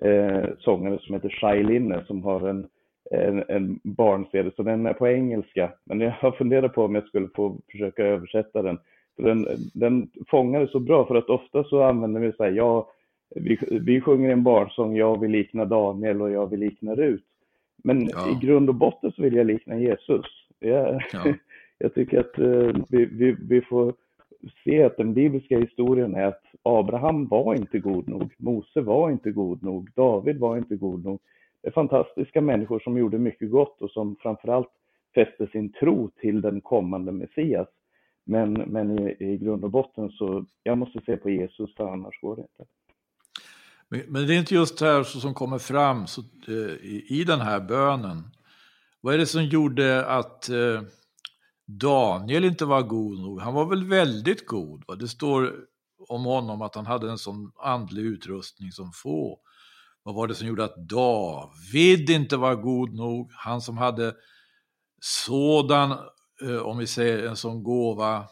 eh, 0.02 0.44
sångare 0.58 0.98
som 0.98 1.14
heter 1.14 1.28
Shai 1.28 1.62
Linne 1.62 2.04
som 2.06 2.22
har 2.22 2.48
en, 2.48 2.66
en, 3.10 3.44
en 3.48 3.80
barn-CD, 3.82 4.50
så 4.56 4.62
den 4.62 4.86
är 4.86 4.92
på 4.92 5.08
engelska. 5.08 5.72
Men 5.84 6.00
jag 6.00 6.10
har 6.10 6.32
funderat 6.32 6.74
på 6.74 6.84
om 6.84 6.94
jag 6.94 7.06
skulle 7.06 7.28
få 7.34 7.56
försöka 7.72 8.04
översätta 8.04 8.62
den. 8.62 8.78
För 9.16 9.22
den, 9.22 9.46
den 9.74 10.10
fångar 10.28 10.60
det 10.60 10.68
så 10.68 10.80
bra, 10.80 11.06
för 11.06 11.14
att 11.14 11.30
ofta 11.30 11.64
så 11.64 11.82
använder 11.82 12.20
vi 12.20 12.32
så 12.32 12.44
här, 12.44 12.50
ja, 12.50 12.90
vi, 13.34 13.58
vi 13.70 14.00
sjunger 14.00 14.30
en 14.30 14.42
barnsång, 14.42 14.96
jag 14.96 15.20
vill 15.20 15.30
likna 15.30 15.64
Daniel 15.64 16.22
och 16.22 16.30
jag 16.30 16.50
vill 16.50 16.60
likna 16.60 16.94
Rut. 16.94 17.24
Men 17.84 18.08
Ja. 18.08 18.30
i 18.32 18.46
grund 18.46 18.68
och 18.68 18.74
botten 18.74 19.12
så 19.12 19.22
vill 19.22 19.36
jag 19.36 19.46
likna 19.46 19.78
Jesus. 19.78 20.26
Jag, 20.58 21.02
Ja. 21.12 21.24
jag 21.78 21.94
tycker 21.94 22.20
att 22.20 22.38
eh, 22.38 22.84
vi, 22.88 23.04
vi, 23.04 23.36
vi 23.48 23.60
får 23.60 23.94
se 24.64 24.82
att 24.82 24.96
den 24.96 25.14
bibliska 25.14 25.58
historien 25.58 26.14
är 26.14 26.24
att 26.24 26.42
Abraham 26.62 27.28
var 27.28 27.54
inte 27.54 27.78
god 27.78 28.08
nog, 28.08 28.34
Mose 28.36 28.80
var 28.80 29.10
inte 29.10 29.30
god 29.30 29.62
nog, 29.62 29.90
David 29.94 30.38
var 30.38 30.56
inte 30.56 30.76
god 30.76 31.04
nog. 31.04 31.20
Det 31.62 31.68
är 31.68 31.72
fantastiska 31.72 32.40
människor 32.40 32.80
som 32.80 32.98
gjorde 32.98 33.18
mycket 33.18 33.50
gott 33.50 33.82
och 33.82 33.90
som 33.90 34.16
framförallt 34.16 34.70
fäste 35.14 35.46
sin 35.46 35.72
tro 35.72 36.10
till 36.20 36.40
den 36.40 36.60
kommande 36.60 37.12
Messias. 37.12 37.68
Men, 38.24 38.52
men 38.52 38.98
i, 38.98 39.16
i 39.18 39.36
grund 39.36 39.64
och 39.64 39.70
botten 39.70 40.10
så, 40.10 40.44
jag 40.62 40.78
måste 40.78 41.00
se 41.06 41.16
på 41.16 41.30
Jesus 41.30 41.74
för 41.74 41.88
annars 41.92 42.20
går 42.20 42.36
det 42.36 42.42
inte. 42.42 42.64
Men, 43.88 44.00
men 44.08 44.26
det 44.26 44.34
är 44.34 44.38
inte 44.38 44.54
just 44.54 44.78
det 44.78 44.86
här 44.86 45.02
som 45.02 45.34
kommer 45.34 45.58
fram 45.58 46.06
så, 46.06 46.20
eh, 46.48 46.74
i, 46.82 47.06
i 47.08 47.24
den 47.24 47.40
här 47.40 47.60
bönen. 47.60 48.22
Vad 49.00 49.14
är 49.14 49.18
det 49.18 49.26
som 49.26 49.44
gjorde 49.44 50.06
att 50.06 50.48
eh, 50.48 50.82
Daniel 51.68 52.44
inte 52.44 52.64
var 52.64 52.82
god 52.82 53.18
nog? 53.18 53.40
Han 53.40 53.54
var 53.54 53.66
väl 53.66 53.84
väldigt 53.84 54.46
god? 54.46 54.84
Va? 54.86 54.94
Det 54.94 55.08
står 55.08 55.54
om 56.08 56.24
honom 56.24 56.62
att 56.62 56.74
han 56.74 56.86
hade 56.86 57.10
en 57.10 57.18
sån 57.18 57.52
andlig 57.62 58.02
utrustning 58.02 58.72
som 58.72 58.92
få. 58.92 59.38
Vad 60.02 60.14
var 60.14 60.28
det 60.28 60.34
som 60.34 60.46
gjorde 60.46 60.64
att 60.64 60.88
David 60.88 62.10
inte 62.10 62.36
var 62.36 62.54
god 62.54 62.94
nog? 62.94 63.30
Han 63.32 63.60
som 63.60 63.78
hade 63.78 64.14
sådan, 65.00 65.98
eh, 66.42 66.56
om 66.56 66.78
vi 66.78 66.86
säger 66.86 67.26
en 67.26 67.36
sån 67.36 67.62
gåva, 67.62 68.28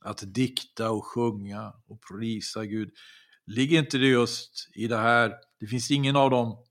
att 0.00 0.22
dikta 0.34 0.90
och 0.90 1.06
sjunga 1.06 1.72
och 1.86 2.00
prisa 2.10 2.64
Gud. 2.64 2.90
Ligger 3.46 3.78
inte 3.78 3.98
det 3.98 4.06
just 4.06 4.70
i 4.74 4.86
det 4.88 4.96
här, 4.96 5.34
det 5.60 5.66
finns 5.66 5.90
ingen 5.90 6.16
av 6.16 6.30
dem 6.30 6.64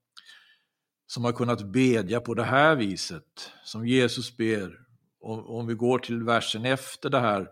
som 1.08 1.24
har 1.24 1.32
kunnat 1.32 1.72
bedja 1.72 2.20
på 2.22 2.34
det 2.34 2.44
här 2.44 2.76
viset, 2.76 3.52
som 3.64 3.88
Jesus 3.88 4.38
ber. 4.38 4.87
Om, 5.28 5.46
om 5.46 5.68
vi 5.68 5.74
går 5.74 6.00
till 6.00 6.24
versen 6.24 6.66
efter 6.66 7.10
det 7.10 7.20
här, 7.20 7.50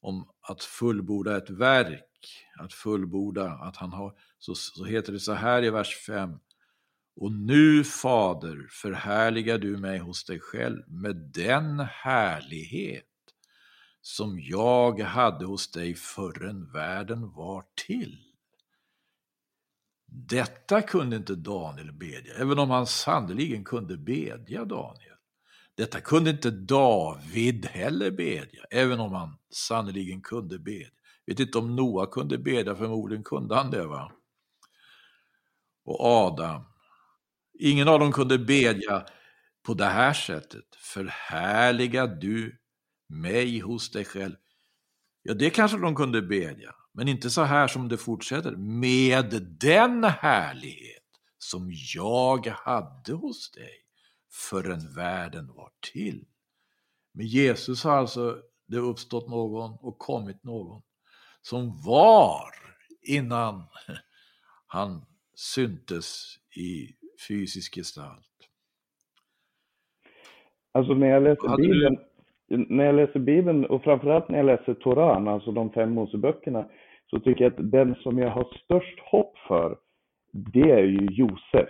om 0.00 0.28
att 0.40 0.64
fullborda 0.64 1.36
ett 1.36 1.50
verk, 1.50 2.44
att 2.58 2.72
fullborda, 2.72 3.50
att 3.50 3.76
han 3.76 3.92
har, 3.92 4.18
så, 4.38 4.54
så 4.54 4.84
heter 4.84 5.12
det 5.12 5.20
så 5.20 5.32
här 5.32 5.64
i 5.64 5.70
vers 5.70 5.96
5. 6.06 6.38
Och 7.16 7.32
nu, 7.32 7.84
Fader, 7.84 8.66
förhärligar 8.70 9.58
du 9.58 9.76
mig 9.76 9.98
hos 9.98 10.24
dig 10.24 10.40
själv 10.40 10.82
med 10.88 11.16
den 11.16 11.80
härlighet 11.80 13.04
som 14.00 14.40
jag 14.40 15.00
hade 15.00 15.44
hos 15.44 15.70
dig 15.70 15.94
förrän 15.94 16.72
världen 16.72 17.32
var 17.32 17.64
till. 17.86 18.18
Detta 20.06 20.82
kunde 20.82 21.16
inte 21.16 21.34
Daniel 21.34 21.92
bedja, 21.92 22.34
även 22.34 22.58
om 22.58 22.70
han 22.70 22.86
sannerligen 22.86 23.64
kunde 23.64 23.96
bedja 23.96 24.64
Daniel. 24.64 25.17
Detta 25.78 26.00
kunde 26.00 26.30
inte 26.30 26.50
David 26.50 27.66
heller 27.66 28.10
bedja, 28.10 28.64
även 28.70 29.00
om 29.00 29.12
han 29.12 29.38
sannerligen 29.50 30.20
kunde 30.20 30.58
bedja. 30.58 30.88
Vet 31.26 31.40
inte 31.40 31.58
om 31.58 31.76
Noa 31.76 32.06
kunde 32.06 32.38
bedja, 32.38 32.76
förmodligen 32.76 33.24
kunde 33.24 33.54
han 33.54 33.70
det 33.70 33.86
va? 33.86 34.12
Och 35.84 36.00
Adam. 36.00 36.64
Ingen 37.58 37.88
av 37.88 38.00
dem 38.00 38.12
kunde 38.12 38.38
bedja 38.38 39.06
på 39.62 39.74
det 39.74 39.84
här 39.84 40.12
sättet. 40.12 40.64
Förhärliga 40.76 42.06
du 42.06 42.58
mig 43.08 43.58
hos 43.58 43.90
dig 43.90 44.04
själv. 44.04 44.36
Ja, 45.22 45.34
det 45.34 45.50
kanske 45.50 45.78
de 45.78 45.94
kunde 45.94 46.22
bedja, 46.22 46.74
men 46.92 47.08
inte 47.08 47.30
så 47.30 47.42
här 47.42 47.68
som 47.68 47.88
det 47.88 47.96
fortsätter. 47.96 48.56
Med 48.56 49.42
den 49.60 50.04
härlighet 50.04 51.04
som 51.38 51.70
jag 51.94 52.46
hade 52.46 53.12
hos 53.12 53.50
dig 53.50 53.87
förrän 54.50 54.94
världen 54.96 55.46
var 55.54 55.70
till. 55.92 56.24
Med 57.12 57.26
Jesus 57.26 57.84
har 57.84 57.92
alltså 57.96 58.36
det 58.66 58.78
uppstått 58.78 59.28
någon 59.28 59.76
och 59.80 59.98
kommit 59.98 60.44
någon 60.44 60.82
som 61.42 61.82
var 61.86 62.42
innan 63.02 63.62
han 64.66 65.04
syntes 65.34 66.34
i 66.56 66.88
fysisk 67.28 67.74
gestalt. 67.74 68.24
Alltså 70.72 70.94
när 70.94 71.06
jag 71.06 71.22
läser 71.22 71.48
Hade 71.48 71.62
du- 71.62 71.68
Bibeln, 71.68 71.98
när 72.76 72.84
jag 72.84 72.94
läser 72.94 73.18
Bibeln 73.20 73.64
och 73.66 73.82
framförallt 73.84 74.28
när 74.28 74.36
jag 74.36 74.46
läser 74.46 74.74
Toran, 74.74 75.28
alltså 75.28 75.52
de 75.52 75.72
fem 75.72 75.90
Moseböckerna, 75.92 76.70
så 77.06 77.20
tycker 77.20 77.44
jag 77.44 77.52
att 77.52 77.70
den 77.70 77.94
som 77.94 78.18
jag 78.18 78.30
har 78.30 78.58
störst 78.64 78.98
hopp 79.10 79.38
för, 79.48 79.78
det 80.32 80.70
är 80.70 80.82
ju 80.84 81.06
Josef. 81.10 81.68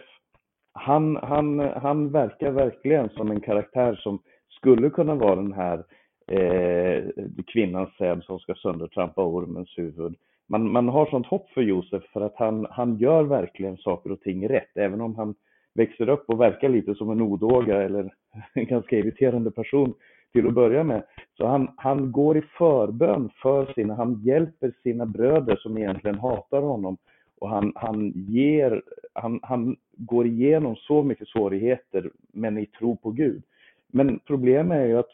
Han, 0.79 1.17
han, 1.17 1.59
han 1.59 2.11
verkar 2.11 2.51
verkligen 2.51 3.09
som 3.09 3.31
en 3.31 3.41
karaktär 3.41 3.95
som 3.95 4.23
skulle 4.49 4.91
kunna 4.91 5.15
vara 5.15 5.37
den 5.37 5.53
här 5.53 5.85
eh, 6.27 7.05
kvinnans 7.47 7.89
säd 7.99 8.23
som 8.23 8.39
ska 8.39 8.55
söndertrampa 8.55 9.25
ormens 9.25 9.79
huvud. 9.79 10.15
Man, 10.49 10.73
man 10.73 10.89
har 10.89 11.07
sånt 11.07 11.27
hopp 11.27 11.51
för 11.51 11.63
Josef 11.63 12.03
för 12.13 12.21
att 12.21 12.37
han, 12.37 12.67
han 12.71 12.97
gör 12.97 13.23
verkligen 13.23 13.77
saker 13.77 14.13
och 14.13 14.21
ting 14.21 14.49
rätt, 14.49 14.77
även 14.77 15.01
om 15.01 15.15
han 15.15 15.35
växer 15.75 16.09
upp 16.09 16.25
och 16.27 16.41
verkar 16.41 16.69
lite 16.69 16.95
som 16.95 17.11
en 17.11 17.23
odåga 17.23 17.83
eller 17.83 18.13
en 18.55 18.67
ganska 18.67 18.97
irriterande 18.97 19.51
person 19.51 19.95
till 20.33 20.47
att 20.47 20.55
börja 20.55 20.85
med. 20.85 21.03
Så 21.37 21.47
han, 21.47 21.69
han 21.77 22.13
går 22.13 22.39
i 22.39 22.43
förbön 22.59 23.31
för 23.43 23.73
sina, 23.73 23.95
han 23.95 24.21
hjälper 24.25 24.73
sina 24.83 25.07
bröder 25.07 25.57
som 25.57 25.79
egentligen 25.79 26.19
hatar 26.19 26.63
honom 26.63 26.97
och 27.41 27.49
han, 27.49 27.73
han 27.75 28.13
ger, 28.15 28.83
han, 29.13 29.41
han 29.43 29.77
går 29.93 30.27
igenom 30.27 30.77
så 30.77 31.03
mycket 31.03 31.29
svårigheter 31.29 32.11
men 32.33 32.59
i 32.59 32.67
tro 32.67 32.97
på 32.97 33.11
Gud. 33.11 33.43
Men 33.89 34.19
problemet 34.27 34.79
är 34.79 34.87
ju 34.87 34.99
att 34.99 35.11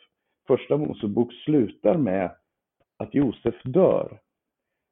första 0.46 0.76
Mosebok 0.76 1.32
slutar 1.32 1.96
med 1.96 2.30
att 2.96 3.14
Josef 3.14 3.54
dör. 3.64 4.18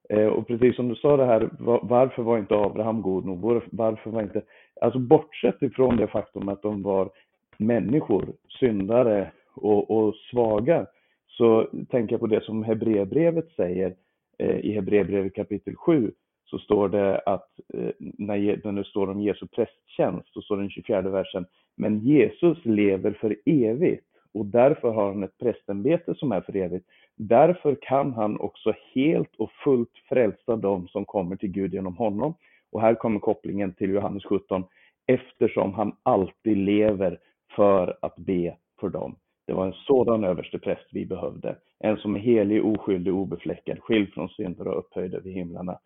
Eh, 0.09 0.27
och 0.27 0.47
precis 0.47 0.77
som 0.77 0.89
du 0.89 0.95
sa 0.95 1.17
det 1.17 1.25
här, 1.25 1.51
varför 1.83 2.23
var 2.23 2.39
inte 2.39 2.55
Abraham 2.55 3.03
god 3.03 3.25
nog? 3.25 3.41
Varför 3.71 4.11
var 4.11 4.23
inte, 4.23 4.43
alltså 4.81 4.99
bortsett 4.99 5.63
ifrån 5.63 5.97
det 5.97 6.07
faktum 6.07 6.49
att 6.49 6.63
de 6.63 6.83
var 6.83 7.11
människor, 7.57 8.33
syndare 8.49 9.33
och, 9.55 9.91
och 9.91 10.15
svaga, 10.15 10.87
så 11.27 11.69
tänker 11.91 12.13
jag 12.13 12.21
på 12.21 12.27
det 12.27 12.45
som 12.45 12.65
Hebreerbrevet 12.65 13.53
säger 13.57 13.95
eh, 14.39 14.57
i 14.57 14.73
Hebreerbrevet 14.73 15.35
kapitel 15.35 15.77
7, 15.77 16.13
så 16.53 16.59
står 16.59 16.89
det 16.89 17.19
att 17.19 17.49
eh, 17.75 17.91
när, 17.99 18.73
det 18.73 18.85
står 18.85 19.11
om 19.11 19.21
Jesu 19.21 19.47
prästtjänst, 19.47 20.33
så 20.33 20.43
står 20.43 20.57
den 20.57 20.71
24 20.71 21.01
versen, 21.01 21.47
men 21.77 21.99
Jesus 21.99 22.59
lever 22.65 23.13
för 23.13 23.37
evigt 23.45 24.07
och 24.35 24.47
därför 24.47 24.91
har 24.91 25.07
han 25.07 25.23
ett 25.23 25.39
prästämbete 25.39 26.15
som 26.15 26.33
är 26.33 26.41
för 26.41 26.57
evigt. 26.57 26.87
Därför 27.17 27.77
kan 27.83 28.13
han 28.13 28.41
också 28.41 28.73
helt 28.95 29.37
och 29.37 29.51
fullt 29.65 29.93
frälsa 30.09 30.57
dem 30.57 30.89
som 30.89 31.05
kommer 31.05 31.37
till 31.37 31.51
Gud 31.51 31.75
genom 31.75 31.97
honom. 31.97 32.35
Och 32.73 32.81
här 32.81 32.95
kommer 32.95 33.21
kopplingen 33.21 33.73
till 33.73 33.91
Johannes 33.91 34.25
17, 34.25 34.65
eftersom 35.07 35.75
han 35.75 35.97
alltid 36.03 36.57
lever 36.57 37.19
för 37.57 37.97
att 38.03 38.17
be 38.17 38.57
för 38.81 38.89
dem. 38.89 39.17
Det 39.47 39.53
var 39.53 39.67
en 39.67 39.73
sådan 39.87 40.25
överstepräst 40.25 40.87
vi 40.93 41.07
behövde. 41.07 41.57
En 41.79 41.97
som 41.97 42.17
är 42.17 42.21
helig, 42.21 42.65
oskyldig, 42.65 43.15
obefläckad, 43.15 43.79
skild 43.81 44.13
från 44.13 44.29
synder 44.29 44.69
och 44.69 44.79
upphöjd 44.79 45.15
över 45.15 45.31
himlarna. 45.31 45.79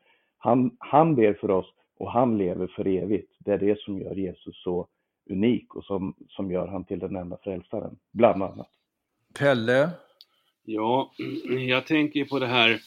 Han, 0.47 0.77
han 0.79 1.15
ber 1.15 1.35
för 1.35 1.51
oss 1.51 1.67
och 1.99 2.13
han 2.13 2.39
lever 2.39 2.67
för 2.67 2.87
evigt. 2.87 3.33
Det 3.39 3.53
är 3.53 3.59
det 3.59 3.81
som 3.81 3.99
gör 4.01 4.15
Jesus 4.15 4.63
så 4.63 4.89
unik 5.31 5.75
och 5.75 5.85
som, 5.85 6.15
som 6.29 6.51
gör 6.51 6.67
han 6.67 6.85
till 6.85 6.99
den 6.99 7.17
enda 7.17 7.39
frälsaren, 7.43 7.99
bland 8.13 8.43
annat. 8.43 8.71
Pelle, 9.39 9.91
Ja, 10.65 11.13
jag 11.69 11.87
tänker 11.87 12.25
på 12.25 12.39
det 12.39 12.47
här 12.47 12.81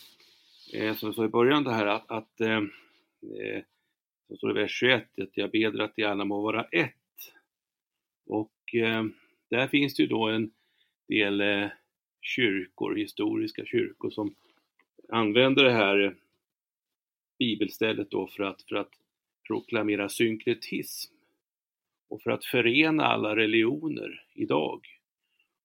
eh, 0.74 0.95
som 0.95 1.08
jag 1.08 1.15
sa 1.15 1.26
i 1.26 1.28
början, 1.28 1.63
det 1.63 1.74
här 1.74 1.86
att, 1.86 2.12
att 2.12 2.41
eh, 2.41 2.58
eh, 2.58 3.63
så 4.28 4.36
står 4.36 4.48
det 4.48 4.60
i 4.60 4.63
vers 4.63 4.80
21, 4.80 5.04
att 5.17 5.38
jag 5.38 5.52
ber 5.52 5.82
att 5.82 5.95
de 5.95 6.04
alla 6.04 6.26
må 6.26 6.41
vara 6.41 6.63
ett. 6.63 6.93
Och 8.28 8.76
eh, 8.76 9.04
där 9.50 9.67
finns 9.67 9.95
det 9.95 10.04
ju 10.04 10.10
då 10.10 10.28
en 10.28 10.52
del 11.08 11.41
eh, 11.41 11.67
kyrkor, 12.22 12.95
historiska 12.95 13.65
kyrkor, 13.65 14.10
som 14.10 14.36
använder 15.10 15.63
det 15.63 15.72
här 15.72 16.15
bibelstället 17.39 18.12
då 18.12 18.28
för 18.28 18.43
att, 18.43 18.62
för 18.62 18.75
att 18.75 18.91
proklamera 19.47 20.10
synkretism 20.10 21.13
och 22.10 22.21
för 22.21 22.32
att 22.32 22.45
förena 22.45 23.04
alla 23.04 23.36
religioner 23.36 24.25
idag. 24.34 24.88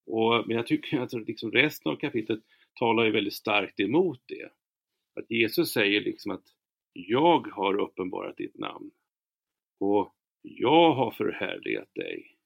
Och, 0.06 0.48
men 0.48 0.56
jag 0.56 0.66
tycker 0.66 1.00
att 1.00 1.12
liksom 1.12 1.52
resten 1.52 1.92
av 1.92 1.96
kapitlet 1.96 2.40
talar 2.74 3.04
ju 3.04 3.10
väldigt 3.10 3.34
starkt 3.34 3.80
emot 3.80 4.20
det. 4.26 4.50
Att 5.14 5.30
Jesus 5.30 5.72
säger 5.72 6.00
liksom 6.00 6.30
att 6.30 6.44
jag 6.92 7.46
har 7.46 7.80
uppenbarat 7.80 8.36
ditt 8.36 8.58
namn 8.58 8.90
och 9.80 10.14
jag 10.42 10.94
har 10.94 11.10
förhärligat 11.10 11.94
dig. 11.94 12.36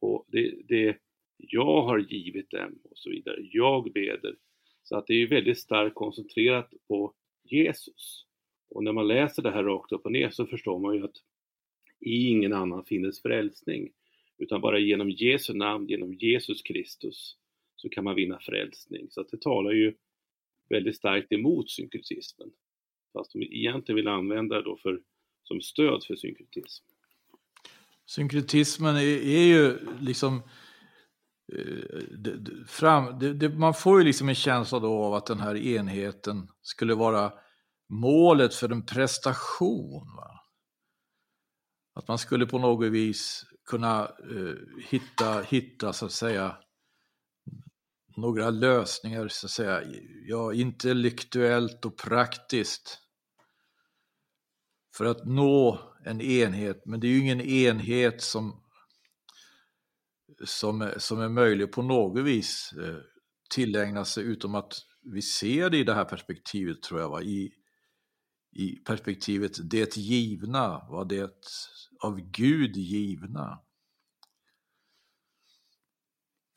Och 0.00 0.26
det, 0.28 0.54
det, 0.68 0.98
jag 1.36 1.82
har 1.82 1.98
givit 1.98 2.50
dem 2.50 2.78
och 2.84 2.98
så 2.98 3.10
vidare. 3.10 3.36
Jag 3.40 3.92
beder. 3.92 4.36
Så 4.82 4.96
att 4.96 5.06
det 5.06 5.14
är 5.14 5.26
väldigt 5.26 5.58
starkt 5.58 5.94
koncentrerat 5.94 6.72
på 6.88 7.14
Jesus. 7.44 8.26
Och 8.70 8.84
när 8.84 8.92
man 8.92 9.08
läser 9.08 9.42
det 9.42 9.50
här 9.50 9.64
rakt 9.64 9.92
upp 9.92 10.04
och 10.04 10.12
ner 10.12 10.30
så 10.30 10.46
förstår 10.46 10.78
man 10.78 10.94
ju 10.94 11.04
att 11.04 11.16
i 12.00 12.26
ingen 12.26 12.52
annan 12.52 12.84
finnes 12.84 13.22
frälsning. 13.22 13.92
Utan 14.38 14.60
bara 14.60 14.78
genom 14.78 15.10
Jesu 15.10 15.54
namn, 15.54 15.88
genom 15.88 16.14
Jesus 16.14 16.62
Kristus, 16.62 17.36
så 17.76 17.88
kan 17.88 18.04
man 18.04 18.14
vinna 18.14 18.38
frälsning. 18.40 19.06
Så 19.10 19.20
att 19.20 19.28
det 19.28 19.40
talar 19.40 19.72
ju 19.72 19.94
väldigt 20.68 20.96
starkt 20.96 21.32
emot 21.32 21.70
synkretismen. 21.70 22.50
Fast 23.12 23.32
de 23.32 23.42
egentligen 23.42 23.96
vill 23.96 24.08
använda 24.08 24.56
det 24.56 24.62
då 24.62 24.76
för, 24.76 25.02
som 25.42 25.60
stöd 25.60 26.04
för 26.04 26.16
synkretism. 26.16 26.84
Synkretismen 28.06 28.96
är, 28.96 29.26
är 29.26 29.44
ju 29.44 29.78
liksom 30.00 30.34
eh, 30.36 30.42
Eh, 31.58 32.02
det, 32.18 32.36
det, 32.36 32.64
fram, 32.66 33.18
det, 33.18 33.48
man 33.48 33.74
får 33.74 33.98
ju 33.98 34.04
liksom 34.04 34.28
en 34.28 34.34
känsla 34.34 34.78
då 34.78 35.04
av 35.04 35.14
att 35.14 35.26
den 35.26 35.40
här 35.40 35.56
enheten 35.56 36.48
skulle 36.62 36.94
vara 36.94 37.32
målet 37.88 38.54
för 38.54 38.72
en 38.72 38.86
prestation. 38.86 40.16
Va? 40.16 40.40
Att 41.94 42.08
man 42.08 42.18
skulle 42.18 42.46
på 42.46 42.58
något 42.58 42.92
vis 42.92 43.44
kunna 43.70 44.02
eh, 44.04 44.84
hitta, 44.88 45.40
hitta 45.40 45.92
så 45.92 46.06
att 46.06 46.12
säga 46.12 46.56
några 48.16 48.50
lösningar 48.50 49.28
så 49.28 49.46
att 49.46 49.50
säga, 49.50 49.82
ja, 50.26 50.54
intellektuellt 50.54 51.84
och 51.84 51.96
praktiskt 51.96 52.98
för 54.96 55.04
att 55.04 55.24
nå 55.26 55.78
en 56.04 56.20
enhet. 56.20 56.82
Men 56.86 57.00
det 57.00 57.06
är 57.06 57.08
ju 57.08 57.20
ingen 57.20 57.40
enhet 57.40 58.22
som, 58.22 58.61
som, 60.44 60.90
som 60.96 61.20
är 61.20 61.28
möjlig 61.28 61.72
på 61.72 61.82
något 61.82 62.24
vis 62.24 62.72
eh, 62.72 62.96
tillägna 63.50 64.04
sig 64.04 64.24
utom 64.24 64.54
att 64.54 64.74
vi 65.02 65.22
ser 65.22 65.70
det 65.70 65.78
i 65.78 65.84
det 65.84 65.94
här 65.94 66.04
perspektivet 66.04 66.82
tror 66.82 67.00
jag, 67.00 67.10
va? 67.10 67.22
I, 67.22 67.52
i 68.52 68.76
perspektivet 68.76 69.70
det 69.70 69.96
givna, 69.96 70.68
va? 70.68 71.04
det 71.04 71.32
av 72.00 72.20
Gud 72.20 72.76
givna. 72.76 73.60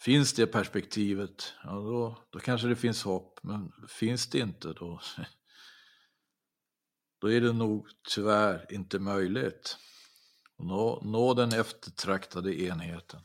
Finns 0.01 0.33
det 0.33 0.47
perspektivet, 0.47 1.53
ja 1.63 1.71
då, 1.71 2.17
då 2.29 2.39
kanske 2.39 2.67
det 2.67 2.75
finns 2.75 3.03
hopp, 3.03 3.39
men 3.43 3.71
finns 3.89 4.29
det 4.29 4.39
inte 4.39 4.73
då, 4.73 5.01
då 7.21 7.31
är 7.31 7.41
det 7.41 7.53
nog 7.53 7.87
tyvärr 8.15 8.73
inte 8.73 8.99
möjligt 8.99 9.77
att 10.57 10.65
nå, 10.65 11.01
nå 11.05 11.33
den 11.33 11.53
eftertraktade 11.53 12.61
enheten. 12.61 13.21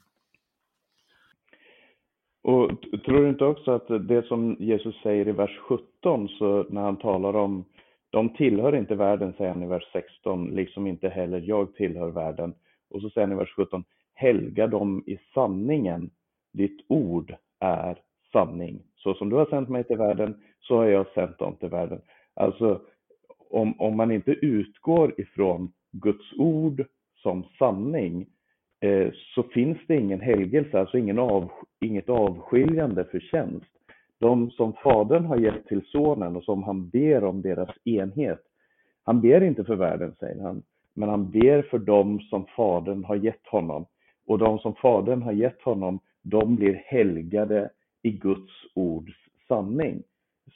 Och 2.42 2.70
tror 3.04 3.22
du 3.22 3.28
inte 3.28 3.44
också 3.44 3.70
att 3.70 4.08
det 4.08 4.26
som 4.26 4.56
Jesus 4.58 5.02
säger 5.02 5.28
i 5.28 5.32
vers 5.32 5.58
17, 5.58 6.28
så 6.28 6.66
när 6.68 6.80
han 6.80 6.96
talar 6.96 7.36
om 7.36 7.64
de 8.10 8.28
tillhör 8.28 8.76
inte 8.76 8.94
världen, 8.94 9.32
säger 9.36 9.52
han 9.52 9.62
i 9.62 9.66
vers 9.66 9.88
16, 9.92 10.46
liksom 10.46 10.86
inte 10.86 11.08
heller 11.08 11.40
jag 11.40 11.74
tillhör 11.74 12.10
världen. 12.10 12.54
Och 12.90 13.00
så 13.00 13.10
säger 13.10 13.26
han 13.26 13.36
i 13.36 13.40
vers 13.40 13.54
17, 13.56 13.84
helga 14.14 14.66
dem 14.66 15.04
i 15.06 15.18
sanningen, 15.34 16.10
ditt 16.52 16.84
ord 16.88 17.34
är 17.60 17.98
sanning. 18.32 18.82
Så 18.96 19.14
som 19.14 19.30
du 19.30 19.36
har 19.36 19.46
sänt 19.46 19.68
mig 19.68 19.84
till 19.84 19.96
världen, 19.96 20.42
så 20.60 20.76
har 20.76 20.84
jag 20.84 21.06
sänt 21.14 21.38
dem 21.38 21.56
till 21.56 21.68
världen. 21.68 22.00
Alltså, 22.34 22.80
om, 23.50 23.80
om 23.80 23.96
man 23.96 24.10
inte 24.10 24.30
utgår 24.30 25.20
ifrån 25.20 25.72
Guds 25.92 26.32
ord 26.38 26.84
som 27.14 27.44
sanning, 27.58 28.26
Eh, 28.80 29.12
så 29.34 29.42
finns 29.42 29.78
det 29.86 29.96
ingen 29.96 30.20
helgelse, 30.20 30.80
alltså 30.80 30.98
ingen 30.98 31.18
av, 31.18 31.50
inget 31.80 32.08
avskiljande 32.08 33.04
för 33.04 33.20
tjänst. 33.20 33.70
De 34.18 34.50
som 34.50 34.72
Fadern 34.72 35.24
har 35.24 35.36
gett 35.36 35.66
till 35.66 35.82
Sonen 35.86 36.36
och 36.36 36.44
som 36.44 36.62
han 36.62 36.88
ber 36.88 37.24
om 37.24 37.42
deras 37.42 37.70
enhet. 37.84 38.42
Han 39.04 39.20
ber 39.20 39.40
inte 39.40 39.64
för 39.64 39.76
världen, 39.76 40.14
säger 40.20 40.42
han, 40.42 40.62
men 40.94 41.08
han 41.08 41.30
ber 41.30 41.62
för 41.62 41.78
dem 41.78 42.20
som 42.20 42.46
Fadern 42.56 43.04
har 43.04 43.16
gett 43.16 43.46
honom. 43.46 43.86
Och 44.26 44.38
de 44.38 44.58
som 44.58 44.74
Fadern 44.74 45.22
har 45.22 45.32
gett 45.32 45.62
honom, 45.62 45.98
de 46.22 46.56
blir 46.56 46.74
helgade 46.74 47.70
i 48.02 48.10
Guds 48.10 48.52
ords 48.74 49.14
sanning. 49.48 50.02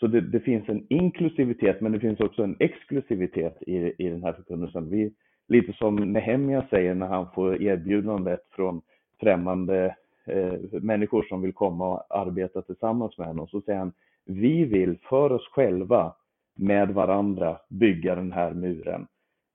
Så 0.00 0.06
det, 0.06 0.20
det, 0.20 0.40
finns 0.40 0.68
en 0.68 0.86
inklusivitet, 0.88 1.80
men 1.80 1.92
det 1.92 2.00
finns 2.00 2.20
också 2.20 2.42
en 2.42 2.56
exklusivitet 2.58 3.62
i, 3.66 3.76
i 3.98 4.08
den 4.08 4.22
här 4.22 4.32
förkunnelsen. 4.32 4.90
Vi, 4.90 5.12
lite 5.48 5.72
som 5.72 5.96
Nehemja 5.96 6.66
säger 6.70 6.94
när 6.94 7.06
han 7.06 7.26
får 7.34 7.62
erbjudandet 7.62 8.40
från 8.50 8.82
främmande 9.20 9.96
eh, 10.26 10.54
människor 10.70 11.22
som 11.22 11.42
vill 11.42 11.52
komma 11.52 11.88
och 11.88 12.16
arbeta 12.18 12.62
tillsammans 12.62 13.18
med 13.18 13.26
honom. 13.26 13.46
Så 13.46 13.60
säger 13.60 13.78
han, 13.78 13.92
vi 14.24 14.64
vill 14.64 14.98
för 15.08 15.32
oss 15.32 15.48
själva 15.48 16.14
med 16.54 16.90
varandra 16.90 17.58
bygga 17.68 18.14
den 18.14 18.32
här 18.32 18.54
muren. 18.54 19.06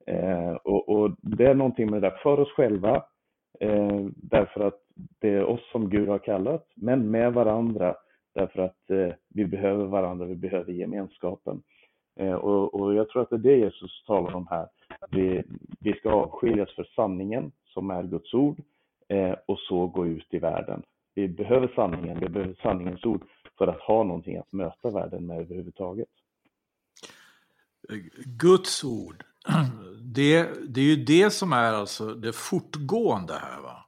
Eh, 0.08 0.54
och, 0.54 0.90
och, 0.90 1.12
det 1.22 1.46
är 1.46 1.54
någonting 1.54 1.92
med 1.92 2.02
det 2.02 2.10
där, 2.10 2.18
för 2.24 2.40
oss 2.40 2.52
själva, 2.52 3.04
eh, 3.60 4.06
därför 4.16 4.68
att 4.68 4.80
det 5.20 5.30
är 5.30 5.44
oss 5.44 5.72
som 5.72 5.90
Gud 5.90 6.08
har 6.08 6.20
kallat, 6.20 6.68
men 6.76 7.12
med 7.12 7.34
varandra 7.34 7.96
därför 8.34 8.62
att 8.62 8.90
eh, 8.90 9.14
vi 9.30 9.46
behöver 9.46 9.86
varandra, 9.86 10.26
vi 10.26 10.36
behöver 10.36 10.72
gemenskapen. 10.72 11.62
Eh, 12.20 12.34
och, 12.34 12.74
och, 12.74 12.94
jag 12.94 13.10
tror 13.10 13.22
att 13.22 13.30
det 13.30 13.36
är 13.36 13.40
det 13.40 13.58
Jesus 13.58 14.04
talar 14.08 14.36
om 14.36 14.48
här. 14.50 14.68
Vi, 15.10 15.44
vi 15.80 15.94
ska 15.94 16.12
avskiljas 16.12 16.76
för 16.76 16.84
sanningen 16.96 17.52
som 17.66 17.90
är 17.90 18.04
Guds 18.04 18.34
ord 18.34 18.62
eh, 19.08 19.36
och 19.46 19.60
så 19.60 19.88
gå 19.88 20.08
ut 20.08 20.28
i 20.30 20.40
världen. 20.40 20.84
Vi 21.16 21.28
behöver 21.28 21.72
sanningen, 21.76 22.20
vi 22.20 22.30
behöver 22.30 22.56
sanningens 22.62 23.06
ord 23.06 23.24
för 23.58 23.68
att 23.68 23.80
ha 23.80 24.04
någonting 24.04 24.38
att 24.38 24.52
möta 24.52 24.90
världen 24.90 25.26
med 25.26 25.40
överhuvudtaget. 25.40 26.08
Guds 28.26 28.84
ord, 28.84 29.24
det, 30.16 30.50
det 30.70 30.82
är 30.82 30.86
ju 30.86 31.04
det 31.04 31.32
som 31.32 31.54
är 31.54 31.74
alltså 31.74 32.14
det 32.14 32.34
fortgående 32.34 33.34
här. 33.34 33.62
Va? 33.62 33.86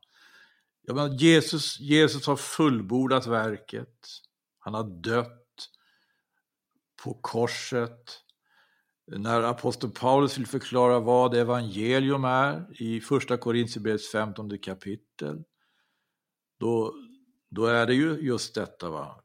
Jag 0.81 0.95
menar, 0.95 1.09
Jesus, 1.09 1.79
Jesus 1.79 2.27
har 2.27 2.35
fullbordat 2.35 3.27
verket. 3.27 4.07
Han 4.59 4.73
har 4.73 4.83
dött 4.83 5.69
på 7.03 7.13
korset. 7.13 8.23
När 9.17 9.43
aposteln 9.43 9.93
Paulus 9.93 10.37
vill 10.37 10.47
förklara 10.47 10.99
vad 10.99 11.35
evangelium 11.35 12.25
är 12.25 12.81
i 12.81 13.01
första 13.01 13.37
Korintierbrevets 13.37 14.11
15 14.11 14.57
kapitel, 14.57 15.43
då, 16.59 16.93
då 17.49 17.65
är 17.65 17.87
det 17.87 17.93
ju 17.93 18.19
just 18.19 18.55
detta 18.55 18.89
va? 18.89 19.21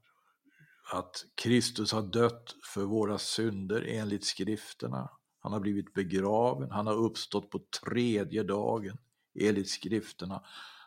att 0.92 1.24
Kristus 1.34 1.92
har 1.92 2.02
dött 2.02 2.56
för 2.74 2.82
våra 2.82 3.18
synder 3.18 3.84
enligt 3.88 4.24
skrifterna. 4.24 5.10
Han 5.38 5.52
har 5.52 5.60
blivit 5.60 5.94
begraven, 5.94 6.70
han 6.70 6.86
har 6.86 6.94
uppstått 6.94 7.50
på 7.50 7.60
tredje 7.84 8.42
dagen 8.42 8.98
enligt 9.40 9.70
skrifterna. 9.70 10.42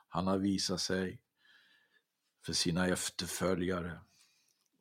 Han 0.09 0.27
har 0.27 0.37
visat 0.37 0.79
sig 0.79 1.21
för 2.45 2.53
sina 2.53 2.87
efterföljare. 2.87 3.99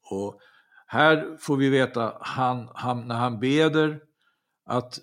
Och 0.03 0.41
här 0.87 1.37
får 1.41 1.57
vi 1.57 1.69
veta, 1.69 2.19
han, 2.21 2.69
han, 2.75 3.09
när 3.09 3.17
han 3.17 3.41
beder, 3.41 4.05
att 4.69 4.99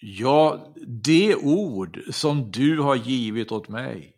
ja, 0.00 0.72
det 0.86 1.36
ord 1.36 2.00
som 2.10 2.50
du 2.50 2.80
har 2.80 2.96
givit 2.96 3.52
åt 3.52 3.68
mig 3.68 4.16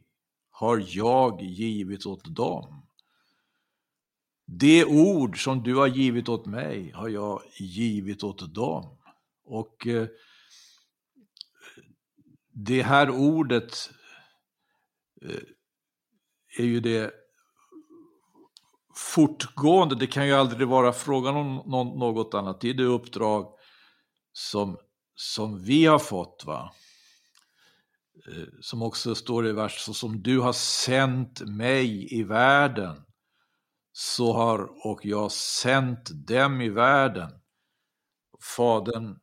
har 0.50 0.84
jag 0.88 1.42
givit 1.42 2.06
åt 2.06 2.36
dem. 2.36 2.86
Det 4.44 4.84
ord 4.84 5.44
som 5.44 5.62
du 5.62 5.74
har 5.74 5.86
givit 5.86 6.28
åt 6.28 6.46
mig 6.46 6.90
har 6.90 7.08
jag 7.08 7.42
givit 7.58 8.22
åt 8.22 8.54
dem. 8.54 8.98
Och 9.44 9.86
eh, 9.86 10.08
det 12.52 12.82
här 12.82 13.10
ordet 13.10 13.90
eh, 15.22 15.42
är 16.58 16.64
ju 16.64 16.80
det 16.80 17.27
fortgående, 18.98 19.94
det 19.94 20.06
kan 20.06 20.26
ju 20.26 20.32
aldrig 20.32 20.68
vara 20.68 20.92
frågan 20.92 21.36
om 21.36 21.56
något 21.98 22.34
annat. 22.34 22.60
Det 22.60 22.70
är 22.70 22.74
det 22.74 22.84
uppdrag 22.84 23.54
som, 24.32 24.78
som 25.14 25.62
vi 25.62 25.86
har 25.86 25.98
fått. 25.98 26.42
va 26.46 26.72
eh, 28.28 28.44
Som 28.60 28.82
också 28.82 29.14
står 29.14 29.46
i 29.46 29.52
vers, 29.52 29.78
så 29.78 29.94
som 29.94 30.22
du 30.22 30.40
har 30.40 30.52
sänt 30.52 31.40
mig 31.40 32.14
i 32.14 32.22
världen 32.22 33.04
så 33.92 34.32
har 34.32 34.86
och 34.86 35.06
jag 35.06 35.32
sänt 35.32 36.10
dem 36.26 36.60
i 36.60 36.68
världen. 36.68 37.30
Fadern 38.56 39.18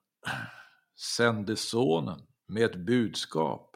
sände 1.17 1.55
sonen 1.55 2.21
med 2.47 2.63
ett 2.63 2.75
budskap. 2.75 3.75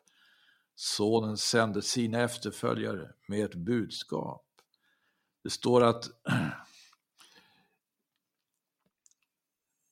Sonen 0.75 1.37
sände 1.37 1.81
sina 1.81 2.21
efterföljare 2.21 3.11
med 3.27 3.45
ett 3.45 3.55
budskap. 3.55 4.48
Det 5.43 5.49
står 5.49 5.83
att 5.83 6.09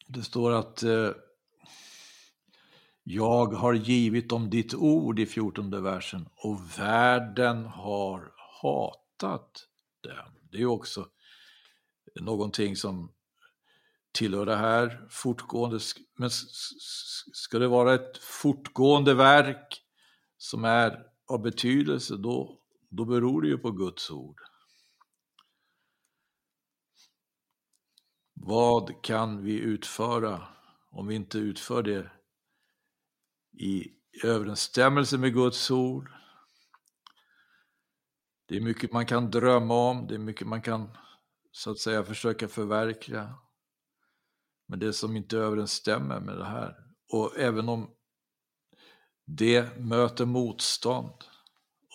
det 0.07 0.23
står 0.23 0.51
att 0.51 0.83
eh, 0.83 1.11
jag 3.03 3.45
har 3.53 3.73
givit 3.73 4.29
dem 4.29 4.49
ditt 4.49 4.73
ord 4.73 5.19
i 5.19 5.25
fjortonde 5.25 5.81
versen 5.81 6.29
och 6.35 6.79
världen 6.79 7.65
har 7.65 8.33
hatat 8.61 9.67
dem. 10.01 10.33
Det 10.51 10.61
är 10.61 10.65
också 10.65 11.07
någonting 12.19 12.75
som 12.75 13.11
tillhör 14.11 14.45
det 14.45 14.55
här 14.55 15.07
fortgående. 15.09 15.79
Men 16.15 16.29
ska 17.33 17.59
det 17.59 17.67
vara 17.67 17.93
ett 17.93 18.17
fortgående 18.17 19.13
verk 19.13 19.81
som 20.37 20.65
är 20.65 21.03
av 21.27 21.41
betydelse, 21.41 22.17
då, 22.17 22.59
då 22.89 23.05
beror 23.05 23.41
det 23.41 23.47
ju 23.47 23.57
på 23.57 23.71
Guds 23.71 24.11
ord. 24.11 24.41
Vad 28.47 29.01
kan 29.03 29.43
vi 29.43 29.59
utföra 29.59 30.47
om 30.91 31.07
vi 31.07 31.15
inte 31.15 31.37
utför 31.37 31.83
det 31.83 32.11
i 33.59 33.91
överensstämmelse 34.23 35.17
med 35.17 35.33
Guds 35.33 35.71
ord? 35.71 36.11
Det 38.47 38.57
är 38.57 38.61
mycket 38.61 38.93
man 38.93 39.05
kan 39.05 39.31
drömma 39.31 39.73
om, 39.73 40.07
det 40.07 40.15
är 40.15 40.19
mycket 40.19 40.47
man 40.47 40.61
kan 40.61 40.97
så 41.51 41.71
att 41.71 41.79
säga 41.79 42.03
försöka 42.03 42.47
förverkliga. 42.47 43.35
Men 44.67 44.79
det 44.79 44.93
som 44.93 45.15
inte 45.15 45.37
överensstämmer 45.37 46.19
med 46.19 46.37
det 46.37 46.45
här. 46.45 46.75
Och 47.13 47.37
även 47.37 47.69
om 47.69 47.89
det 49.25 49.79
möter 49.79 50.25
motstånd 50.25 51.23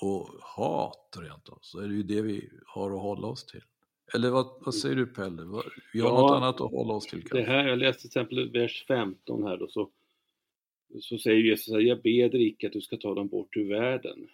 och 0.03 0.29
hat 0.41 1.17
rent 1.17 1.49
av, 1.49 1.59
så 1.63 1.79
är 1.79 1.89
det 1.89 1.95
ju 1.95 2.03
det 2.03 2.23
vi 2.23 2.51
har 2.67 2.91
att 2.91 3.03
hålla 3.03 3.27
oss 3.27 3.47
till. 3.47 3.65
Eller 4.15 4.31
vad, 4.31 4.47
vad 4.61 4.75
säger 4.75 4.97
du 4.97 5.07
Pelle? 5.07 5.43
Vi 5.93 6.01
har 6.01 6.09
ja, 6.09 6.21
något 6.21 6.37
annat 6.37 6.61
att 6.61 6.71
hålla 6.71 6.95
oss 6.95 7.07
till. 7.07 7.21
Kanske. 7.21 7.39
Det 7.39 7.45
här, 7.45 7.69
jag 7.69 7.79
läste 7.79 8.01
till 8.01 8.09
exempel 8.09 8.51
vers 8.51 8.85
15 8.89 9.43
här 9.43 9.57
då, 9.57 9.69
så, 9.69 9.91
så 11.01 11.19
säger 11.19 11.43
Jesus 11.43 11.69
jag 11.69 12.03
ber 12.03 12.29
dig 12.29 12.47
icke 12.47 12.67
att 12.67 12.73
du 12.73 12.81
ska 12.81 12.97
ta 12.97 13.15
dem 13.15 13.29
bort 13.29 13.57
ur 13.57 13.69
världen, 13.69 14.29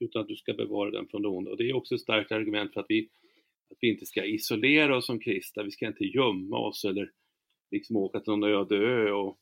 utan 0.00 0.22
att 0.22 0.28
du 0.28 0.36
ska 0.36 0.54
bevara 0.54 0.90
den 0.90 1.06
från 1.06 1.22
det 1.22 1.28
onda. 1.28 1.50
Och 1.50 1.56
det 1.56 1.70
är 1.70 1.76
också 1.76 1.94
ett 1.94 2.00
starkt 2.00 2.32
argument 2.32 2.72
för 2.72 2.80
att 2.80 2.86
vi, 2.88 3.08
att 3.70 3.78
vi 3.80 3.88
inte 3.88 4.06
ska 4.06 4.24
isolera 4.24 4.96
oss 4.96 5.06
som 5.06 5.20
kristna, 5.20 5.62
vi 5.62 5.70
ska 5.70 5.86
inte 5.86 6.04
gömma 6.04 6.58
oss 6.58 6.84
eller 6.84 7.10
liksom 7.70 7.96
åka 7.96 8.20
till 8.20 8.30
någon 8.30 8.44
öde 8.44 8.76
ö. 8.76 9.10
Och, 9.10 9.38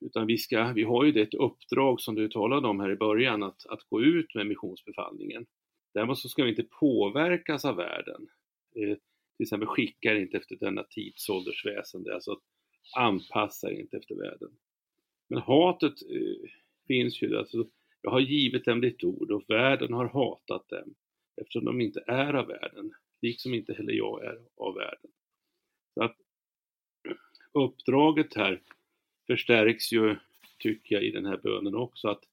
utan 0.00 0.26
vi, 0.26 0.38
ska, 0.38 0.72
vi 0.72 0.82
har 0.82 1.04
ju 1.04 1.12
det 1.12 1.22
ett 1.22 1.34
uppdrag 1.34 2.00
som 2.00 2.14
du 2.14 2.28
talade 2.28 2.68
om 2.68 2.80
här 2.80 2.90
i 2.90 2.96
början, 2.96 3.42
att, 3.42 3.66
att 3.66 3.82
gå 3.90 4.02
ut 4.02 4.34
med 4.34 4.46
missionsbefallningen. 4.46 5.46
Däremot 5.94 6.18
så 6.18 6.28
ska 6.28 6.44
vi 6.44 6.50
inte 6.50 6.66
påverkas 6.80 7.64
av 7.64 7.76
världen. 7.76 8.28
Eh, 8.78 8.96
till 9.36 9.44
exempel 9.44 9.68
skickar 9.68 10.14
inte 10.14 10.36
efter 10.36 10.56
denna 10.56 10.82
tidsålders 10.82 11.66
väsende, 11.66 12.14
alltså 12.14 12.40
anpassar 12.96 13.70
inte 13.70 13.96
efter 13.96 14.14
världen. 14.14 14.50
Men 15.28 15.42
hatet 15.42 16.02
eh, 16.10 16.50
finns 16.86 17.22
ju, 17.22 17.38
alltså, 17.38 17.68
jag 18.02 18.10
har 18.10 18.20
givit 18.20 18.64
dem 18.64 18.80
ditt 18.80 19.04
ord 19.04 19.30
och 19.30 19.44
världen 19.48 19.92
har 19.92 20.08
hatat 20.08 20.68
dem 20.68 20.94
eftersom 21.40 21.64
de 21.64 21.80
inte 21.80 22.04
är 22.06 22.34
av 22.34 22.46
världen, 22.46 22.92
liksom 23.22 23.54
inte 23.54 23.74
heller 23.74 23.92
jag 23.92 24.24
är 24.24 24.38
av 24.56 24.74
världen. 24.74 25.10
Så 25.94 26.02
att 26.02 26.16
uppdraget 27.52 28.34
här 28.34 28.62
förstärks 29.26 29.92
ju, 29.92 30.16
tycker 30.58 30.94
jag, 30.94 31.04
i 31.04 31.10
den 31.10 31.26
här 31.26 31.36
bönen 31.36 31.74
också, 31.74 32.08
att, 32.08 32.24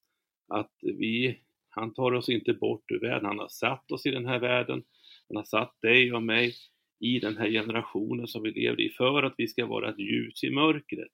att 0.48 0.74
vi, 0.82 1.40
han 1.70 1.94
tar 1.94 2.12
oss 2.12 2.30
inte 2.30 2.54
bort 2.54 2.92
ur 2.92 3.00
världen, 3.00 3.26
han 3.26 3.40
har 3.40 3.48
satt 3.48 3.92
oss 3.92 4.06
i 4.06 4.12
den 4.12 4.26
här 4.26 4.40
världen, 4.40 4.84
han 5.28 5.38
har 5.38 5.44
satt 5.44 5.82
dig 5.82 6.14
och 6.14 6.24
mig 6.24 6.54
i 7.00 7.20
den 7.20 7.38
här 7.38 7.50
generationen 7.50 8.28
som 8.28 8.44
vi 8.44 8.52
lever 8.52 8.82
i 8.82 8.90
för 8.90 9.24
att 9.24 9.34
vi 9.38 9.48
ska 9.48 9.66
vara 9.66 9.90
ett 9.90 10.00
ljus 10.00 10.44
i 10.44 10.50
mörkret 10.50 11.12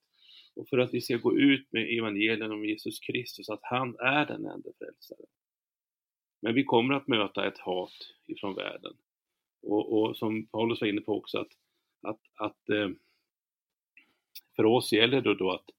och 0.55 0.67
för 0.69 0.77
att 0.77 0.93
vi 0.93 1.01
ska 1.01 1.17
gå 1.17 1.37
ut 1.37 1.67
med 1.71 1.97
evangeliet 1.97 2.51
om 2.51 2.65
Jesus 2.65 2.99
Kristus, 2.99 3.49
att 3.49 3.63
han 3.63 3.95
är 3.99 4.25
den 4.25 4.45
enda 4.45 4.69
frälsaren. 4.79 5.25
Men 6.41 6.55
vi 6.55 6.63
kommer 6.63 6.93
att 6.93 7.07
möta 7.07 7.47
ett 7.47 7.57
hat 7.57 7.93
ifrån 8.27 8.55
världen. 8.55 8.93
Och, 9.61 10.01
och 10.01 10.17
som 10.17 10.47
Paulus 10.47 10.81
var 10.81 10.87
inne 10.87 11.01
på 11.01 11.17
också, 11.17 11.37
att, 11.37 11.51
att, 12.01 12.19
att 12.35 12.69
eh, 12.69 12.89
för 14.55 14.65
oss 14.65 14.93
gäller 14.93 15.21
det 15.21 15.35
då 15.35 15.51
att, 15.51 15.69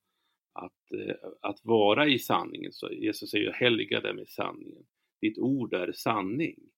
att, 0.53 0.93
eh, 0.93 1.16
att 1.41 1.64
vara 1.64 2.07
i 2.07 2.18
sanningen. 2.18 2.72
Så 2.72 2.93
Jesus 2.93 3.30
säger 3.30 3.45
ju 3.45 3.53
helga 3.53 4.01
dem 4.01 4.18
i 4.18 4.26
sanningen. 4.26 4.85
Ditt 5.20 5.39
ord 5.39 5.74
är 5.74 5.93
sanning. 5.93 6.72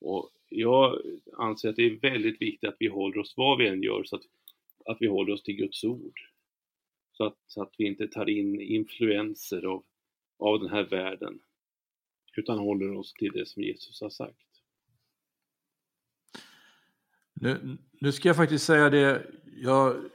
Och 0.00 0.30
jag 0.48 1.00
anser 1.38 1.68
att 1.68 1.76
det 1.76 1.86
är 1.86 2.00
väldigt 2.00 2.42
viktigt 2.42 2.68
att 2.68 2.76
vi 2.78 2.86
håller 2.86 3.18
oss, 3.18 3.34
vad 3.36 3.58
vi 3.58 3.68
än 3.68 3.82
gör, 3.82 4.04
så 4.04 4.16
att, 4.16 4.22
att 4.84 4.96
vi 5.00 5.06
håller 5.06 5.32
oss 5.32 5.42
till 5.42 5.56
Guds 5.56 5.84
ord. 5.84 6.20
Så 7.12 7.24
att, 7.24 7.36
så 7.46 7.62
att 7.62 7.74
vi 7.78 7.86
inte 7.86 8.08
tar 8.08 8.28
in 8.28 8.60
influenser 8.60 9.62
av, 9.62 9.84
av 10.38 10.60
den 10.60 10.70
här 10.70 10.84
världen, 10.84 11.40
utan 12.36 12.58
håller 12.58 12.96
oss 12.96 13.12
till 13.12 13.32
det 13.32 13.48
som 13.48 13.62
Jesus 13.62 14.00
har 14.00 14.10
sagt. 14.10 14.48
Nu, 17.40 17.78
nu 17.92 18.12
ska 18.12 18.28
jag 18.28 18.36
faktiskt 18.36 18.64
säga 18.64 18.90
det, 18.90 19.26
jag, 19.56 20.10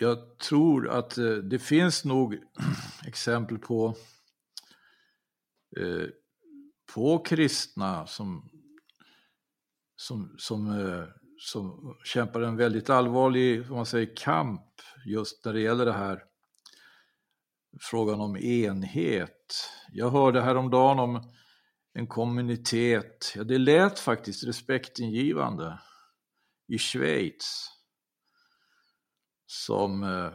jag 0.00 0.38
tror 0.38 0.88
att 0.88 1.18
eh, 1.18 1.30
det 1.36 1.58
finns 1.58 2.04
nog 2.04 2.38
exempel 3.06 3.58
på 3.58 3.96
eh, 5.76 6.06
få 6.98 7.18
kristna 7.18 8.06
som, 8.06 8.50
som, 9.96 10.34
som, 10.38 10.80
eh, 10.80 11.04
som 11.38 11.96
kämpar 12.04 12.40
en 12.40 12.56
väldigt 12.56 12.90
allvarlig 12.90 13.70
man 13.70 13.86
säger, 13.86 14.16
kamp 14.16 14.62
just 15.06 15.44
när 15.44 15.52
det 15.52 15.60
gäller 15.60 15.84
det 15.84 15.92
här 15.92 16.24
frågan 17.80 18.20
om 18.20 18.36
enhet. 18.36 19.70
Jag 19.92 20.10
hörde 20.10 20.40
häromdagen 20.40 20.98
om 20.98 21.32
en 21.92 22.06
kommunitet, 22.06 23.32
ja 23.36 23.44
det 23.44 23.58
lät 23.58 23.98
faktiskt 23.98 24.44
respektingivande, 24.44 25.78
i 26.68 26.78
Schweiz 26.78 27.70
som 29.46 30.02
eh, 30.02 30.32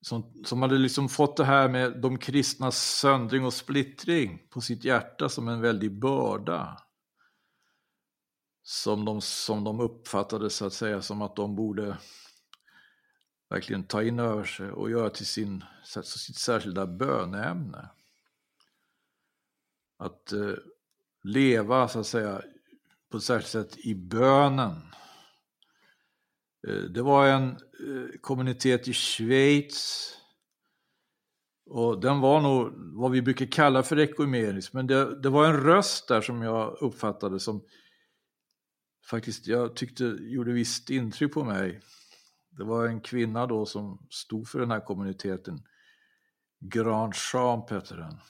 som, 0.00 0.42
som 0.44 0.62
hade 0.62 0.78
liksom 0.78 1.08
fått 1.08 1.36
det 1.36 1.44
här 1.44 1.68
med 1.68 2.00
de 2.00 2.18
kristnas 2.18 2.98
söndring 2.98 3.44
och 3.44 3.54
splittring 3.54 4.46
på 4.50 4.60
sitt 4.60 4.84
hjärta 4.84 5.28
som 5.28 5.48
en 5.48 5.60
väldig 5.60 5.98
börda. 5.98 6.82
Som 8.62 9.04
de, 9.04 9.20
som 9.20 9.64
de 9.64 9.80
uppfattade 9.80 10.50
så 10.50 10.66
att 10.66 10.72
säga 10.72 11.02
som 11.02 11.22
att 11.22 11.36
de 11.36 11.56
borde 11.56 11.98
verkligen 13.48 13.84
ta 13.84 14.02
in 14.02 14.18
över 14.18 14.44
sig 14.44 14.70
och 14.70 14.90
göra 14.90 15.10
till 15.10 15.26
sin, 15.26 15.64
sitt 16.04 16.36
särskilda 16.36 16.86
böneämne. 16.86 17.90
Att 19.96 20.32
eh, 20.32 20.54
leva 21.22 21.88
så 21.88 22.00
att 22.00 22.06
säga 22.06 22.42
på 23.10 23.16
ett 23.16 23.22
särskilt 23.22 23.48
sätt 23.48 23.78
i 23.78 23.94
bönen 23.94 24.90
Eh, 26.68 26.74
det 26.74 27.02
var 27.02 27.26
en 27.26 27.48
eh, 27.50 28.20
kommunitet 28.20 28.88
i 28.88 28.92
Schweiz 28.92 30.16
och 31.66 32.00
den 32.00 32.20
var 32.20 32.40
nog 32.40 32.72
vad 32.76 33.10
vi 33.10 33.22
brukar 33.22 33.46
kalla 33.46 33.82
för 33.82 33.98
ekumenisk, 33.98 34.72
men 34.72 34.86
det, 34.86 35.20
det 35.20 35.28
var 35.28 35.46
en 35.46 35.60
röst 35.60 36.08
där 36.08 36.20
som 36.20 36.42
jag 36.42 36.76
uppfattade 36.80 37.40
som 37.40 37.64
faktiskt 39.10 39.46
jag 39.46 39.76
tyckte 39.76 40.04
gjorde 40.04 40.52
visst 40.52 40.90
intryck 40.90 41.32
på 41.32 41.44
mig. 41.44 41.80
Det 42.50 42.64
var 42.64 42.86
en 42.86 43.00
kvinna 43.00 43.46
då 43.46 43.66
som 43.66 44.06
stod 44.10 44.48
för 44.48 44.58
den 44.58 44.70
här 44.70 44.80
kommuniteten. 44.80 45.62
Grand 46.60 47.14
Champ 47.14 47.70
hette 47.70 47.96
den, 47.96 48.20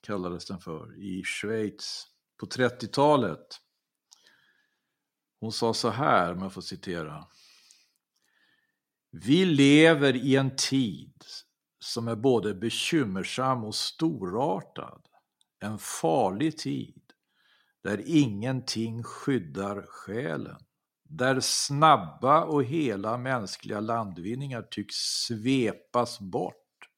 kallades 0.00 0.46
den 0.46 0.58
för, 0.58 0.98
i 0.98 1.22
Schweiz 1.24 2.06
på 2.40 2.46
30-talet. 2.46 3.46
Hon 5.40 5.52
sa 5.52 5.74
så 5.74 5.88
här, 5.88 6.32
om 6.32 6.42
jag 6.42 6.52
får 6.52 6.62
citera. 6.62 7.24
Vi 9.16 9.44
lever 9.44 10.16
i 10.16 10.36
en 10.36 10.56
tid 10.56 11.24
som 11.78 12.08
är 12.08 12.16
både 12.16 12.54
bekymmersam 12.54 13.64
och 13.64 13.74
storartad. 13.74 15.02
En 15.60 15.78
farlig 15.78 16.58
tid 16.58 17.02
där 17.82 18.02
ingenting 18.06 19.02
skyddar 19.02 19.84
själen. 19.88 20.56
Där 21.08 21.40
snabba 21.40 22.44
och 22.44 22.64
hela 22.64 23.18
mänskliga 23.18 23.80
landvinningar 23.80 24.62
tycks 24.62 24.94
svepas 24.96 26.20
bort. 26.20 26.88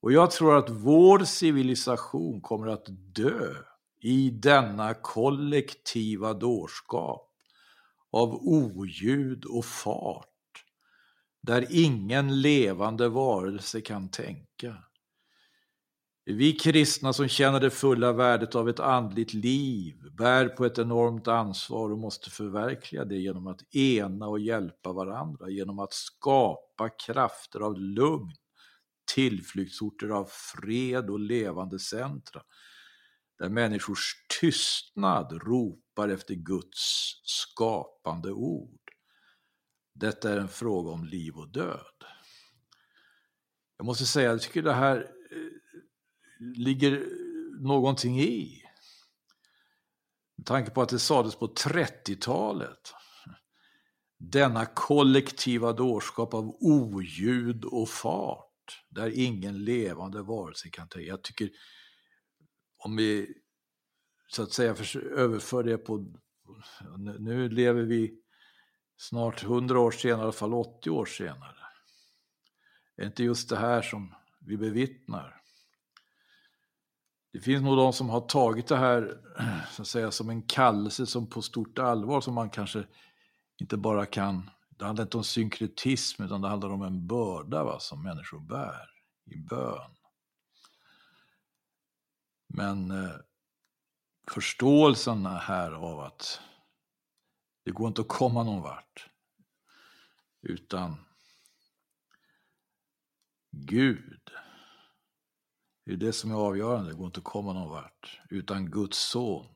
Och 0.00 0.12
jag 0.12 0.30
tror 0.30 0.56
att 0.56 0.70
vår 0.70 1.18
civilisation 1.18 2.40
kommer 2.40 2.66
att 2.66 2.86
dö 3.14 3.54
i 4.00 4.30
denna 4.30 4.94
kollektiva 4.94 6.34
dårskap 6.34 7.30
av 8.10 8.34
oljud 8.34 9.44
och 9.44 9.64
fart 9.64 10.37
där 11.48 11.66
ingen 11.70 12.40
levande 12.40 13.08
varelse 13.08 13.80
kan 13.80 14.10
tänka. 14.10 14.76
Vi 16.24 16.52
kristna 16.52 17.12
som 17.12 17.28
känner 17.28 17.60
det 17.60 17.70
fulla 17.70 18.12
värdet 18.12 18.54
av 18.54 18.68
ett 18.68 18.80
andligt 18.80 19.34
liv 19.34 19.94
bär 20.18 20.48
på 20.48 20.64
ett 20.64 20.78
enormt 20.78 21.28
ansvar 21.28 21.92
och 21.92 21.98
måste 21.98 22.30
förverkliga 22.30 23.04
det 23.04 23.16
genom 23.16 23.46
att 23.46 23.74
ena 23.74 24.26
och 24.28 24.40
hjälpa 24.40 24.92
varandra, 24.92 25.48
genom 25.48 25.78
att 25.78 25.92
skapa 25.92 26.88
krafter 27.06 27.60
av 27.60 27.78
lugn, 27.78 28.34
tillflyktsorter 29.14 30.08
av 30.08 30.28
fred 30.30 31.10
och 31.10 31.20
levande 31.20 31.78
centra, 31.78 32.42
där 33.38 33.48
människors 33.48 34.12
tystnad 34.40 35.32
ropar 35.42 36.08
efter 36.08 36.34
Guds 36.34 37.12
skapande 37.24 38.32
ord. 38.32 38.87
Detta 39.98 40.32
är 40.32 40.36
en 40.36 40.48
fråga 40.48 40.90
om 40.90 41.04
liv 41.04 41.36
och 41.36 41.48
död. 41.48 42.04
Jag 43.76 43.84
måste 43.84 44.06
säga, 44.06 44.30
jag 44.30 44.42
tycker 44.42 44.62
det 44.62 44.72
här 44.72 44.96
eh, 45.30 46.56
ligger 46.56 47.06
någonting 47.60 48.20
i. 48.20 48.62
Med 50.36 50.46
tanke 50.46 50.70
på 50.70 50.82
att 50.82 50.88
det 50.88 50.98
sades 50.98 51.36
på 51.36 51.46
30-talet. 51.46 52.94
Denna 54.18 54.66
kollektiva 54.66 55.72
dårskap 55.72 56.34
av 56.34 56.56
oljud 56.60 57.64
och 57.64 57.88
fart, 57.88 58.84
där 58.88 59.18
ingen 59.18 59.64
levande 59.64 60.22
varelse 60.22 60.70
kan 60.70 60.88
ta 60.88 61.00
Jag 61.00 61.22
tycker, 61.22 61.50
om 62.78 62.96
vi 62.96 63.34
så 64.28 64.42
att 64.42 64.52
säga 64.52 64.70
överför 65.16 65.62
det 65.62 65.78
på, 65.78 66.14
nu 67.18 67.48
lever 67.48 67.82
vi 67.82 68.22
snart 68.98 69.42
100 69.42 69.80
år 69.80 69.90
senare, 69.90 70.20
i 70.20 70.22
alla 70.22 70.32
fall 70.32 70.54
80 70.54 70.90
år 70.90 71.06
senare. 71.06 71.54
Är 72.96 73.06
inte 73.06 73.24
just 73.24 73.48
det 73.48 73.56
här 73.56 73.82
som 73.82 74.14
vi 74.40 74.56
bevittnar? 74.56 75.40
Det 77.32 77.40
finns 77.40 77.62
nog 77.62 77.76
de 77.76 77.92
som 77.92 78.08
har 78.08 78.20
tagit 78.20 78.66
det 78.66 78.76
här 78.76 79.20
så 79.72 79.82
att 79.82 79.88
säga, 79.88 80.10
som 80.10 80.30
en 80.30 80.42
kallelse 80.42 81.06
som 81.06 81.26
på 81.26 81.42
stort 81.42 81.78
allvar 81.78 82.20
som 82.20 82.34
man 82.34 82.50
kanske 82.50 82.84
inte 83.60 83.76
bara 83.76 84.06
kan... 84.06 84.50
Det 84.70 84.84
handlar 84.84 85.04
inte 85.04 85.16
om 85.16 85.24
synkretism 85.24 86.22
utan 86.22 86.40
det 86.40 86.48
handlar 86.48 86.70
om 86.70 86.82
en 86.82 87.06
börda 87.06 87.64
va, 87.64 87.80
som 87.80 88.02
människor 88.02 88.40
bär 88.40 88.90
i 89.24 89.36
bön. 89.36 89.90
Men 92.48 92.90
eh, 92.90 93.14
förståelsen 94.30 95.26
här 95.26 95.72
av 95.72 96.00
att 96.00 96.40
det 97.68 97.72
går 97.72 97.88
inte 97.88 98.00
att 98.00 98.08
komma 98.08 98.42
någon 98.42 98.62
vart 98.62 99.10
utan 100.42 100.96
Gud 103.50 104.30
det 105.84 105.92
är 105.92 105.96
det 105.96 106.12
som 106.12 106.30
är 106.30 106.34
avgörande, 106.34 106.90
det 106.90 106.96
går 106.96 107.06
inte 107.06 107.18
att 107.18 107.24
komma 107.24 107.52
någon 107.52 107.70
vart 107.70 108.20
utan 108.30 108.70
Guds 108.70 108.98
son, 108.98 109.46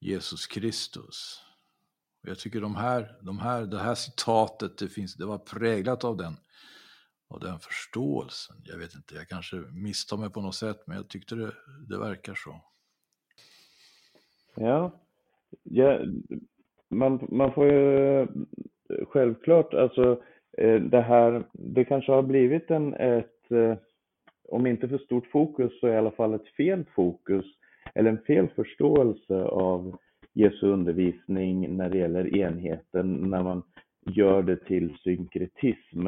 Jesus 0.00 0.46
Kristus. 0.46 1.42
Och 2.22 2.28
jag 2.28 2.38
tycker 2.38 2.60
de 2.60 2.76
här, 2.76 3.18
de 3.22 3.38
här, 3.38 3.66
det 3.66 3.78
här 3.78 3.94
citatet, 3.94 4.78
det, 4.78 4.88
finns, 4.88 5.14
det 5.14 5.26
var 5.26 5.38
präglat 5.38 6.04
av 6.04 6.16
den, 6.16 6.36
av 7.28 7.40
den 7.40 7.60
förståelsen. 7.60 8.56
Jag 8.64 8.78
vet 8.78 8.94
inte, 8.94 9.14
jag 9.14 9.28
kanske 9.28 9.56
misstar 9.56 10.16
mig 10.16 10.30
på 10.30 10.40
något 10.40 10.54
sätt, 10.54 10.86
men 10.86 10.96
jag 10.96 11.08
tyckte 11.08 11.34
det, 11.34 11.54
det 11.88 11.98
verkar 11.98 12.34
så. 12.34 12.64
Ja, 14.54 15.00
jag 15.62 16.22
man, 16.90 17.26
man 17.28 17.52
får 17.52 17.66
ju 17.66 18.26
självklart, 19.08 19.74
alltså 19.74 20.22
eh, 20.58 20.80
det 20.80 21.00
här, 21.00 21.44
det 21.52 21.84
kanske 21.84 22.12
har 22.12 22.22
blivit 22.22 22.70
en, 22.70 22.94
ett 22.94 23.50
eh, 23.50 23.74
om 24.48 24.66
inte 24.66 24.88
för 24.88 24.98
stort 24.98 25.26
fokus 25.26 25.80
så 25.80 25.88
i 25.88 25.96
alla 25.96 26.10
fall 26.10 26.34
ett 26.34 26.48
fel 26.56 26.84
fokus 26.94 27.44
eller 27.94 28.10
en 28.10 28.18
fel 28.18 28.48
förståelse 28.48 29.42
av 29.44 29.98
Jesu 30.32 30.66
undervisning 30.66 31.76
när 31.76 31.90
det 31.90 31.98
gäller 31.98 32.36
enheten 32.36 33.12
när 33.12 33.42
man 33.42 33.62
gör 34.06 34.42
det 34.42 34.56
till 34.56 34.96
synkretism. 35.04 36.06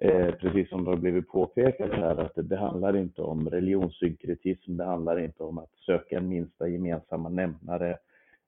Eh, 0.00 0.34
precis 0.34 0.68
som 0.68 0.84
det 0.84 0.90
har 0.90 0.96
blivit 0.96 1.28
påpekat 1.28 1.92
här 1.92 2.16
att 2.16 2.34
det, 2.34 2.42
det 2.42 2.56
handlar 2.56 2.96
inte 2.96 3.22
om 3.22 3.48
religionssynkretism, 3.48 4.76
det 4.76 4.84
handlar 4.84 5.20
inte 5.20 5.42
om 5.42 5.58
att 5.58 5.74
söka 5.86 6.16
en 6.16 6.28
minsta 6.28 6.68
gemensamma 6.68 7.28
nämnare 7.28 7.96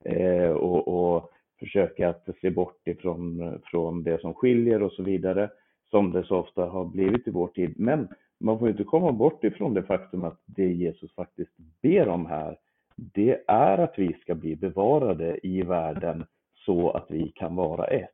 eh, 0.05 0.51
och, 0.51 0.89
och 0.89 1.31
försöka 1.63 2.09
att 2.09 2.29
se 2.41 2.51
bort 2.51 2.89
ifrån 2.89 3.61
från 3.65 4.03
det 4.03 4.21
som 4.21 4.35
skiljer 4.35 4.83
och 4.83 4.93
så 4.93 5.03
vidare 5.03 5.51
som 5.91 6.13
det 6.13 6.25
så 6.25 6.37
ofta 6.37 6.65
har 6.65 6.85
blivit 6.85 7.29
i 7.29 7.31
vår 7.31 7.49
tid. 7.49 7.75
Men 7.77 8.09
man 8.41 8.59
får 8.59 8.69
inte 8.69 8.85
komma 8.85 9.13
bort 9.13 9.45
ifrån 9.45 9.75
det 9.75 9.83
faktum 9.83 10.25
att 10.25 10.41
det 10.47 10.73
Jesus 10.73 11.15
faktiskt 11.15 11.53
ber 11.83 12.09
om 12.09 12.27
här, 12.27 12.57
det 12.97 13.43
är 13.47 13.79
att 13.79 13.95
vi 13.97 14.13
ska 14.13 14.35
bli 14.35 14.57
bevarade 14.57 15.47
i 15.47 15.63
världen 15.63 16.25
så 16.55 16.91
att 16.91 17.07
vi 17.11 17.33
kan 17.35 17.57
vara 17.57 17.87
ett. 17.87 18.11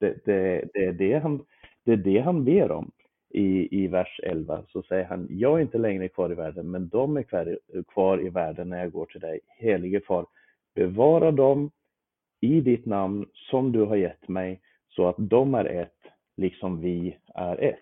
Det, 0.00 0.24
det, 0.24 0.68
det, 0.74 0.84
är, 0.84 0.92
det, 0.92 1.18
han, 1.18 1.44
det 1.84 1.92
är 1.92 1.96
det 1.96 2.18
han 2.18 2.44
ber 2.44 2.70
om. 2.70 2.90
I, 3.30 3.84
I 3.84 3.88
vers 3.88 4.20
11 4.22 4.62
så 4.68 4.82
säger 4.82 5.04
han, 5.04 5.26
jag 5.30 5.58
är 5.58 5.62
inte 5.62 5.78
längre 5.78 6.08
kvar 6.08 6.32
i 6.32 6.34
världen, 6.34 6.70
men 6.70 6.88
de 6.88 7.16
är 7.16 7.22
kvar, 7.22 7.58
kvar 7.88 8.26
i 8.26 8.28
världen 8.28 8.68
när 8.68 8.78
jag 8.78 8.92
går 8.92 9.06
till 9.06 9.20
dig. 9.20 9.40
Helige 9.58 10.00
far, 10.00 10.26
bevara 10.74 11.30
dem 11.30 11.70
i 12.40 12.60
ditt 12.60 12.86
namn 12.86 13.26
som 13.32 13.72
du 13.72 13.84
har 13.84 13.96
gett 13.96 14.28
mig, 14.28 14.60
så 14.88 15.08
att 15.08 15.16
de 15.18 15.54
är 15.54 15.64
ett, 15.64 15.98
liksom 16.36 16.80
vi 16.80 17.16
är 17.34 17.56
ett. 17.56 17.80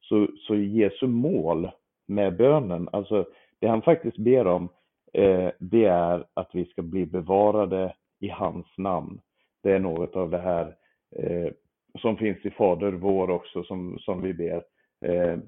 Så, 0.00 0.28
så 0.38 0.54
Jesu 0.54 1.06
mål 1.06 1.70
med 2.06 2.36
bönen, 2.36 2.88
alltså 2.92 3.26
det 3.60 3.66
han 3.66 3.82
faktiskt 3.82 4.16
ber 4.16 4.46
om, 4.46 4.68
eh, 5.12 5.50
det 5.58 5.84
är 5.84 6.24
att 6.34 6.50
vi 6.52 6.64
ska 6.64 6.82
bli 6.82 7.06
bevarade 7.06 7.94
i 8.20 8.28
hans 8.28 8.66
namn. 8.76 9.20
Det 9.62 9.72
är 9.72 9.78
något 9.78 10.16
av 10.16 10.30
det 10.30 10.38
här 10.38 10.74
eh, 11.16 11.52
som 12.00 12.16
finns 12.16 12.44
i 12.44 12.50
Fader 12.50 12.92
vår 12.92 13.30
också, 13.30 13.62
som, 13.62 13.98
som 13.98 14.22
vi 14.22 14.34
ber. 14.34 14.62
Eh, 15.00 15.38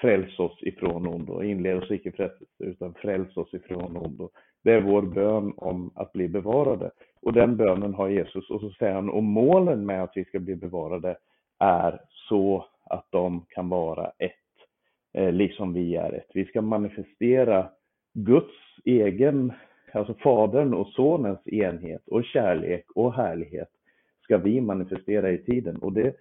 fräls 0.00 0.38
oss 0.38 0.62
ifrån 0.62 1.06
ondo, 1.06 1.42
inled 1.42 1.76
oss 1.76 1.90
icke 1.90 2.12
frestelse, 2.12 2.64
utan 2.64 2.94
fräls 2.94 3.36
oss 3.36 3.54
ifrån 3.54 3.96
ondo. 3.96 4.30
Det 4.64 4.72
är 4.72 4.80
vår 4.80 5.02
bön 5.02 5.52
om 5.56 5.90
att 5.94 6.12
bli 6.12 6.28
bevarade. 6.28 6.90
Och 7.22 7.32
den 7.32 7.56
bönen 7.56 7.94
har 7.94 8.08
Jesus. 8.08 8.50
Och 8.50 8.60
så 8.60 8.70
säger 8.70 8.94
han, 8.94 9.10
och 9.10 9.22
målen 9.22 9.86
med 9.86 10.02
att 10.02 10.12
vi 10.14 10.24
ska 10.24 10.38
bli 10.38 10.56
bevarade 10.56 11.16
är 11.58 12.00
så 12.28 12.66
att 12.84 13.06
de 13.10 13.46
kan 13.48 13.68
vara 13.68 14.12
ett, 14.18 14.32
eh, 15.12 15.32
liksom 15.32 15.72
vi 15.72 15.96
är 15.96 16.12
ett. 16.12 16.30
Vi 16.34 16.44
ska 16.44 16.62
manifestera 16.62 17.70
Guds 18.14 18.54
egen, 18.84 19.52
alltså 19.92 20.14
Fadern 20.14 20.74
och 20.74 20.86
Sonens 20.86 21.48
enhet 21.48 22.08
och 22.08 22.24
kärlek 22.24 22.90
och 22.94 23.14
härlighet 23.14 23.68
ska 24.22 24.38
vi 24.38 24.60
manifestera 24.60 25.30
i 25.30 25.38
tiden. 25.38 25.76
Och 25.76 25.92
det, 25.92 26.16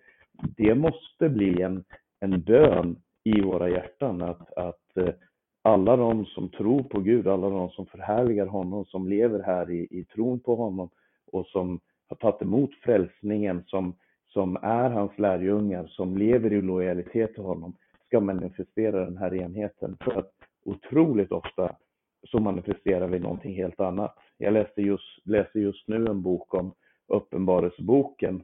det 0.58 0.76
måste 0.76 1.30
bli 1.30 1.62
en, 1.62 1.84
en 2.20 2.42
bön 2.42 2.96
i 3.24 3.42
våra 3.42 3.70
hjärtan 3.70 4.22
att, 4.22 4.54
att 4.54 4.98
eh, 4.98 5.14
alla 5.62 5.96
de 5.96 6.26
som 6.26 6.50
tror 6.50 6.84
på 6.84 7.00
Gud, 7.00 7.28
alla 7.28 7.50
de 7.50 7.70
som 7.70 7.86
förhärligar 7.86 8.46
honom, 8.46 8.86
som 8.86 9.08
lever 9.08 9.44
här 9.44 9.72
i, 9.72 9.88
i 9.92 10.06
tron 10.06 10.40
på 10.40 10.56
honom 10.56 10.90
och 11.32 11.46
som 11.46 11.80
har 12.08 12.16
tagit 12.16 12.42
emot 12.42 12.76
frälsningen, 12.76 13.64
som 13.66 13.94
som 14.34 14.58
är 14.62 14.90
hans 14.90 15.20
lärjungar, 15.20 15.88
som 15.88 16.18
lever 16.18 16.54
i 16.54 16.62
lojalitet 16.62 17.34
till 17.34 17.44
honom, 17.44 17.76
ska 18.06 18.20
manifestera 18.20 19.06
den 19.06 19.18
här 19.18 19.34
enheten. 19.34 19.98
För 20.04 20.20
att 20.20 20.32
otroligt 20.66 21.32
ofta 21.32 21.76
så 22.24 22.40
manifesterar 22.40 23.08
vi 23.08 23.20
någonting 23.20 23.56
helt 23.56 23.80
annat. 23.80 24.16
Jag 24.38 24.54
läste 24.54 24.82
just, 24.82 25.26
läser 25.26 25.60
just 25.60 25.88
nu 25.88 26.06
en 26.06 26.22
bok 26.22 26.54
om 26.54 26.74
Uppenbarelseboken. 27.08 28.44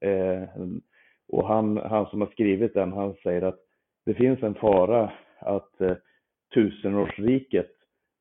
Eh, 0.00 0.42
och 1.28 1.48
han, 1.48 1.76
han 1.76 2.06
som 2.06 2.20
har 2.20 2.28
skrivit 2.28 2.74
den, 2.74 2.92
han 2.92 3.14
säger 3.22 3.42
att 3.42 3.58
det 4.06 4.14
finns 4.14 4.42
en 4.42 4.54
fara 4.54 5.12
att 5.38 5.80
eh, 5.80 5.96
tusenårsriket 6.54 7.70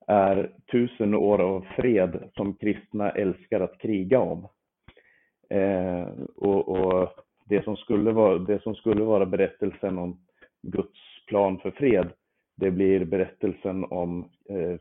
är 0.07 0.51
tusen 0.71 1.13
år 1.13 1.41
av 1.41 1.65
fred 1.75 2.29
som 2.35 2.53
kristna 2.55 3.11
älskar 3.11 3.61
att 3.61 3.77
kriga 3.79 4.19
om. 4.19 4.47
Eh, 5.49 6.07
och, 6.35 6.69
och, 6.69 7.09
det, 7.45 7.63
som 7.63 7.77
skulle 7.77 8.11
vara, 8.11 8.37
det 8.37 8.61
som 8.61 8.75
skulle 8.75 9.03
vara 9.03 9.25
berättelsen 9.25 9.97
om 9.97 10.25
Guds 10.61 11.25
plan 11.27 11.59
för 11.59 11.71
fred, 11.71 12.09
det 12.57 12.71
blir 12.71 13.05
berättelsen 13.05 13.83
om 13.83 14.29
eh, 14.49 14.79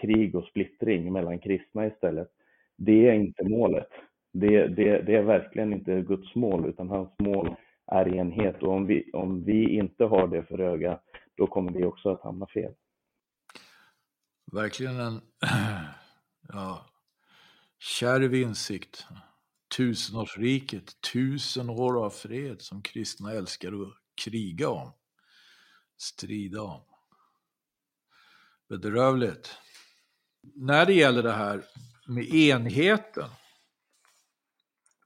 krig 0.00 0.34
och 0.34 0.44
splittring 0.44 1.12
mellan 1.12 1.38
kristna 1.38 1.86
istället. 1.86 2.28
Det 2.76 3.08
är 3.08 3.12
inte 3.12 3.48
målet. 3.48 3.88
Det, 4.32 4.66
det, 4.66 5.02
det 5.02 5.14
är 5.14 5.22
verkligen 5.22 5.72
inte 5.72 6.00
Guds 6.00 6.34
mål, 6.34 6.68
utan 6.68 6.88
hans 6.88 7.10
mål 7.18 7.54
är 7.86 8.14
enhet. 8.14 8.62
Och 8.62 8.72
om 8.72 8.86
vi, 8.86 9.10
om 9.12 9.44
vi 9.44 9.76
inte 9.76 10.04
har 10.04 10.28
det 10.28 10.44
för 10.44 10.60
öga, 10.60 11.00
då 11.36 11.46
kommer 11.46 11.72
vi 11.72 11.84
också 11.84 12.10
att 12.10 12.22
hamna 12.22 12.46
fel. 12.46 12.72
Verkligen 14.52 15.00
en 15.00 15.20
ja, 16.48 16.86
kärv 17.78 18.34
insikt 18.34 19.06
tusenårsriket, 19.76 21.00
tusen 21.12 21.70
år 21.70 22.04
av 22.04 22.10
fred 22.10 22.62
som 22.62 22.82
kristna 22.82 23.32
älskar 23.32 23.68
att 23.68 23.94
kriga 24.24 24.68
om, 24.68 24.92
strida 25.96 26.62
om. 26.62 26.80
Bedrövligt. 28.68 29.58
När 30.42 30.86
det 30.86 30.92
gäller 30.92 31.22
det 31.22 31.32
här 31.32 31.64
med 32.06 32.24
enheten 32.34 33.28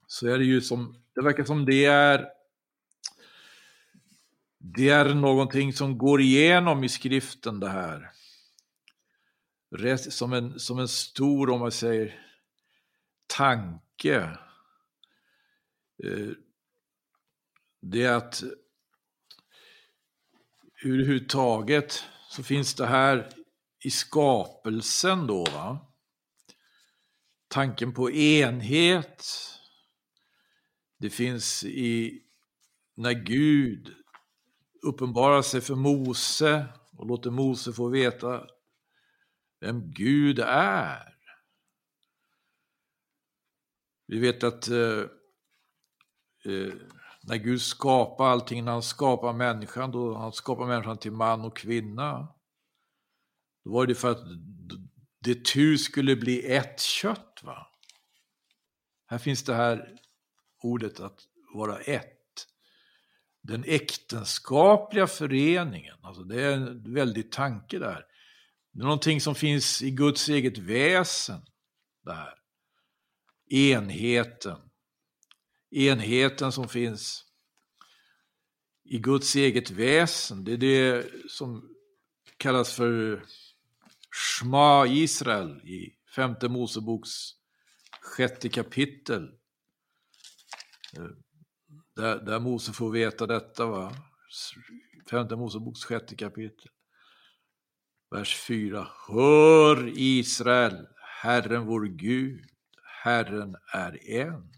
så 0.07 0.27
är 0.27 0.37
det 0.37 0.45
ju 0.45 0.61
som, 0.61 1.03
det 1.15 1.21
verkar 1.21 1.43
som 1.43 1.65
det 1.65 1.85
är 1.85 2.27
det 4.59 4.89
är 4.89 5.13
någonting 5.13 5.73
som 5.73 5.97
går 5.97 6.21
igenom 6.21 6.83
i 6.83 6.89
skriften 6.89 7.59
det 7.59 7.69
här. 7.69 8.11
Som 9.97 10.33
en, 10.33 10.59
som 10.59 10.79
en 10.79 10.87
stor, 10.87 11.49
om 11.49 11.59
man 11.59 11.71
säger, 11.71 12.27
tanke. 13.27 14.37
Eh, 16.03 16.29
det 17.81 18.03
är 18.03 18.13
att 18.13 18.43
överhuvudtaget 20.85 22.03
så 22.29 22.43
finns 22.43 22.75
det 22.75 22.85
här 22.85 23.29
i 23.79 23.89
skapelsen 23.89 25.27
då, 25.27 25.43
va? 25.43 25.87
tanken 27.47 27.93
på 27.93 28.11
enhet. 28.11 29.25
Det 30.97 31.09
finns 31.09 31.63
i 31.63 32.21
när 32.95 33.13
Gud 33.13 33.95
uppenbarar 34.81 35.41
sig 35.41 35.61
för 35.61 35.75
Mose 35.75 36.65
och 36.97 37.07
låter 37.07 37.31
Mose 37.31 37.73
få 37.73 37.89
veta 37.89 38.47
vem 39.59 39.91
Gud 39.91 40.39
är. 40.39 41.17
Vi 44.07 44.19
vet 44.19 44.43
att 44.43 44.67
eh, 44.67 44.99
eh, 46.45 46.73
när 47.23 47.37
Gud 47.37 47.61
skapar 47.61 48.27
allting, 48.27 48.65
när 48.65 48.71
han 48.71 48.83
skapar 48.83 49.33
människan, 49.33 49.91
då 49.91 50.17
han 50.17 50.33
skapar 50.33 50.67
människan 50.67 50.97
till 50.97 51.11
man 51.11 51.41
och 51.41 51.57
kvinna, 51.57 52.27
då 53.63 53.71
var 53.71 53.85
det 53.85 53.95
för 53.95 54.11
att 54.11 54.23
det 55.19 55.45
tu 55.45 55.77
skulle 55.77 56.15
bli 56.15 56.55
ett 56.55 56.79
kött. 56.81 57.39
Va? 57.43 57.67
Här 59.05 59.17
finns 59.17 59.43
det 59.43 59.53
här 59.53 59.97
ordet 60.59 60.99
att 60.99 61.19
vara 61.53 61.79
ett. 61.79 62.47
Den 63.41 63.63
äktenskapliga 63.67 65.07
föreningen, 65.07 65.95
alltså 66.01 66.23
det 66.23 66.41
är 66.41 66.53
en 66.53 66.93
väldig 66.93 67.31
tanke 67.31 67.79
där. 67.79 68.05
Det 68.71 68.81
är 68.81 68.83
någonting 68.83 69.21
som 69.21 69.35
finns 69.35 69.81
i 69.81 69.91
Guds 69.91 70.29
eget 70.29 70.57
väsen. 70.57 71.41
Där. 72.03 72.33
Enheten. 73.49 74.57
Enheten 75.71 76.51
som 76.51 76.67
finns 76.67 77.25
i 78.83 78.99
Guds 78.99 79.35
eget 79.35 79.71
väsen. 79.71 80.43
Det 80.43 80.53
är 80.53 80.57
det 80.57 81.05
som 81.29 81.69
kallas 82.37 82.73
för 82.73 83.25
Shma 84.11 84.87
Israel 84.87 85.61
i 85.63 85.95
femte 86.15 86.49
Moseboks 86.49 87.09
sjätte 88.01 88.49
kapitel. 88.49 89.36
Eh, 90.93 91.09
där, 91.95 92.19
där 92.19 92.39
Mose 92.39 92.73
får 92.73 92.91
veta 92.91 93.27
detta. 93.27 93.65
Va? 93.65 93.95
Femte 95.09 95.35
Moseboks 95.35 95.83
sjätte 95.83 96.15
kapitel. 96.15 96.71
Vers 98.11 98.35
4. 98.35 98.87
Hör 99.07 99.91
Israel, 99.95 100.87
Herren 101.21 101.65
vår 101.65 101.85
Gud, 101.85 102.45
Herren 103.03 103.55
är 103.73 104.09
en. 104.09 104.51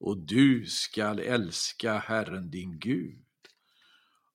Och 0.00 0.18
du 0.18 0.66
skall 0.66 1.18
älska 1.18 1.98
Herren 1.98 2.50
din 2.50 2.78
Gud 2.78 3.24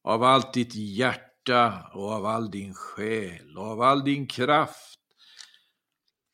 av 0.06 0.24
allt 0.24 0.54
ditt 0.54 0.76
hjärta 0.76 1.90
och 1.94 2.12
av 2.12 2.26
all 2.26 2.52
din 2.52 2.74
själ 2.74 3.58
och 3.58 3.66
av 3.66 3.82
all 3.82 4.04
din 4.04 4.28
kraft. 4.28 5.00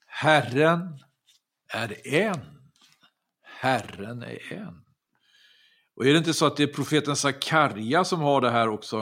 Herren 0.08 1.00
är 1.74 2.08
en. 2.08 2.61
Herren 3.62 4.24
är 4.24 4.54
en. 4.54 4.86
Och 5.96 6.06
är 6.06 6.12
det 6.12 6.18
inte 6.18 6.34
så 6.34 6.46
att 6.46 6.58
det 6.58 6.64
är 6.64 6.68
profeten 6.68 7.16
Sakarja 7.16 8.04
som 8.04 8.20
har 8.20 8.42
det 8.42 8.50
här 8.50 8.70
också 8.70 8.98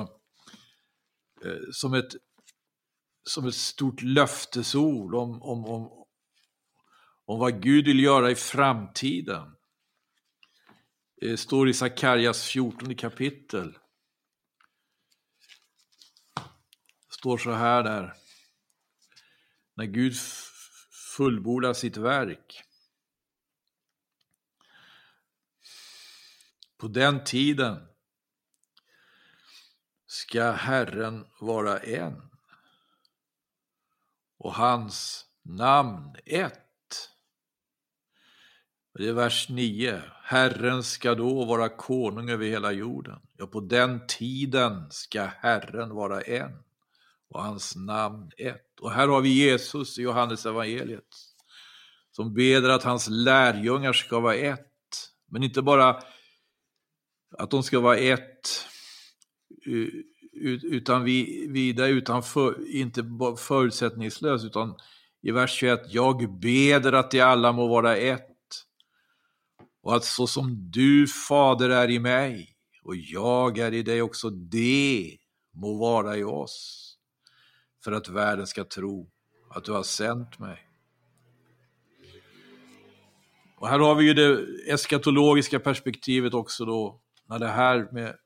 eh, 1.46 1.58
som, 1.72 1.94
ett, 1.94 2.16
som 3.24 3.48
ett 3.48 3.56
stort 3.56 4.02
löftesord 4.02 5.16
om, 5.16 5.42
om, 5.42 5.66
om, 5.66 6.06
om 7.26 7.40
vad 7.40 7.62
Gud 7.64 7.86
vill 7.86 8.00
göra 8.00 8.32
i 8.32 8.36
framtiden? 8.36 9.56
Det 11.22 11.38
står 11.38 11.70
i 11.70 11.74
Sakarjas 11.74 12.44
14 12.44 12.96
kapitel. 12.96 13.72
Det 17.08 17.14
står 17.14 17.38
så 17.38 17.52
här 17.52 17.84
där. 17.84 18.14
När 19.76 19.86
Gud 19.86 20.14
fullbordar 21.18 21.74
sitt 21.74 21.98
verk. 21.98 22.64
På 26.80 26.88
den 26.88 27.24
tiden 27.24 27.88
ska 30.08 30.52
Herren 30.52 31.26
vara 31.40 31.80
en 31.80 32.22
och 34.38 34.54
hans 34.54 35.26
namn 35.44 36.16
ett. 36.26 36.56
Det 38.94 39.08
är 39.08 39.14
vers 39.14 39.50
9. 39.50 40.02
Herren 40.24 40.84
ska 40.84 41.16
då 41.16 41.46
vara 41.46 41.70
konung 41.70 42.30
över 42.30 42.46
hela 42.46 42.72
jorden. 42.72 43.20
Ja, 43.38 43.48
på 43.48 43.60
den 43.60 44.08
tiden 44.08 44.92
ska 44.92 45.24
Herren 45.24 45.90
vara 45.90 46.22
en 46.22 46.64
och 47.30 47.44
hans 47.44 47.76
namn 47.76 48.32
ett. 48.38 48.80
Och 48.80 48.92
här 48.92 49.08
har 49.08 49.22
vi 49.22 49.30
Jesus 49.30 50.00
i 50.00 50.02
Johannes 50.02 50.46
evangeliet 50.46 51.16
som 52.12 52.34
ber 52.34 52.70
att 52.70 52.84
hans 52.84 53.08
lärjungar 53.10 53.94
ska 53.94 54.20
vara 54.20 54.36
ett. 54.36 54.66
Men 55.28 55.44
inte 55.44 55.62
bara 55.62 56.04
att 57.38 57.52
de 57.52 57.64
ska 57.64 57.80
vara 57.80 57.98
ett 57.98 58.66
utan 60.64 61.04
vidare, 61.04 61.90
utan 61.90 62.24
för, 62.24 62.76
inte 62.76 63.04
förutsättningslöst, 63.38 64.46
utan 64.46 64.76
i 65.22 65.32
vers 65.32 65.52
21, 65.52 65.82
jag 65.88 66.40
beder 66.40 66.94
att 66.94 67.12
de 67.12 67.22
alla 67.22 67.52
må 67.52 67.68
vara 67.68 67.98
ett. 67.98 68.26
Och 69.82 69.96
att 69.96 70.04
så 70.04 70.28
som 70.28 70.72
du, 70.72 71.08
Fader, 71.08 71.70
är 71.70 71.90
i 71.90 72.00
mig 72.00 72.56
och 72.84 72.96
jag 72.96 73.58
är 73.58 73.74
i 73.74 73.84
dig 73.84 74.02
också, 74.02 74.30
det 74.30 75.18
må 75.54 75.78
vara 75.78 76.18
i 76.18 76.24
oss. 76.24 76.86
För 77.84 77.92
att 77.92 78.10
världen 78.10 78.48
ska 78.48 78.64
tro 78.64 79.10
att 79.50 79.64
du 79.64 79.72
har 79.72 79.84
sänt 79.84 80.40
mig. 80.40 80.66
Och 83.58 83.68
här 83.68 83.80
har 83.80 83.96
vi 83.96 84.06
ju 84.06 84.14
det 84.14 84.46
eskatologiska 84.74 85.60
perspektivet 85.60 86.34
också 86.34 86.66
då, 86.66 87.02
när 87.30 87.40
det 87.40 87.48
här 87.48 87.90
med 87.92 88.18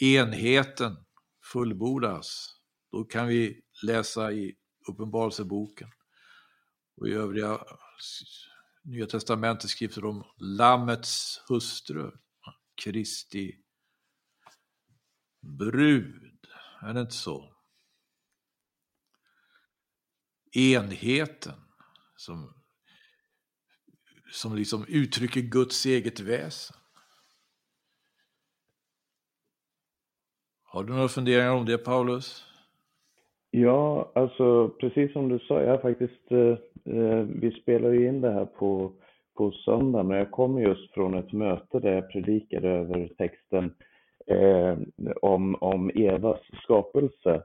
enheten 0.00 0.96
fullbordas. 1.52 2.56
Då 2.92 3.04
kan 3.04 3.28
vi 3.28 3.60
läsa 3.82 4.32
i 4.32 4.56
Uppenbarelseboken 4.88 5.88
och 6.96 7.08
i 7.08 7.12
övriga 7.12 7.58
Nya 8.84 9.06
Testamentets 9.06 9.72
skrifter 9.72 10.04
om 10.04 10.24
Lammets 10.38 11.40
hustru, 11.48 12.10
Kristi 12.84 13.64
brud. 15.58 16.46
Är 16.82 16.94
det 16.94 17.00
inte 17.00 17.14
så? 17.14 17.54
Enheten 20.52 21.60
som, 22.16 22.62
som 24.32 24.56
liksom 24.56 24.86
uttrycker 24.86 25.40
Guds 25.40 25.86
eget 25.86 26.20
väsen. 26.20 26.76
Har 30.74 30.84
du 30.84 30.92
några 30.92 31.08
funderingar 31.08 31.54
om 31.54 31.64
det, 31.64 31.78
Paulus? 31.78 32.44
Ja, 33.50 34.12
alltså 34.14 34.68
precis 34.68 35.12
som 35.12 35.28
du 35.28 35.38
sa, 35.38 35.62
jag 35.62 35.82
faktiskt, 35.82 36.32
eh, 36.32 36.56
eh, 36.96 37.18
vi 37.18 37.50
spelar 37.62 37.90
ju 37.90 38.08
in 38.08 38.20
det 38.20 38.30
här 38.30 38.44
på, 38.44 38.92
på 39.36 39.50
söndag, 39.50 40.02
men 40.02 40.18
jag 40.18 40.30
kom 40.30 40.58
just 40.58 40.94
från 40.94 41.14
ett 41.14 41.32
möte 41.32 41.78
där 41.78 41.92
jag 41.92 42.10
predikade 42.10 42.68
över 42.68 43.08
texten 43.18 43.74
eh, 44.26 44.78
om, 45.22 45.54
om 45.54 45.90
Evas 45.94 46.40
skapelse. 46.62 47.42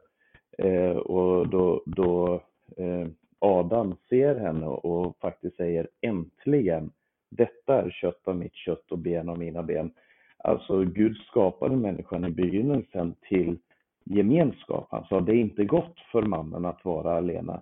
Eh, 0.57 0.97
och 0.97 1.49
då, 1.49 1.83
då 1.85 2.41
eh, 2.77 3.07
Adam 3.39 3.95
ser 4.09 4.35
henne 4.35 4.65
och 4.65 5.17
faktiskt 5.21 5.57
säger 5.57 5.87
äntligen, 6.01 6.91
detta 7.29 7.81
är 7.81 7.89
kött 7.89 8.27
av 8.27 8.35
mitt 8.35 8.55
kött 8.55 8.91
och 8.91 8.99
ben 8.99 9.29
av 9.29 9.39
mina 9.39 9.63
ben. 9.63 9.91
Alltså 10.43 10.83
Gud 10.83 11.17
skapade 11.17 11.75
människan 11.75 12.25
i 12.25 12.29
begynnelsen 12.29 13.15
till 13.29 13.57
gemenskap. 14.03 14.87
Han 14.91 15.05
sa 15.05 15.19
det 15.19 15.31
är 15.31 15.35
inte 15.35 15.65
gott 15.65 15.99
för 16.11 16.21
mannen 16.21 16.65
att 16.65 16.85
vara 16.85 17.17
alena. 17.17 17.61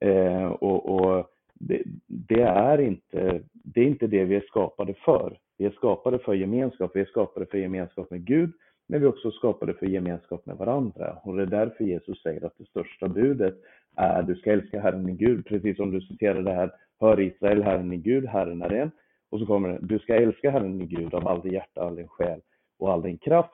Eh, 0.00 0.46
och, 0.46 0.94
och 0.94 1.26
det, 1.54 1.82
det, 2.06 2.42
är 2.42 2.80
inte, 2.80 3.40
det 3.52 3.80
är 3.80 3.84
inte 3.84 4.06
det 4.06 4.24
vi 4.24 4.36
är 4.36 4.44
skapade 4.48 4.94
för. 4.94 5.38
Vi 5.58 5.64
är 5.64 5.70
skapade 5.70 6.18
för 6.18 6.34
gemenskap, 6.34 6.90
vi 6.94 7.00
är 7.00 7.04
skapade 7.04 7.46
för 7.46 7.58
gemenskap 7.58 8.10
med 8.10 8.24
Gud, 8.24 8.52
men 8.86 9.00
vi 9.00 9.06
är 9.06 9.10
också 9.10 9.30
skapade 9.30 9.74
för 9.74 9.86
gemenskap 9.86 10.46
med 10.46 10.56
varandra. 10.56 11.16
Och 11.22 11.36
det 11.36 11.42
är 11.42 11.46
därför 11.46 11.84
Jesus 11.84 12.22
säger 12.22 12.46
att 12.46 12.58
det 12.58 12.64
största 12.64 13.08
budet 13.08 13.54
är 13.96 14.22
du 14.22 14.34
ska 14.34 14.52
älska 14.52 14.80
Herren 14.80 15.06
din 15.06 15.16
Gud, 15.16 15.46
precis 15.46 15.76
som 15.76 15.90
du 15.90 16.00
citerade 16.00 16.50
här, 16.50 16.72
hör 17.00 17.20
Israel, 17.20 17.62
Herren 17.62 17.90
din 17.90 18.02
Gud, 18.02 18.26
Herren 18.26 18.62
är 18.62 18.72
en. 18.72 18.90
Och 19.30 19.38
så 19.40 19.46
kommer 19.46 19.68
det, 19.68 19.78
du 19.82 19.98
ska 19.98 20.14
älska 20.14 20.50
Herren 20.50 20.78
din 20.78 20.88
Gud 20.88 21.14
av 21.14 21.28
all 21.28 21.40
din 21.40 21.52
hjärta, 21.52 21.80
all 21.82 21.96
din 21.96 22.08
själ 22.08 22.40
och 22.78 22.92
all 22.92 23.02
din 23.02 23.18
kraft. 23.18 23.52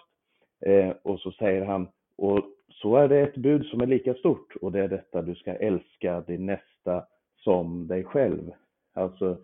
Eh, 0.61 0.91
och 1.03 1.21
så 1.21 1.33
säger 1.33 1.65
han, 1.65 1.89
och 2.17 2.41
så 2.69 2.97
är 2.97 3.09
det 3.09 3.21
ett 3.21 3.37
bud 3.37 3.67
som 3.67 3.81
är 3.81 3.87
lika 3.87 4.15
stort 4.15 4.57
och 4.61 4.73
det 4.73 4.81
är 4.81 4.89
detta, 4.89 5.23
du 5.23 5.35
ska 5.35 5.55
älska 5.55 6.21
din 6.21 6.47
nästa 6.47 7.05
som 7.37 7.87
dig 7.87 8.05
själv. 8.05 8.51
Alltså 8.95 9.37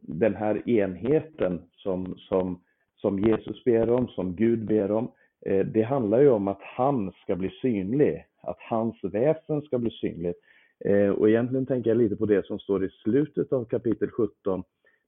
den 0.00 0.34
här 0.34 0.68
enheten 0.68 1.62
som, 1.76 2.14
som, 2.18 2.60
som 2.96 3.18
Jesus 3.18 3.64
ber 3.64 3.90
om, 3.90 4.08
som 4.08 4.36
Gud 4.36 4.64
ber 4.64 4.90
om, 4.90 5.12
eh, 5.46 5.66
det 5.66 5.82
handlar 5.82 6.20
ju 6.20 6.30
om 6.30 6.48
att 6.48 6.62
han 6.62 7.12
ska 7.22 7.36
bli 7.36 7.50
synlig, 7.50 8.26
att 8.42 8.58
hans 8.58 9.04
väsen 9.04 9.62
ska 9.62 9.78
bli 9.78 9.90
synligt. 9.90 10.38
Eh, 10.84 11.08
och 11.08 11.28
egentligen 11.28 11.66
tänker 11.66 11.90
jag 11.90 11.96
lite 11.96 12.16
på 12.16 12.26
det 12.26 12.46
som 12.46 12.58
står 12.58 12.84
i 12.84 12.88
slutet 12.88 13.52
av 13.52 13.64
kapitel 13.64 14.10
17, 14.10 14.62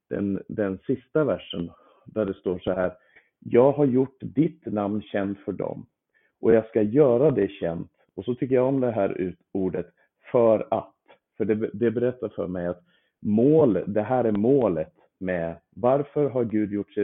den, 0.08 0.42
den 0.48 0.78
sista 0.86 1.24
versen, 1.24 1.70
där 2.06 2.24
det 2.24 2.34
står 2.34 2.58
så 2.58 2.72
här, 2.72 2.92
jag 3.38 3.72
har 3.72 3.84
gjort 3.84 4.16
ditt 4.20 4.66
namn 4.66 5.02
känt 5.02 5.38
för 5.38 5.52
dem 5.52 5.86
och 6.40 6.52
jag 6.52 6.66
ska 6.66 6.82
göra 6.82 7.30
det 7.30 7.48
känt. 7.48 7.90
Och 8.14 8.24
så 8.24 8.34
tycker 8.34 8.54
jag 8.54 8.66
om 8.66 8.80
det 8.80 8.90
här 8.90 9.34
ordet 9.52 9.86
för 10.30 10.66
att, 10.70 10.94
för 11.36 11.44
det, 11.44 11.70
det 11.72 11.90
berättar 11.90 12.28
för 12.28 12.46
mig 12.46 12.66
att 12.66 12.82
mål, 13.22 13.84
det 13.86 14.02
här 14.02 14.24
är 14.24 14.32
målet 14.32 14.92
med 15.18 15.56
varför 15.70 16.28
har 16.28 16.44
Gud 16.44 16.72
gjort 16.72 16.94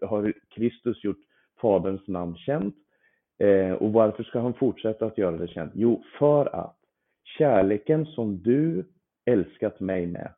har 0.00 0.32
Kristus 0.54 1.04
gjort 1.04 1.20
Faderns 1.60 2.08
namn 2.08 2.36
känt 2.36 2.74
eh, 3.38 3.72
och 3.72 3.92
varför 3.92 4.22
ska 4.22 4.40
han 4.40 4.54
fortsätta 4.54 5.06
att 5.06 5.18
göra 5.18 5.36
det 5.36 5.48
känt? 5.48 5.72
Jo, 5.74 6.02
för 6.18 6.56
att 6.56 6.76
kärleken 7.38 8.06
som 8.06 8.42
du 8.42 8.84
älskat 9.24 9.80
mig 9.80 10.06
med, 10.06 10.32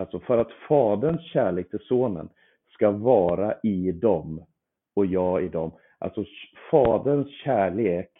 alltså 0.00 0.20
för 0.20 0.38
att 0.38 0.52
Faderns 0.68 1.22
kärlek 1.22 1.70
till 1.70 1.80
Sonen 1.82 2.28
ska 2.70 2.90
vara 2.90 3.54
i 3.62 3.92
dem 3.92 4.44
och 4.94 5.06
jag 5.06 5.44
i 5.44 5.48
dem. 5.48 5.72
Alltså 5.98 6.24
Faderns 6.70 7.28
kärlek 7.30 8.10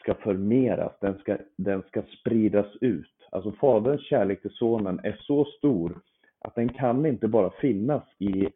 ska 0.00 0.14
förmeras, 0.14 0.92
den 1.00 1.18
ska, 1.18 1.36
den 1.56 1.82
ska 1.82 2.02
spridas 2.02 2.66
ut. 2.80 3.28
Alltså 3.30 3.52
Faderns 3.52 4.02
kärlek 4.02 4.42
till 4.42 4.50
Sonen 4.50 5.00
är 5.02 5.16
så 5.20 5.44
stor 5.44 6.00
att 6.40 6.54
den 6.54 6.68
kan 6.68 7.06
inte 7.06 7.28
bara 7.28 7.50
finnas 7.50 8.02
i, 8.18 8.48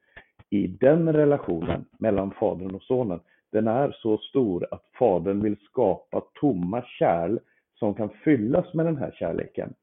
i 0.51 0.67
den 0.67 1.13
relationen 1.13 1.85
mellan 1.99 2.31
Fadern 2.31 2.75
och 2.75 2.83
Sonen. 2.83 3.21
Den 3.53 3.69
är 3.69 3.97
så 4.03 4.19
stor 4.19 4.67
att 4.71 4.85
Fadern 4.99 5.43
vill 5.43 5.57
skapa 5.57 6.23
tomma 6.41 6.83
kärl 6.99 7.39
som 7.75 7.95
kan 7.95 8.09
fyllas 8.09 8.75
med 8.75 8.87
den 8.87 8.97
här 8.97 9.11
kärleken. 9.11 9.75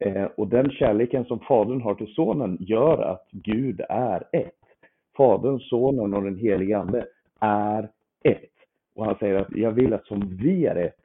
Eh, 0.00 0.24
och 0.24 0.48
den 0.48 0.70
kärleken 0.70 1.24
som 1.24 1.40
Fadern 1.40 1.80
har 1.80 1.94
till 1.94 2.14
Sonen 2.14 2.56
gör 2.60 3.02
att 3.02 3.28
Gud 3.30 3.80
är 3.88 4.24
ett. 4.32 4.54
Fadern, 5.16 5.58
Sonen 5.60 6.14
och 6.14 6.22
den 6.22 6.36
helige 6.36 6.78
Ande 6.78 7.06
är 7.40 7.90
ett. 8.24 8.50
Och 8.94 9.04
han 9.04 9.16
säger 9.18 9.34
att 9.34 9.56
jag 9.56 9.72
vill 9.72 9.92
att 9.92 10.06
som 10.06 10.36
vi 10.42 10.66
är 10.66 10.76
ett, 10.76 10.96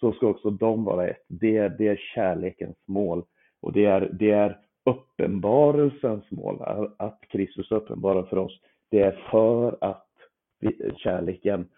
så 0.00 0.12
ska 0.12 0.26
också 0.26 0.50
de 0.50 0.84
vara 0.84 1.08
ett. 1.08 1.24
Det, 1.28 1.56
är, 1.56 1.68
det 1.68 1.88
är 1.88 1.96
kärlekens 1.96 2.76
mål. 2.86 3.24
Och 3.60 3.72
det 3.72 3.84
är, 3.84 4.10
det 4.12 4.30
är 4.30 4.58
uppenbarelsens 4.84 6.30
mål, 6.30 6.62
att 6.96 7.20
Kristus 7.28 7.70
uppenbarar 7.70 8.22
för 8.22 8.38
oss. 8.38 8.60
Det 8.90 9.00
är 9.00 9.20
för 9.30 9.78
att 9.80 10.06
kärleken 10.96 11.68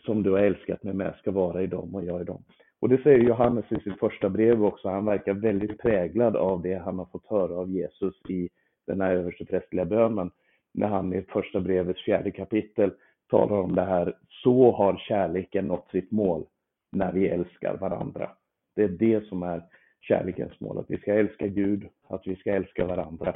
som 0.00 0.22
du 0.22 0.30
har 0.30 0.38
älskat 0.38 0.82
mig 0.82 0.94
med 0.94 1.14
ska 1.18 1.30
vara 1.30 1.62
i 1.62 1.66
dem 1.66 1.94
och 1.94 2.04
jag 2.04 2.20
i 2.20 2.24
dem. 2.24 2.44
Och 2.80 2.88
det 2.88 3.02
säger 3.02 3.18
Johannes 3.18 3.72
i 3.72 3.80
sitt 3.80 3.98
första 3.98 4.28
brev 4.28 4.64
också. 4.64 4.88
Han 4.88 5.04
verkar 5.04 5.34
väldigt 5.34 5.78
präglad 5.78 6.36
av 6.36 6.62
det 6.62 6.74
han 6.74 6.98
har 6.98 7.06
fått 7.06 7.26
höra 7.26 7.54
av 7.54 7.70
Jesus 7.70 8.14
i 8.28 8.48
den 8.86 9.00
här 9.00 9.10
översteprästerliga 9.10 9.84
bönen. 9.84 10.30
När 10.74 10.88
han 10.88 11.14
i 11.14 11.22
första 11.22 11.60
brevets 11.60 12.04
fjärde 12.04 12.30
kapitel 12.30 12.90
talar 13.30 13.56
om 13.56 13.74
det 13.74 13.84
här. 13.84 14.16
Så 14.28 14.72
har 14.72 14.96
kärleken 14.96 15.64
nått 15.64 15.88
sitt 15.90 16.10
mål 16.10 16.44
när 16.92 17.12
vi 17.12 17.28
älskar 17.28 17.76
varandra. 17.76 18.30
Det 18.76 18.82
är 18.82 18.88
det 18.88 19.28
som 19.28 19.42
är 19.42 19.62
kärlekens 20.00 20.60
mål, 20.60 20.78
att 20.78 20.90
vi 20.90 20.98
ska 20.98 21.14
älska 21.14 21.46
Gud, 21.46 21.88
att 22.08 22.26
vi 22.26 22.36
ska 22.36 22.52
älska 22.52 22.86
varandra. 22.86 23.34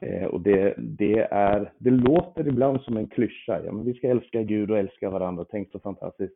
Eh, 0.00 0.24
och 0.24 0.40
det, 0.40 0.74
det, 0.78 1.20
är, 1.30 1.72
det 1.78 1.90
låter 1.90 2.48
ibland 2.48 2.80
som 2.80 2.96
en 2.96 3.06
klyscha, 3.06 3.60
ja, 3.64 3.72
men 3.72 3.84
vi 3.84 3.94
ska 3.94 4.08
älska 4.08 4.42
Gud 4.42 4.70
och 4.70 4.78
älska 4.78 5.10
varandra, 5.10 5.44
tänk 5.50 5.70
så 5.70 5.78
fantastiskt. 5.78 6.34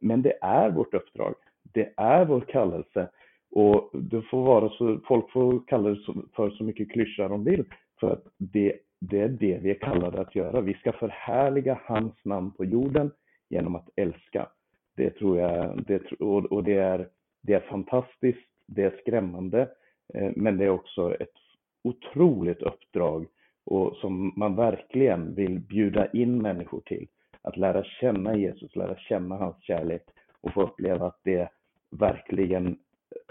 Men 0.00 0.22
det 0.22 0.38
är 0.40 0.70
vårt 0.70 0.94
uppdrag, 0.94 1.34
det 1.72 1.92
är 1.96 2.24
vår 2.24 2.40
kallelse 2.40 3.08
och 3.50 3.90
det 3.92 4.22
får 4.22 4.42
vara 4.42 4.68
så, 4.68 5.00
folk 5.08 5.30
får 5.30 5.66
kalla 5.66 5.88
det 5.88 5.98
för 6.36 6.50
så 6.50 6.64
mycket 6.64 6.90
klyscha 6.92 7.28
de 7.28 7.44
vill, 7.44 7.64
för 8.00 8.12
att 8.12 8.24
det, 8.38 8.76
det 9.00 9.20
är 9.20 9.28
det 9.28 9.58
vi 9.62 9.70
är 9.70 9.78
kallade 9.78 10.20
att 10.20 10.34
göra. 10.34 10.60
Vi 10.60 10.74
ska 10.74 10.92
förhärliga 10.92 11.80
hans 11.84 12.24
namn 12.24 12.50
på 12.50 12.64
jorden 12.64 13.10
genom 13.50 13.74
att 13.76 13.88
älska. 13.96 14.48
Det 14.96 15.10
tror 15.10 15.38
jag, 15.38 15.84
det, 15.86 16.12
och 16.20 16.64
det 16.64 16.76
är, 16.76 17.08
det 17.42 17.54
är 17.54 17.60
fantastiskt 17.60 18.48
det 18.68 18.82
är 18.82 18.98
skrämmande, 19.00 19.68
eh, 20.14 20.32
men 20.36 20.56
det 20.56 20.64
är 20.64 20.70
också 20.70 21.16
ett 21.20 21.36
otroligt 21.84 22.62
uppdrag 22.62 23.26
och 23.64 23.96
som 23.96 24.32
man 24.36 24.56
verkligen 24.56 25.34
vill 25.34 25.60
bjuda 25.60 26.06
in 26.10 26.42
människor 26.42 26.80
till. 26.80 27.08
Att 27.42 27.56
lära 27.56 27.84
känna 27.84 28.36
Jesus, 28.36 28.76
lära 28.76 28.96
känna 28.96 29.36
hans 29.36 29.62
kärlek 29.62 30.02
och 30.40 30.52
få 30.52 30.62
uppleva 30.62 31.06
att 31.06 31.20
det 31.24 31.48
verkligen 31.90 32.78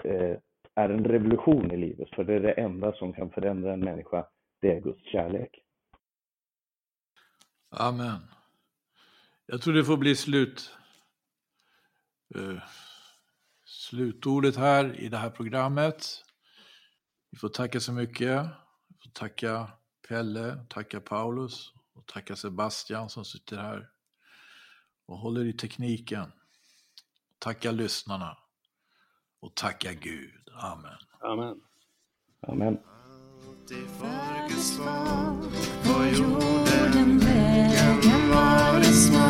eh, 0.03 0.37
är 0.75 0.89
en 0.89 1.05
revolution 1.05 1.71
i 1.71 1.77
livet. 1.77 2.09
För 2.15 2.23
det 2.23 2.33
är 2.33 2.39
det 2.39 2.51
enda 2.51 2.93
som 2.93 3.13
kan 3.13 3.29
förändra 3.29 3.73
en 3.73 3.79
människa, 3.79 4.27
det 4.61 4.71
är 4.71 4.81
Guds 4.81 5.03
kärlek. 5.03 5.63
Amen. 7.69 8.19
Jag 9.45 9.61
tror 9.61 9.73
det 9.73 9.83
får 9.83 9.97
bli 9.97 10.15
slut. 10.15 10.71
Uh 12.35 12.59
slutordet 13.67 14.55
här 14.55 14.99
i 14.99 15.09
det 15.09 15.17
här 15.17 15.29
programmet. 15.29 16.23
Vi 17.31 17.37
får 17.37 17.49
tacka 17.49 17.79
så 17.79 17.93
mycket. 17.93 18.45
Vi 18.87 18.95
får 19.03 19.09
tacka 19.13 19.71
Pelle, 20.07 20.65
tacka 20.69 21.01
Paulus 21.01 21.73
och 21.93 22.05
tacka 22.05 22.35
Sebastian 22.35 23.09
som 23.09 23.25
sitter 23.25 23.57
här 23.57 23.89
och 25.05 25.17
håller 25.17 25.45
i 25.45 25.53
tekniken. 25.53 26.31
Tacka 27.39 27.71
lyssnarna 27.71 28.37
och 29.47 29.55
tacka 29.55 29.93
Gud. 29.93 30.31
Amen. 30.53 30.91
Amen. 31.21 31.55
Amen. 32.47 32.77
På 35.83 36.05
jorden 36.05 37.19
vägen 37.19 38.29
var 38.29 38.79
det 38.79 38.85
smal 38.85 39.26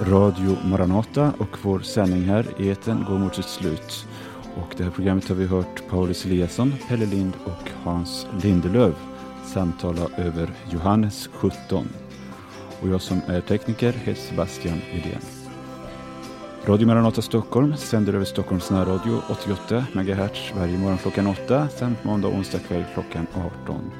Radio 0.00 0.56
Maranata 0.64 1.32
och 1.38 1.58
vår 1.62 1.78
sändning 1.78 2.22
här 2.22 2.46
i 2.58 2.70
etern 2.70 3.04
går 3.08 3.18
mot 3.18 3.34
sitt 3.34 3.44
slut. 3.44 4.06
Och 4.56 4.74
det 4.76 4.84
här 4.84 4.90
programmet 4.90 5.28
har 5.28 5.36
vi 5.36 5.46
hört 5.46 5.88
Paulus 5.90 6.24
Eliasson, 6.24 6.74
Pelle 6.88 7.06
Lind 7.06 7.32
och 7.44 7.70
Hans 7.84 8.26
Lindelöv 8.42 8.94
samtala 9.44 10.08
över 10.16 10.50
Johannes 10.70 11.28
17. 11.32 11.88
Och 12.80 12.88
jag 12.88 13.00
som 13.00 13.20
är 13.26 13.40
tekniker 13.40 13.92
heter 13.92 14.22
Sebastian 14.22 14.80
Widén. 14.94 15.20
Radio 16.64 16.86
Maranata 16.86 17.22
Stockholm 17.22 17.76
sänder 17.76 18.14
över 18.14 18.24
Stockholms 18.24 18.70
närradio 18.70 19.22
88 19.30 19.84
MHz 19.92 20.52
varje 20.56 20.78
morgon 20.78 20.98
klockan 20.98 21.26
8 21.26 21.68
samt 21.68 22.04
måndag 22.04 22.28
och 22.28 22.34
onsdag 22.34 22.58
kväll 22.58 22.84
klockan 22.94 23.26
18. 23.64 23.90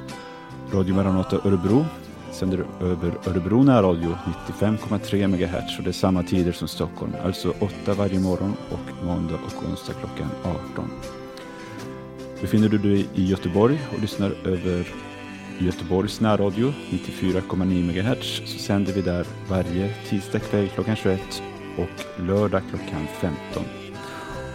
Radio 0.72 0.94
Maranata 0.94 1.36
Örebro 1.44 1.84
sänder 2.32 2.64
över 2.80 3.12
Örebro 3.26 3.62
närradio 3.62 4.18
95,3 4.60 5.26
MHz 5.26 5.78
och 5.78 5.84
det 5.84 5.90
är 5.90 5.92
samma 5.92 6.22
tider 6.22 6.52
som 6.52 6.68
Stockholm, 6.68 7.12
alltså 7.24 7.54
8 7.60 7.94
varje 7.94 8.20
morgon 8.20 8.56
och 8.70 9.06
måndag 9.06 9.34
och 9.46 9.68
onsdag 9.68 9.92
klockan 9.92 10.30
18. 10.42 10.90
Befinner 12.40 12.68
du 12.68 12.78
dig 12.78 13.08
i 13.14 13.24
Göteborg 13.24 13.80
och 13.94 14.00
lyssnar 14.00 14.32
över 14.44 14.88
Göteborgs 15.58 16.20
närradio 16.20 16.72
94,9 16.90 17.82
MHz 17.82 18.52
så 18.52 18.58
sänder 18.58 18.92
vi 18.92 19.02
där 19.02 19.26
varje 19.48 19.94
tisdag 20.08 20.38
kväll 20.38 20.68
klockan 20.68 20.96
21 20.96 21.42
och 21.76 22.22
lördag 22.22 22.62
klockan 22.70 23.06
15. 23.20 23.64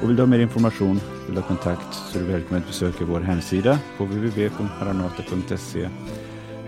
Och 0.01 0.09
vill 0.09 0.15
du 0.15 0.21
ha 0.21 0.27
mer 0.27 0.39
information, 0.39 0.99
vill 1.25 1.35
du 1.35 1.41
ha 1.41 1.47
kontakt 1.47 1.93
så 1.93 2.19
är 2.19 2.23
du 2.23 2.29
välkommen 2.29 2.61
att 2.61 2.67
besöka 2.67 3.05
vår 3.05 3.19
hemsida 3.19 3.79
på 3.97 4.05
www.maranata.se 4.05 5.89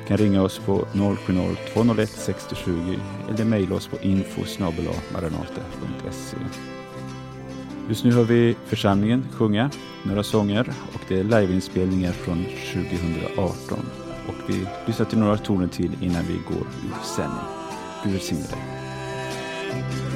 kan 0.08 0.18
ringa 0.18 0.41
oss 0.41 0.60
på 0.60 0.88
070-201 0.93 2.06
6020 2.06 2.99
eller 3.30 3.45
mejla 3.45 3.76
oss 3.76 3.88
på 3.88 3.97
info 4.01 4.41
maranata.se. 5.14 6.38
Just 7.89 8.03
nu 8.03 8.12
hör 8.12 8.24
vi 8.24 8.56
församlingen 8.66 9.28
sjunga 9.32 9.70
några 10.03 10.24
sånger 10.24 10.74
och 10.93 11.01
det 11.08 11.20
är 11.20 11.24
liveinspelningar 11.24 12.12
från 12.12 12.45
2018. 12.74 13.80
Och 14.28 14.49
vi 14.49 14.68
lyssnar 14.86 15.06
till 15.06 15.18
några 15.18 15.38
toner 15.38 15.68
till 15.68 15.91
innan 16.01 16.26
vi 16.26 16.34
går 16.34 16.68
ur 16.68 17.03
sändning. 17.16 17.45
Gud 18.03 18.14
välsigne 18.14 18.41
dig. 18.41 20.14